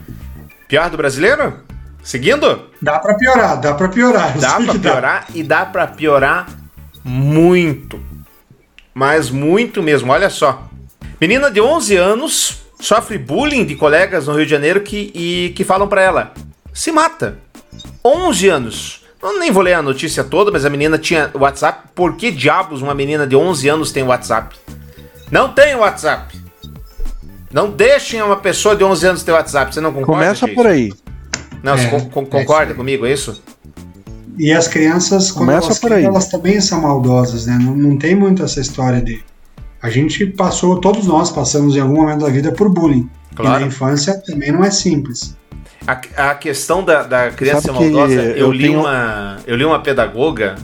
Pior 0.69 0.91
do 0.91 0.97
brasileiro? 0.97 1.69
Seguindo? 2.11 2.64
Dá 2.83 2.99
para 2.99 3.14
piorar, 3.14 3.61
dá 3.61 3.73
para 3.73 3.88
piorar. 3.88 4.37
Dá 4.37 4.61
para 4.61 4.75
piorar 4.81 5.27
dá. 5.29 5.33
e 5.33 5.44
dá 5.44 5.64
para 5.64 5.87
piorar 5.87 6.49
muito. 7.05 8.03
Mas 8.92 9.31
muito 9.31 9.81
mesmo, 9.81 10.11
olha 10.11 10.29
só. 10.29 10.68
Menina 11.20 11.53
de 11.53 11.61
11 11.61 11.96
anos 11.96 12.62
sofre 12.81 13.16
bullying 13.16 13.64
de 13.64 13.77
colegas 13.77 14.27
no 14.27 14.35
Rio 14.35 14.44
de 14.44 14.51
Janeiro 14.51 14.81
que, 14.81 15.12
e, 15.14 15.53
que 15.55 15.62
falam 15.62 15.87
para 15.87 16.03
ela: 16.03 16.33
se 16.73 16.90
mata. 16.90 17.38
11 18.05 18.49
anos. 18.49 19.05
Eu 19.23 19.38
nem 19.38 19.53
vou 19.53 19.62
ler 19.62 19.75
a 19.75 19.83
notícia 19.83 20.25
toda, 20.25 20.51
mas 20.51 20.64
a 20.64 20.70
menina 20.70 20.99
tinha 20.99 21.31
WhatsApp. 21.33 21.90
Por 21.94 22.16
que 22.16 22.33
diabos 22.33 22.83
uma 22.83 22.92
menina 22.92 23.25
de 23.25 23.37
11 23.37 23.68
anos 23.68 23.92
tem 23.92 24.03
WhatsApp? 24.03 24.57
Não 25.31 25.53
tem 25.53 25.77
WhatsApp. 25.77 26.37
Não 27.53 27.70
deixem 27.70 28.20
uma 28.20 28.37
pessoa 28.37 28.75
de 28.75 28.83
11 28.83 29.07
anos 29.07 29.23
ter 29.23 29.31
WhatsApp. 29.31 29.73
Você 29.73 29.81
não 29.81 29.92
concorda? 29.92 30.25
Começa 30.25 30.49
por 30.49 30.66
aí. 30.66 30.92
Não, 31.62 31.75
é, 31.75 31.77
você 31.77 32.07
concorda 32.09 32.73
é 32.73 32.75
comigo, 32.75 33.07
é 33.07 33.12
isso? 33.12 33.42
E 34.38 34.53
as 34.53 34.68
crianças, 34.68 35.31
quando 35.31 35.49
Começa 35.49 35.66
elas, 35.66 35.79
por 35.79 35.92
aí. 35.92 36.05
elas 36.05 36.29
também 36.29 36.61
são 36.61 36.81
maldosas, 36.81 37.46
né? 37.46 37.59
Não, 37.61 37.75
não 37.75 37.96
tem 37.99 38.14
muito 38.14 38.42
essa 38.42 38.61
história 38.61 39.01
de. 39.01 39.23
A 39.83 39.90
gente 39.90 40.27
passou, 40.27 40.81
todos 40.81 41.07
nós 41.07 41.31
passamos 41.31 41.77
em 41.77 41.81
algum 41.81 41.96
momento 41.96 42.20
da 42.20 42.29
vida 42.29 42.53
por 42.53 42.68
bullying. 42.68 43.09
Claro. 43.35 43.57
E 43.57 43.61
na 43.61 43.66
infância 43.66 44.18
também 44.20 44.51
não 44.53 44.64
é 44.64 44.70
simples. 44.70 45.37
A, 45.87 46.31
a 46.31 46.35
questão 46.35 46.85
da, 46.85 47.03
da 47.03 47.31
criança 47.31 47.73
maldosa, 47.73 48.14
eu, 48.14 48.37
eu, 48.37 48.53
li 48.53 48.64
tenho... 48.64 48.81
uma, 48.81 49.38
eu 49.46 49.57
li 49.57 49.64
uma 49.64 49.81
pedagoga, 49.81 50.57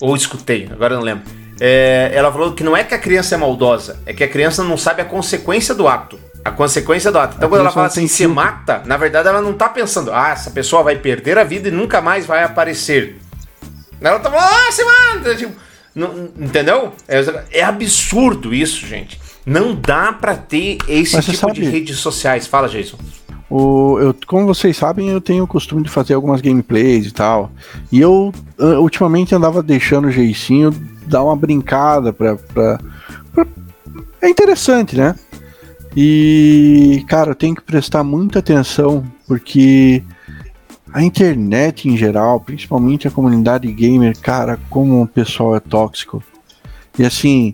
ou 0.00 0.14
escutei, 0.14 0.68
agora 0.70 0.96
não 0.96 1.02
lembro. 1.02 1.24
É, 1.60 2.10
ela 2.12 2.30
falou 2.30 2.52
que 2.52 2.62
não 2.62 2.76
é 2.76 2.84
que 2.84 2.94
a 2.94 2.98
criança 2.98 3.34
é 3.34 3.38
maldosa, 3.38 4.00
é 4.04 4.12
que 4.12 4.24
a 4.24 4.28
criança 4.28 4.62
não 4.62 4.76
sabe 4.76 5.00
a 5.00 5.04
consequência 5.04 5.74
do 5.74 5.88
ato 5.88 6.18
a 6.44 6.50
consequência 6.50 7.10
do 7.10 7.18
ato. 7.18 7.36
Então, 7.36 7.46
a 7.46 7.50
quando 7.50 7.60
ela 7.60 7.70
fala 7.70 7.86
assim, 7.86 8.06
se 8.06 8.26
mata, 8.26 8.82
na 8.86 8.96
verdade 8.96 9.28
ela 9.28 9.40
não 9.40 9.52
tá 9.52 9.68
pensando, 9.68 10.12
ah, 10.12 10.30
essa 10.30 10.50
pessoa 10.50 10.82
vai 10.82 10.96
perder 10.96 11.38
a 11.38 11.44
vida 11.44 11.68
e 11.68 11.70
nunca 11.70 12.00
mais 12.00 12.26
vai 12.26 12.42
aparecer. 12.42 13.18
Ela 14.00 14.18
tá 14.18 14.30
falando, 14.30 14.48
ah, 14.48 14.72
se 14.72 14.84
mata! 14.84 15.36
Tipo, 15.36 15.52
não, 15.94 16.30
entendeu? 16.38 16.92
É, 17.06 17.58
é, 17.58 17.62
absurdo 17.62 18.54
isso, 18.54 18.86
gente. 18.86 19.20
Não 19.44 19.74
dá 19.74 20.12
para 20.12 20.36
ter 20.36 20.78
esse 20.88 21.16
Mas 21.16 21.24
tipo 21.24 21.36
sabe, 21.36 21.52
de 21.52 21.64
redes 21.64 21.98
sociais. 21.98 22.46
Fala, 22.46 22.68
Jason. 22.68 22.96
O, 23.50 23.98
eu, 24.00 24.16
como 24.26 24.46
vocês 24.46 24.76
sabem, 24.76 25.10
eu 25.10 25.20
tenho 25.20 25.44
o 25.44 25.46
costume 25.46 25.82
de 25.82 25.90
fazer 25.90 26.14
algumas 26.14 26.40
gameplays 26.40 27.06
e 27.06 27.10
tal. 27.10 27.50
E 27.90 28.00
eu 28.00 28.32
ultimamente 28.58 29.34
andava 29.34 29.62
deixando 29.62 30.08
o 30.08 30.10
Jeicinho 30.10 30.70
dar 31.06 31.22
uma 31.22 31.36
brincada 31.36 32.12
pra, 32.12 32.36
pra, 32.36 32.78
pra... 33.34 33.46
É 34.22 34.28
interessante, 34.28 34.96
né? 34.96 35.14
E, 35.96 37.04
cara, 37.06 37.34
tem 37.34 37.54
que 37.54 37.62
prestar 37.62 38.02
muita 38.02 38.38
atenção, 38.38 39.04
porque 39.26 40.02
a 40.92 41.02
internet 41.02 41.88
em 41.88 41.96
geral, 41.96 42.40
principalmente 42.40 43.08
a 43.08 43.10
comunidade 43.10 43.70
gamer, 43.72 44.18
cara, 44.18 44.58
como 44.68 45.02
o 45.02 45.06
pessoal 45.06 45.56
é 45.56 45.60
tóxico. 45.60 46.22
E 46.98 47.04
assim, 47.04 47.52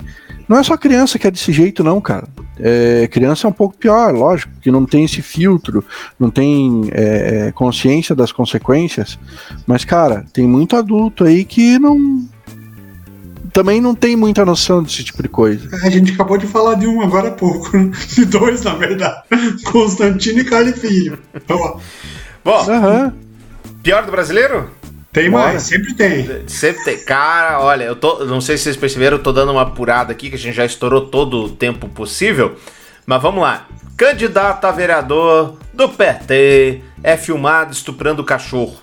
não 0.49 0.59
é 0.59 0.63
só 0.63 0.77
criança 0.77 1.19
que 1.19 1.27
é 1.27 1.31
desse 1.31 1.53
jeito, 1.53 1.85
não, 1.85 2.01
cara. 2.01 2.27
É, 2.59 3.07
criança 3.09 3.47
é 3.47 3.51
um 3.51 3.53
pouco 3.53 3.77
pior, 3.77 4.13
lógico, 4.13 4.53
que 4.61 4.71
não 4.71 4.85
tem 4.85 5.05
esse 5.05 5.23
filtro, 5.23 5.85
não 6.19 6.31
tem 6.31 6.89
é, 6.91 7.53
consciência 7.55 8.17
das 8.17 8.33
consequências. 8.33 9.19
Mas, 9.67 9.85
cara, 9.85 10.25
tem 10.33 10.47
muito 10.47 10.75
adulto 10.75 11.23
aí 11.25 11.45
que 11.45 11.79
não, 11.79 12.27
também 13.53 13.81
não 13.81 13.95
tem 13.95 14.17
muita 14.17 14.45
noção 14.45 14.83
desse 14.83 15.05
tipo 15.05 15.23
de 15.23 15.29
coisa. 15.29 15.69
A 15.85 15.91
gente 15.91 16.13
acabou 16.13 16.39
de 16.39 16.47
falar 16.47 16.75
de 16.75 16.87
um 16.87 17.01
agora 17.01 17.29
há 17.29 17.33
pouco, 17.33 17.77
né? 17.77 17.91
de 18.09 18.25
dois, 18.25 18.63
na 18.63 18.75
verdade. 18.75 19.23
Constantino 19.65 20.41
e 20.41 20.45
Carly 20.45 20.73
Filho. 20.73 21.19
Bom, 22.45 22.67
uhum. 22.67 23.13
pior 23.83 24.05
do 24.05 24.11
brasileiro? 24.11 24.71
Tem 25.13 25.31
Bora. 25.31 25.49
mais, 25.49 25.63
sempre 25.63 25.95
tem. 25.95 26.47
Sempre 26.47 26.85
tem. 26.85 26.99
Cara, 27.05 27.61
olha, 27.61 27.85
eu 27.85 27.97
tô. 27.97 28.25
Não 28.25 28.41
sei 28.41 28.57
se 28.57 28.65
vocês 28.65 28.77
perceberam, 28.77 29.17
eu 29.17 29.23
tô 29.23 29.33
dando 29.33 29.53
uma 29.53 29.63
apurada 29.63 30.13
aqui, 30.13 30.29
que 30.29 30.37
a 30.37 30.39
gente 30.39 30.55
já 30.55 30.65
estourou 30.65 31.07
todo 31.07 31.45
o 31.45 31.49
tempo 31.49 31.89
possível. 31.89 32.57
Mas 33.07 33.23
vamos 33.23 33.43
lá. 33.43 33.67
Candidato 33.97 34.65
a 34.67 34.71
vereador 34.71 35.57
do 35.73 35.89
PT 35.89 36.83
é 37.03 37.17
filmado 37.17 37.73
estuprando 37.73 38.23
cachorro. 38.23 38.77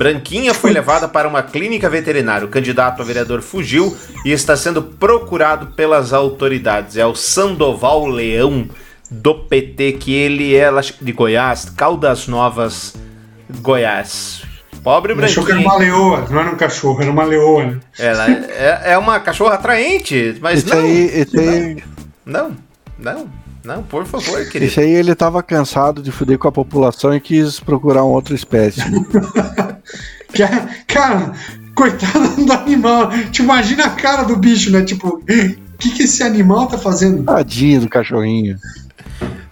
Branquinha 0.00 0.54
foi 0.54 0.72
levada 0.72 1.06
para 1.06 1.28
uma 1.28 1.42
clínica 1.42 1.86
veterinária. 1.90 2.46
O 2.46 2.48
candidato 2.48 3.02
a 3.02 3.04
vereador 3.04 3.42
fugiu 3.42 3.94
e 4.24 4.32
está 4.32 4.56
sendo 4.56 4.80
procurado 4.82 5.74
pelas 5.74 6.14
autoridades. 6.14 6.96
É 6.96 7.04
o 7.04 7.14
Sandoval 7.14 8.06
Leão 8.06 8.66
do 9.10 9.34
PT, 9.34 9.98
que 10.00 10.14
ele 10.14 10.56
é 10.56 10.70
de 11.02 11.12
Goiás, 11.12 11.66
Caldas 11.76 12.26
Novas, 12.26 12.94
Goiás. 13.60 14.42
Pobre 14.82 15.12
Achou 15.22 15.44
que 15.44 15.52
era 15.52 15.60
uma 15.60 15.76
leoa, 15.76 16.26
não 16.30 16.40
era 16.40 16.50
um 16.50 16.56
cachorro, 16.56 17.02
era 17.02 17.10
uma 17.10 17.24
leoa. 17.24 17.66
né? 17.66 17.80
Ela 17.98 18.30
é, 18.30 18.92
é 18.92 18.98
uma 18.98 19.20
cachorra 19.20 19.56
atraente, 19.56 20.38
mas 20.40 20.64
não. 20.64 20.78
aí, 20.78 21.26
aí, 21.36 21.76
Não, 22.24 22.56
não, 22.98 23.28
não, 23.64 23.82
por 23.82 24.06
favor, 24.06 24.44
querido. 24.46 24.64
esse 24.64 24.80
aí 24.80 24.90
ele 24.90 25.14
tava 25.14 25.42
cansado 25.42 26.02
de 26.02 26.10
fuder 26.10 26.38
com 26.38 26.48
a 26.48 26.52
população 26.52 27.14
e 27.14 27.20
quis 27.20 27.60
procurar 27.60 28.04
uma 28.04 28.14
outra 28.14 28.34
espécie. 28.34 28.80
É- 30.32 30.84
Cara, 30.86 31.32
coitado 31.74 32.44
do 32.46 32.52
animal. 32.52 33.10
Te 33.32 33.42
imagina 33.42 33.84
a 33.86 33.90
cara 33.90 34.22
do 34.22 34.36
bicho, 34.36 34.70
né? 34.70 34.82
Tipo, 34.84 35.16
o 35.16 35.24
que, 35.24 35.90
que 35.90 36.04
esse 36.04 36.22
animal 36.22 36.68
tá 36.68 36.78
fazendo? 36.78 37.24
Tadinho 37.24 37.80
do 37.80 37.88
cachorrinho. 37.88 38.56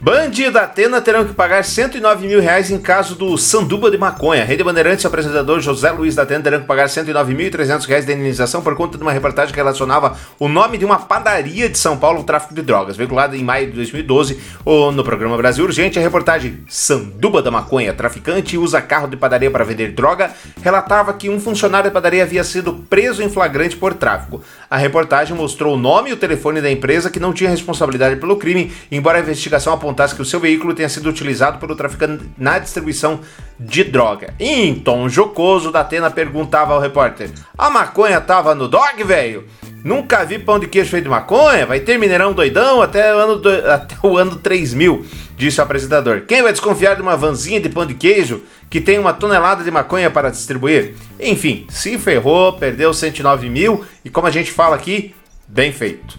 Band 0.01 0.31
da 0.53 0.63
Atena 0.63 1.01
terão 1.01 1.25
que 1.25 1.35
pagar 1.35 1.65
109 1.65 2.29
mil 2.29 2.41
reais 2.41 2.71
em 2.71 2.79
caso 2.79 3.17
do 3.17 3.37
Sanduba 3.37 3.91
de 3.91 3.99
Maconha. 3.99 4.45
Rede 4.45 4.63
Bandeirantes 4.63 5.05
o 5.05 5.09
apresentador 5.09 5.59
José 5.61 5.91
Luiz 5.91 6.15
da 6.15 6.23
Atena 6.23 6.41
terão 6.41 6.61
que 6.61 6.67
pagar 6.69 6.87
109.300 6.87 7.85
reais 7.85 8.07
de 8.07 8.13
indenização 8.13 8.63
por 8.63 8.77
conta 8.77 8.97
de 8.97 9.03
uma 9.03 9.11
reportagem 9.11 9.53
que 9.53 9.59
relacionava 9.59 10.17
o 10.39 10.47
nome 10.47 10.79
de 10.79 10.85
uma 10.85 11.01
padaria 11.01 11.69
de 11.69 11.77
São 11.77 11.97
Paulo 11.97 12.19
ao 12.19 12.25
tráfico 12.25 12.55
de 12.55 12.63
drogas. 12.63 12.97
Veiculada 12.97 13.37
em 13.37 13.43
maio 13.43 13.67
de 13.67 13.73
2012 13.73 14.39
ou 14.65 14.93
no 14.93 15.03
programa 15.03 15.37
Brasil 15.37 15.65
Urgente, 15.65 15.99
a 15.99 16.03
reportagem 16.03 16.61
Sanduba 16.69 17.43
da 17.43 17.51
Maconha, 17.51 17.93
traficante 17.93 18.57
usa 18.57 18.81
carro 18.81 19.09
de 19.09 19.17
padaria 19.17 19.51
para 19.51 19.65
vender 19.65 19.91
droga, 19.95 20.31
relatava 20.63 21.13
que 21.13 21.29
um 21.29 21.41
funcionário 21.41 21.91
da 21.91 21.93
padaria 21.93 22.23
havia 22.23 22.45
sido 22.45 22.73
preso 22.89 23.21
em 23.21 23.29
flagrante 23.29 23.77
por 23.77 23.95
tráfico. 23.95 24.45
A 24.71 24.77
reportagem 24.77 25.37
mostrou 25.37 25.75
o 25.75 25.79
nome 25.79 26.11
e 26.11 26.13
o 26.13 26.17
telefone 26.17 26.61
da 26.61 26.71
empresa 26.71 27.11
que 27.11 27.19
não 27.19 27.33
tinha 27.33 27.51
responsabilidade 27.51 28.15
pelo 28.15 28.37
crime, 28.37 28.73
embora 28.93 29.19
a 29.19 29.21
investigação 29.21 29.73
apontasse 29.73 29.88
que 30.15 30.23
o 30.23 30.25
seu 30.25 30.39
veículo 30.41 30.75
tenha 30.75 30.89
sido 30.89 31.09
utilizado 31.09 31.59
pelo 31.59 31.75
traficante 31.77 32.25
na 32.37 32.59
distribuição 32.59 33.21
de 33.59 33.85
droga. 33.85 34.35
Em 34.39 34.75
tom 34.75 35.09
jocoso, 35.09 35.71
Datena 35.73 36.11
perguntava 36.11 36.75
ao 36.75 36.81
repórter: 36.81 37.31
A 37.57 37.69
maconha 37.71 38.21
tava 38.21 38.55
no 38.55 38.69
dog, 38.69 39.03
velho? 39.05 39.45
Nunca 39.85 40.25
vi 40.25 40.39
pão 40.39 40.59
de 40.59 40.67
queijo 40.67 40.91
feito 40.91 41.05
de 41.05 41.11
maconha? 41.11 41.65
Vai 41.65 41.81
ter 41.81 41.99
Mineirão 41.99 42.33
doidão 42.33 42.83
até 42.83 43.15
o 43.15 43.19
ano, 43.19 43.37
do- 43.37 43.71
até 43.71 43.95
o 44.03 44.17
ano 44.19 44.37
3000, 44.37 45.07
disse 45.37 45.61
o 45.61 45.63
apresentador. 45.63 46.23
Quem 46.27 46.43
vai 46.43 46.51
desconfiar 46.53 46.97
de 46.97 47.03
uma 47.03 47.17
vanzinha 47.17 47.61
de 47.61 47.69
pão 47.69 47.87
de 47.87 47.95
queijo 47.95 48.43
que 48.69 48.81
tem 48.81 48.99
uma 48.99 49.13
tonelada 49.13 49.63
de 49.63 49.71
maconha 49.71 50.11
para 50.11 50.31
distribuir? 50.31 50.95
Enfim, 51.21 51.65
se 51.71 51.97
ferrou, 51.97 52.55
perdeu 52.55 52.93
109 52.93 53.49
mil 53.49 53.85
e, 54.05 54.11
como 54.11 54.27
a 54.27 54.31
gente 54.33 54.51
fala 54.51 54.75
aqui, 54.75 55.15
bem 55.47 55.73
feito. 55.73 56.19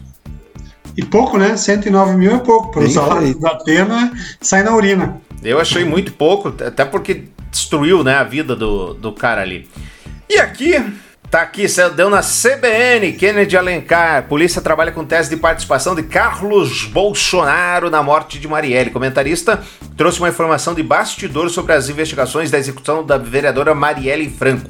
E 0.99 1.05
pouco, 1.05 1.37
né? 1.37 1.55
109 1.55 2.17
mil 2.17 2.35
é 2.35 2.39
pouco. 2.39 2.71
Pelo 2.71 2.83
Bem 2.83 2.93
salário 2.93 3.21
feito. 3.21 3.39
da 3.39 3.51
Atena, 3.51 4.11
sai 4.41 4.63
na 4.63 4.75
urina. 4.75 5.21
Eu 5.41 5.57
achei 5.57 5.85
muito 5.85 6.11
pouco, 6.11 6.49
até 6.49 6.83
porque 6.83 7.23
destruiu 7.49 8.03
né, 8.03 8.15
a 8.15 8.23
vida 8.25 8.53
do, 8.53 8.93
do 8.95 9.13
cara 9.13 9.41
ali. 9.41 9.65
E 10.29 10.37
aqui, 10.37 10.75
tá 11.31 11.39
aqui, 11.39 11.65
deu 11.95 12.09
na 12.09 12.19
CBN, 12.19 13.13
Kennedy 13.13 13.55
Alencar. 13.55 14.27
Polícia 14.27 14.61
trabalha 14.61 14.91
com 14.91 15.05
tese 15.05 15.29
de 15.29 15.37
participação 15.37 15.95
de 15.95 16.03
Carlos 16.03 16.83
Bolsonaro 16.83 17.89
na 17.89 18.03
morte 18.03 18.37
de 18.37 18.45
Marielle. 18.49 18.89
Comentarista 18.89 19.63
trouxe 19.95 20.19
uma 20.19 20.27
informação 20.27 20.73
de 20.73 20.83
bastidor 20.83 21.49
sobre 21.49 21.71
as 21.71 21.87
investigações 21.87 22.51
da 22.51 22.59
execução 22.59 23.05
da 23.05 23.17
vereadora 23.17 23.73
Marielle 23.73 24.29
Franco. 24.29 24.69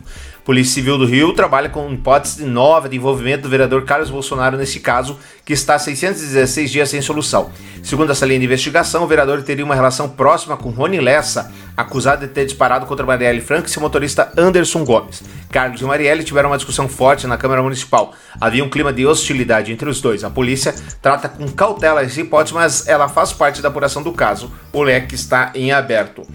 Polícia 0.49 0.73
Civil 0.73 0.97
do 0.97 1.05
Rio 1.05 1.31
trabalha 1.31 1.69
com 1.69 1.93
hipótese 1.93 2.43
nova 2.43 2.89
de 2.89 2.95
envolvimento 2.97 3.43
do 3.43 3.49
vereador 3.49 3.85
Carlos 3.85 4.09
Bolsonaro 4.09 4.57
nesse 4.57 4.79
caso, 4.79 5.19
que 5.45 5.53
está 5.53 5.75
há 5.75 5.79
616 5.79 6.71
dias 6.71 6.89
sem 6.89 7.03
solução. 7.03 7.51
Segundo 7.83 8.11
essa 8.11 8.25
linha 8.25 8.39
de 8.39 8.47
investigação, 8.47 9.03
o 9.03 9.07
vereador 9.07 9.43
teria 9.43 9.63
uma 9.63 9.75
relação 9.75 10.09
próxima 10.09 10.57
com 10.57 10.71
Rony 10.71 10.99
Lessa, 10.99 11.53
acusado 11.77 12.25
de 12.25 12.33
ter 12.33 12.45
disparado 12.45 12.87
contra 12.87 13.05
Marielle 13.05 13.41
Franco 13.41 13.67
e 13.67 13.69
seu 13.69 13.79
motorista 13.79 14.31
Anderson 14.35 14.83
Gomes. 14.83 15.21
Carlos 15.51 15.81
e 15.81 15.83
Marielle 15.85 16.23
tiveram 16.23 16.49
uma 16.49 16.57
discussão 16.57 16.89
forte 16.89 17.27
na 17.27 17.37
Câmara 17.37 17.61
Municipal. 17.61 18.15
Havia 18.41 18.63
um 18.63 18.69
clima 18.71 18.91
de 18.91 19.05
hostilidade 19.05 19.71
entre 19.71 19.87
os 19.87 20.01
dois. 20.01 20.23
A 20.23 20.31
polícia 20.31 20.73
trata 20.99 21.29
com 21.29 21.47
cautela 21.47 22.01
essa 22.01 22.19
hipótese, 22.19 22.55
mas 22.55 22.87
ela 22.87 23.07
faz 23.07 23.31
parte 23.31 23.61
da 23.61 23.69
apuração 23.69 24.01
do 24.01 24.13
caso. 24.13 24.51
O 24.73 24.81
leque 24.81 25.13
está 25.13 25.51
em 25.53 25.71
aberto. 25.71 26.25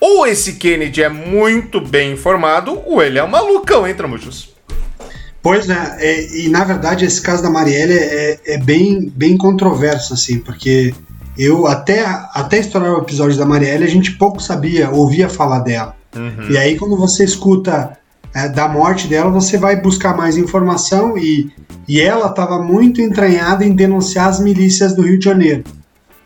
Ou 0.00 0.26
esse 0.26 0.54
Kennedy 0.54 1.02
é 1.02 1.08
muito 1.08 1.80
bem 1.80 2.12
informado, 2.12 2.80
ou 2.86 3.02
ele 3.02 3.18
é 3.18 3.24
um 3.24 3.28
malucão, 3.28 3.86
hein, 3.86 3.94
Tramuchos? 3.94 4.54
Pois 5.42 5.66
né, 5.66 5.96
é, 6.00 6.36
e 6.36 6.48
na 6.48 6.64
verdade 6.64 7.04
esse 7.04 7.20
caso 7.22 7.42
da 7.42 7.50
Marielle 7.50 7.94
é, 7.94 8.40
é 8.44 8.58
bem, 8.58 9.10
bem 9.14 9.36
controverso, 9.36 10.12
assim, 10.14 10.38
porque 10.38 10.94
eu 11.38 11.66
até, 11.66 12.04
até 12.34 12.58
estourar 12.58 12.92
o 12.94 12.98
episódio 12.98 13.38
da 13.38 13.46
Marielle, 13.46 13.84
a 13.84 13.88
gente 13.88 14.12
pouco 14.12 14.42
sabia, 14.42 14.90
ouvia 14.90 15.28
falar 15.28 15.60
dela. 15.60 15.96
E 16.50 16.58
aí 16.58 16.76
quando 16.76 16.96
você 16.96 17.24
escuta 17.24 17.96
é, 18.34 18.48
da 18.48 18.68
morte 18.68 19.06
dela, 19.06 19.30
você 19.30 19.56
vai 19.56 19.80
buscar 19.80 20.16
mais 20.16 20.36
informação 20.36 21.16
e, 21.16 21.50
e 21.86 22.00
ela 22.00 22.26
estava 22.26 22.60
muito 22.60 23.00
entranhada 23.00 23.64
em 23.64 23.74
denunciar 23.74 24.28
as 24.28 24.40
milícias 24.40 24.94
do 24.94 25.02
Rio 25.02 25.18
de 25.18 25.24
Janeiro, 25.24 25.64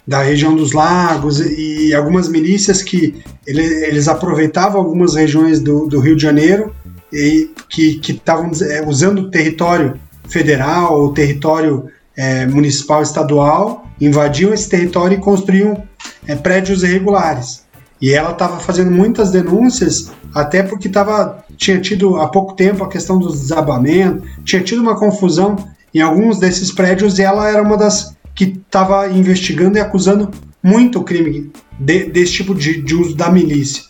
da 0.07 0.23
região 0.23 0.57
dos 0.57 0.73
lagos 0.73 1.41
e 1.41 1.95
algumas 1.95 2.29
milícias 2.29 2.83
que 2.83 3.23
ele, 3.47 3.63
eles 3.63 4.09
aproveitavam 4.09 4.81
algumas 4.81 5.15
regiões 5.15 5.61
do, 5.61 5.87
do 5.87 6.01
Rio 6.01 6.17
de 6.17 6.23
Janeiro 6.23 6.75
e 7.13 7.51
que 7.69 8.01
estavam 8.09 8.51
é, 8.63 8.83
usando 8.87 9.31
território 9.31 10.01
federal, 10.29 11.05
o 11.05 11.13
território 11.13 11.89
é, 12.17 12.47
municipal, 12.47 13.03
estadual, 13.03 13.87
invadiam 14.01 14.53
esse 14.53 14.69
território 14.69 15.17
e 15.17 15.21
construíam 15.21 15.83
é, 16.27 16.35
prédios 16.35 16.83
irregulares. 16.83 17.63
E 18.01 18.13
ela 18.13 18.33
estava 18.33 18.59
fazendo 18.59 18.91
muitas 18.91 19.31
denúncias, 19.31 20.11
até 20.35 20.63
porque 20.63 20.89
tava, 20.89 21.45
tinha 21.57 21.81
tido 21.81 22.17
há 22.17 22.29
pouco 22.29 22.55
tempo 22.55 22.83
a 22.83 22.89
questão 22.89 23.19
do 23.19 23.31
desabamento, 23.31 24.25
tinha 24.45 24.63
tido 24.63 24.83
uma 24.83 24.99
confusão 24.99 25.57
em 25.95 26.01
alguns 26.01 26.39
desses 26.39 26.73
prédios 26.73 27.19
e 27.19 27.23
ela 27.23 27.49
era 27.49 27.63
uma 27.63 27.77
das 27.77 28.12
que 28.35 28.45
estava 28.45 29.09
investigando 29.11 29.79
e 29.79 29.81
acusando 29.81 30.31
muito 30.63 31.01
o 31.01 31.05
crime 31.05 31.51
de, 31.79 32.05
desse 32.05 32.33
tipo 32.33 32.55
de, 32.55 32.83
de 32.83 32.95
uso 32.95 33.17
da 33.17 33.31
milícia. 33.31 33.85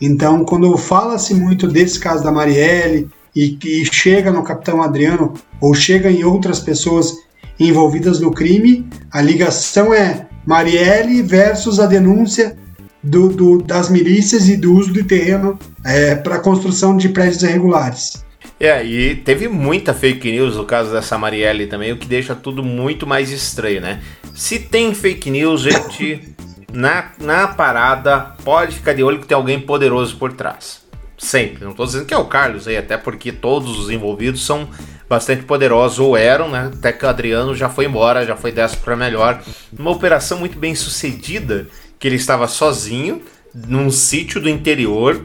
Então, 0.00 0.44
quando 0.44 0.76
fala-se 0.76 1.34
muito 1.34 1.66
desse 1.68 1.98
caso 1.98 2.24
da 2.24 2.32
Marielle 2.32 3.08
e, 3.34 3.58
e 3.64 3.84
chega 3.86 4.32
no 4.32 4.42
Capitão 4.42 4.82
Adriano 4.82 5.34
ou 5.60 5.74
chega 5.74 6.10
em 6.10 6.24
outras 6.24 6.58
pessoas 6.58 7.16
envolvidas 7.58 8.20
no 8.20 8.32
crime, 8.32 8.88
a 9.10 9.22
ligação 9.22 9.94
é 9.94 10.26
Marielle 10.44 11.22
versus 11.22 11.78
a 11.78 11.86
denúncia 11.86 12.56
do, 13.02 13.28
do, 13.28 13.58
das 13.58 13.88
milícias 13.88 14.48
e 14.48 14.56
do 14.56 14.74
uso 14.74 14.92
de 14.92 15.02
terreno 15.02 15.58
é, 15.84 16.14
para 16.14 16.38
construção 16.38 16.96
de 16.96 17.08
prédios 17.08 17.42
irregulares. 17.42 18.24
É, 18.62 18.86
e 18.86 19.16
teve 19.16 19.48
muita 19.48 19.92
fake 19.92 20.30
news 20.30 20.56
no 20.56 20.64
caso 20.64 20.92
dessa 20.92 21.18
Marielle 21.18 21.66
também, 21.66 21.90
o 21.90 21.96
que 21.96 22.06
deixa 22.06 22.32
tudo 22.32 22.62
muito 22.62 23.04
mais 23.04 23.28
estranho, 23.32 23.80
né? 23.80 24.00
Se 24.36 24.56
tem 24.60 24.94
fake 24.94 25.28
news, 25.32 25.62
gente, 25.62 26.32
na, 26.72 27.10
na 27.18 27.48
parada, 27.48 28.20
pode 28.44 28.76
ficar 28.76 28.92
de 28.92 29.02
olho 29.02 29.18
que 29.18 29.26
tem 29.26 29.34
alguém 29.34 29.58
poderoso 29.58 30.16
por 30.16 30.32
trás. 30.34 30.80
Sempre. 31.18 31.64
Não 31.64 31.72
tô 31.72 31.84
dizendo 31.84 32.06
que 32.06 32.14
é 32.14 32.16
o 32.16 32.26
Carlos 32.26 32.68
aí, 32.68 32.76
até 32.76 32.96
porque 32.96 33.32
todos 33.32 33.76
os 33.80 33.90
envolvidos 33.90 34.46
são 34.46 34.68
bastante 35.08 35.42
poderosos, 35.42 35.98
ou 35.98 36.16
eram, 36.16 36.48
né? 36.48 36.70
Até 36.72 36.92
que 36.92 37.04
o 37.04 37.08
Adriano 37.08 37.56
já 37.56 37.68
foi 37.68 37.86
embora, 37.86 38.24
já 38.24 38.36
foi 38.36 38.52
dessa 38.52 38.76
para 38.76 38.94
melhor. 38.94 39.42
Uma 39.76 39.90
operação 39.90 40.38
muito 40.38 40.56
bem 40.56 40.76
sucedida, 40.76 41.66
que 41.98 42.06
ele 42.06 42.14
estava 42.14 42.46
sozinho, 42.46 43.22
num 43.52 43.90
sítio 43.90 44.40
do 44.40 44.48
interior 44.48 45.20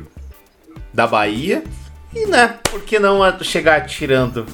da 0.92 1.06
Bahia, 1.06 1.64
e, 2.14 2.26
né, 2.26 2.55
por 2.64 2.82
que 2.82 2.99
não 2.99 3.20
chegar 3.41 3.78
atirando? 3.78 4.45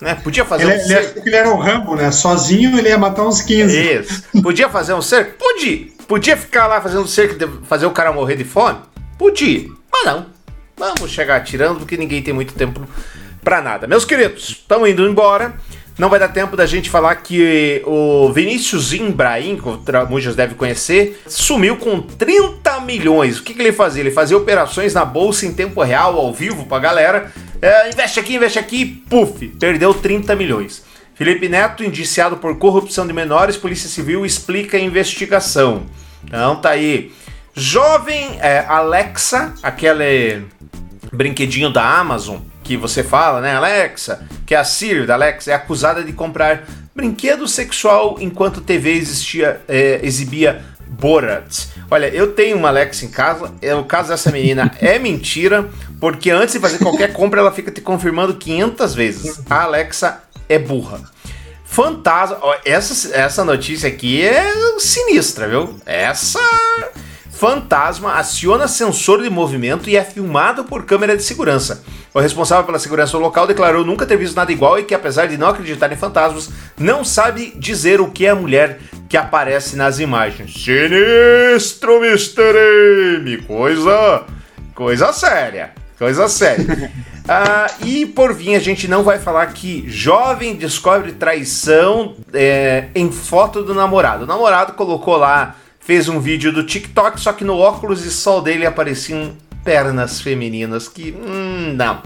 Né? 0.00 0.14
Podia 0.14 0.44
fazer 0.44 0.64
ele, 0.64 0.72
um 0.72 0.76
ele, 0.76 0.84
cerco. 0.84 1.18
ele 1.26 1.36
era 1.36 1.50
o 1.50 1.58
Rambo, 1.58 1.96
né? 1.96 2.10
Sozinho 2.12 2.78
ele 2.78 2.88
ia 2.88 2.98
matar 2.98 3.24
uns 3.24 3.42
15. 3.42 3.76
Isso. 3.76 4.24
Podia 4.42 4.68
fazer 4.68 4.94
um 4.94 5.02
cerco? 5.02 5.32
Podia. 5.38 5.88
Podia 6.06 6.36
ficar 6.36 6.66
lá 6.66 6.80
fazendo 6.80 7.06
cerco 7.06 7.34
e 7.42 7.66
fazer 7.66 7.86
o 7.86 7.90
cara 7.90 8.12
morrer 8.12 8.36
de 8.36 8.44
fome? 8.44 8.78
Podia. 9.18 9.68
Mas 9.92 10.04
não. 10.04 10.26
Vamos 10.76 11.10
chegar 11.10 11.36
atirando 11.36 11.80
porque 11.80 11.96
ninguém 11.96 12.22
tem 12.22 12.32
muito 12.32 12.54
tempo 12.54 12.86
pra 13.42 13.60
nada. 13.60 13.86
Meus 13.88 14.04
queridos, 14.04 14.50
estamos 14.50 14.88
indo 14.88 15.06
embora. 15.08 15.54
Não 15.98 16.08
vai 16.08 16.20
dar 16.20 16.28
tempo 16.28 16.56
da 16.56 16.64
gente 16.64 16.88
falar 16.88 17.16
que 17.16 17.82
o 17.84 18.32
Vinícius 18.32 18.92
Imbraim, 18.92 19.56
que 19.56 19.68
o 19.68 19.76
Tramujas 19.78 20.36
deve 20.36 20.54
conhecer, 20.54 21.20
sumiu 21.26 21.76
com 21.76 22.00
30 22.00 22.80
milhões. 22.82 23.38
O 23.38 23.42
que, 23.42 23.52
que 23.52 23.60
ele 23.60 23.72
fazia? 23.72 24.02
Ele 24.02 24.12
fazia 24.12 24.36
operações 24.36 24.94
na 24.94 25.04
bolsa 25.04 25.44
em 25.44 25.52
tempo 25.52 25.82
real, 25.82 26.16
ao 26.16 26.32
vivo, 26.32 26.66
pra 26.66 26.78
galera. 26.78 27.32
É, 27.60 27.90
investe 27.90 28.20
aqui, 28.20 28.36
investe 28.36 28.60
aqui, 28.60 28.86
puf, 29.10 29.48
perdeu 29.58 29.92
30 29.92 30.36
milhões. 30.36 30.84
Felipe 31.16 31.48
Neto, 31.48 31.82
indiciado 31.82 32.36
por 32.36 32.56
corrupção 32.58 33.04
de 33.04 33.12
menores, 33.12 33.56
Polícia 33.56 33.88
Civil 33.88 34.24
explica 34.24 34.76
a 34.76 34.80
investigação. 34.80 35.82
Então 36.24 36.54
tá 36.60 36.70
aí. 36.70 37.10
Jovem 37.56 38.38
é, 38.40 38.64
Alexa, 38.68 39.52
aquele 39.64 40.44
brinquedinho 41.12 41.70
da 41.70 41.98
Amazon 41.98 42.38
que 42.62 42.76
você 42.76 43.02
fala, 43.02 43.40
né? 43.40 43.56
Alexa, 43.56 44.26
que 44.44 44.54
é 44.54 44.58
a 44.58 44.64
Siri 44.64 45.06
da 45.06 45.14
Alexa, 45.14 45.50
é 45.50 45.54
acusada 45.54 46.04
de 46.04 46.12
comprar 46.12 46.64
brinquedo 46.94 47.48
sexual 47.48 48.16
enquanto 48.20 48.60
TV 48.60 48.92
existia, 48.92 49.60
é, 49.66 50.00
exibia 50.02 50.62
Borat. 50.86 51.66
Olha, 51.90 52.06
eu 52.08 52.32
tenho 52.32 52.56
uma 52.56 52.68
Alexa 52.68 53.04
em 53.04 53.10
casa. 53.10 53.52
É, 53.62 53.74
o 53.74 53.84
caso 53.84 54.08
dessa 54.08 54.30
menina 54.30 54.70
é 54.80 54.98
mentira, 54.98 55.68
porque 56.00 56.30
antes 56.30 56.54
de 56.54 56.60
fazer 56.60 56.78
qualquer 56.78 57.12
compra, 57.12 57.40
ela 57.40 57.52
fica 57.52 57.70
te 57.70 57.80
confirmando 57.80 58.34
500 58.34 58.94
vezes. 58.94 59.40
A 59.48 59.62
Alexa 59.62 60.22
é 60.48 60.58
burra. 60.58 61.00
Fantasma. 61.64 62.38
Ó, 62.40 62.56
essa, 62.64 63.14
essa 63.14 63.44
notícia 63.44 63.88
aqui 63.88 64.22
é 64.26 64.52
sinistra, 64.78 65.48
viu? 65.48 65.78
Essa. 65.86 66.40
Fantasma 67.38 68.14
aciona 68.14 68.66
sensor 68.66 69.22
de 69.22 69.30
movimento 69.30 69.88
e 69.88 69.96
é 69.96 70.02
filmado 70.02 70.64
por 70.64 70.84
câmera 70.84 71.16
de 71.16 71.22
segurança. 71.22 71.84
O 72.12 72.18
responsável 72.18 72.64
pela 72.64 72.80
segurança 72.80 73.16
local 73.16 73.46
declarou 73.46 73.84
nunca 73.84 74.04
ter 74.04 74.16
visto 74.16 74.34
nada 74.34 74.50
igual 74.50 74.76
e 74.76 74.82
que, 74.82 74.92
apesar 74.92 75.26
de 75.26 75.38
não 75.38 75.46
acreditar 75.46 75.92
em 75.92 75.96
fantasmas, 75.96 76.50
não 76.76 77.04
sabe 77.04 77.52
dizer 77.54 78.00
o 78.00 78.10
que 78.10 78.26
é 78.26 78.30
a 78.30 78.34
mulher 78.34 78.80
que 79.08 79.16
aparece 79.16 79.76
nas 79.76 80.00
imagens. 80.00 80.52
Sinistro, 80.52 82.04
Mr. 82.04 83.20
M! 83.20 83.36
Coisa. 83.42 84.24
coisa 84.74 85.12
séria. 85.12 85.70
Coisa 85.96 86.28
séria. 86.28 86.90
Ah, 87.30 87.66
e 87.84 88.06
por 88.06 88.34
fim, 88.34 88.54
a 88.54 88.58
gente 88.58 88.88
não 88.88 89.02
vai 89.02 89.18
falar 89.18 89.48
que 89.48 89.84
jovem 89.86 90.56
descobre 90.56 91.12
traição 91.12 92.16
é, 92.32 92.86
em 92.94 93.12
foto 93.12 93.62
do 93.62 93.74
namorado. 93.74 94.24
O 94.24 94.26
namorado 94.26 94.72
colocou 94.72 95.18
lá, 95.18 95.54
fez 95.88 96.06
um 96.06 96.20
vídeo 96.20 96.52
do 96.52 96.64
TikTok, 96.64 97.18
só 97.18 97.32
que 97.32 97.42
no 97.42 97.56
óculos 97.56 98.02
de 98.02 98.10
sol 98.10 98.42
dele 98.42 98.66
apareciam 98.66 99.32
pernas 99.64 100.20
femininas 100.20 100.86
que. 100.86 101.12
Hum, 101.12 101.72
não. 101.74 102.02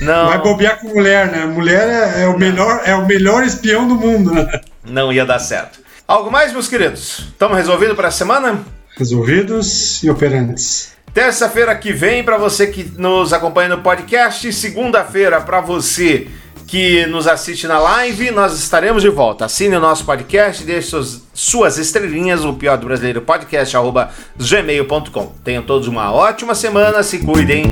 Não. 0.00 0.26
Vai 0.26 0.42
bobear 0.42 0.80
com 0.80 0.88
mulher, 0.88 1.30
né? 1.30 1.46
Mulher 1.46 1.88
é, 1.88 2.22
é 2.24 2.26
o 2.26 2.36
melhor, 2.36 2.82
é 2.84 2.96
o 2.96 3.06
melhor 3.06 3.44
espião 3.44 3.86
do 3.86 3.94
mundo, 3.94 4.34
né? 4.34 4.60
Não 4.84 5.12
ia 5.12 5.24
dar 5.24 5.38
certo. 5.38 5.78
Algo 6.06 6.32
mais, 6.32 6.52
meus 6.52 6.66
queridos? 6.66 7.28
Estamos 7.28 7.56
resolvidos 7.56 7.94
para 7.94 8.08
a 8.08 8.10
semana? 8.10 8.60
Resolvidos 8.96 10.02
e 10.02 10.10
operantes. 10.10 10.92
Terça-feira 11.14 11.76
que 11.76 11.92
vem, 11.92 12.24
para 12.24 12.36
você 12.36 12.66
que 12.66 12.92
nos 12.98 13.32
acompanha 13.32 13.68
no 13.68 13.82
podcast, 13.82 14.52
segunda-feira, 14.52 15.40
para 15.40 15.60
você 15.60 16.26
que 16.72 17.04
nos 17.04 17.26
assiste 17.26 17.66
na 17.66 17.78
live, 17.78 18.30
nós 18.30 18.58
estaremos 18.58 19.02
de 19.02 19.10
volta. 19.10 19.44
Assine 19.44 19.76
o 19.76 19.80
nosso 19.80 20.06
podcast, 20.06 20.64
deixe 20.64 20.88
suas, 20.88 21.22
suas 21.34 21.76
estrelinhas, 21.76 22.46
o 22.46 22.54
pior 22.54 22.78
do 22.78 22.86
brasileiro 22.86 23.20
podcast, 23.20 23.76
arroba 23.76 24.08
gmail.com. 24.38 25.32
Tenham 25.44 25.62
todos 25.62 25.86
uma 25.86 26.10
ótima 26.10 26.54
semana, 26.54 27.02
se 27.02 27.18
cuidem 27.18 27.66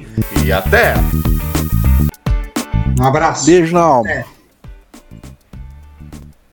e 0.45 0.53
até! 0.53 0.93
Um 3.01 3.03
abraço. 3.03 3.47
Beijo 3.47 3.73
na 3.73 3.81
alma. 3.81 4.11
É. 4.11 4.40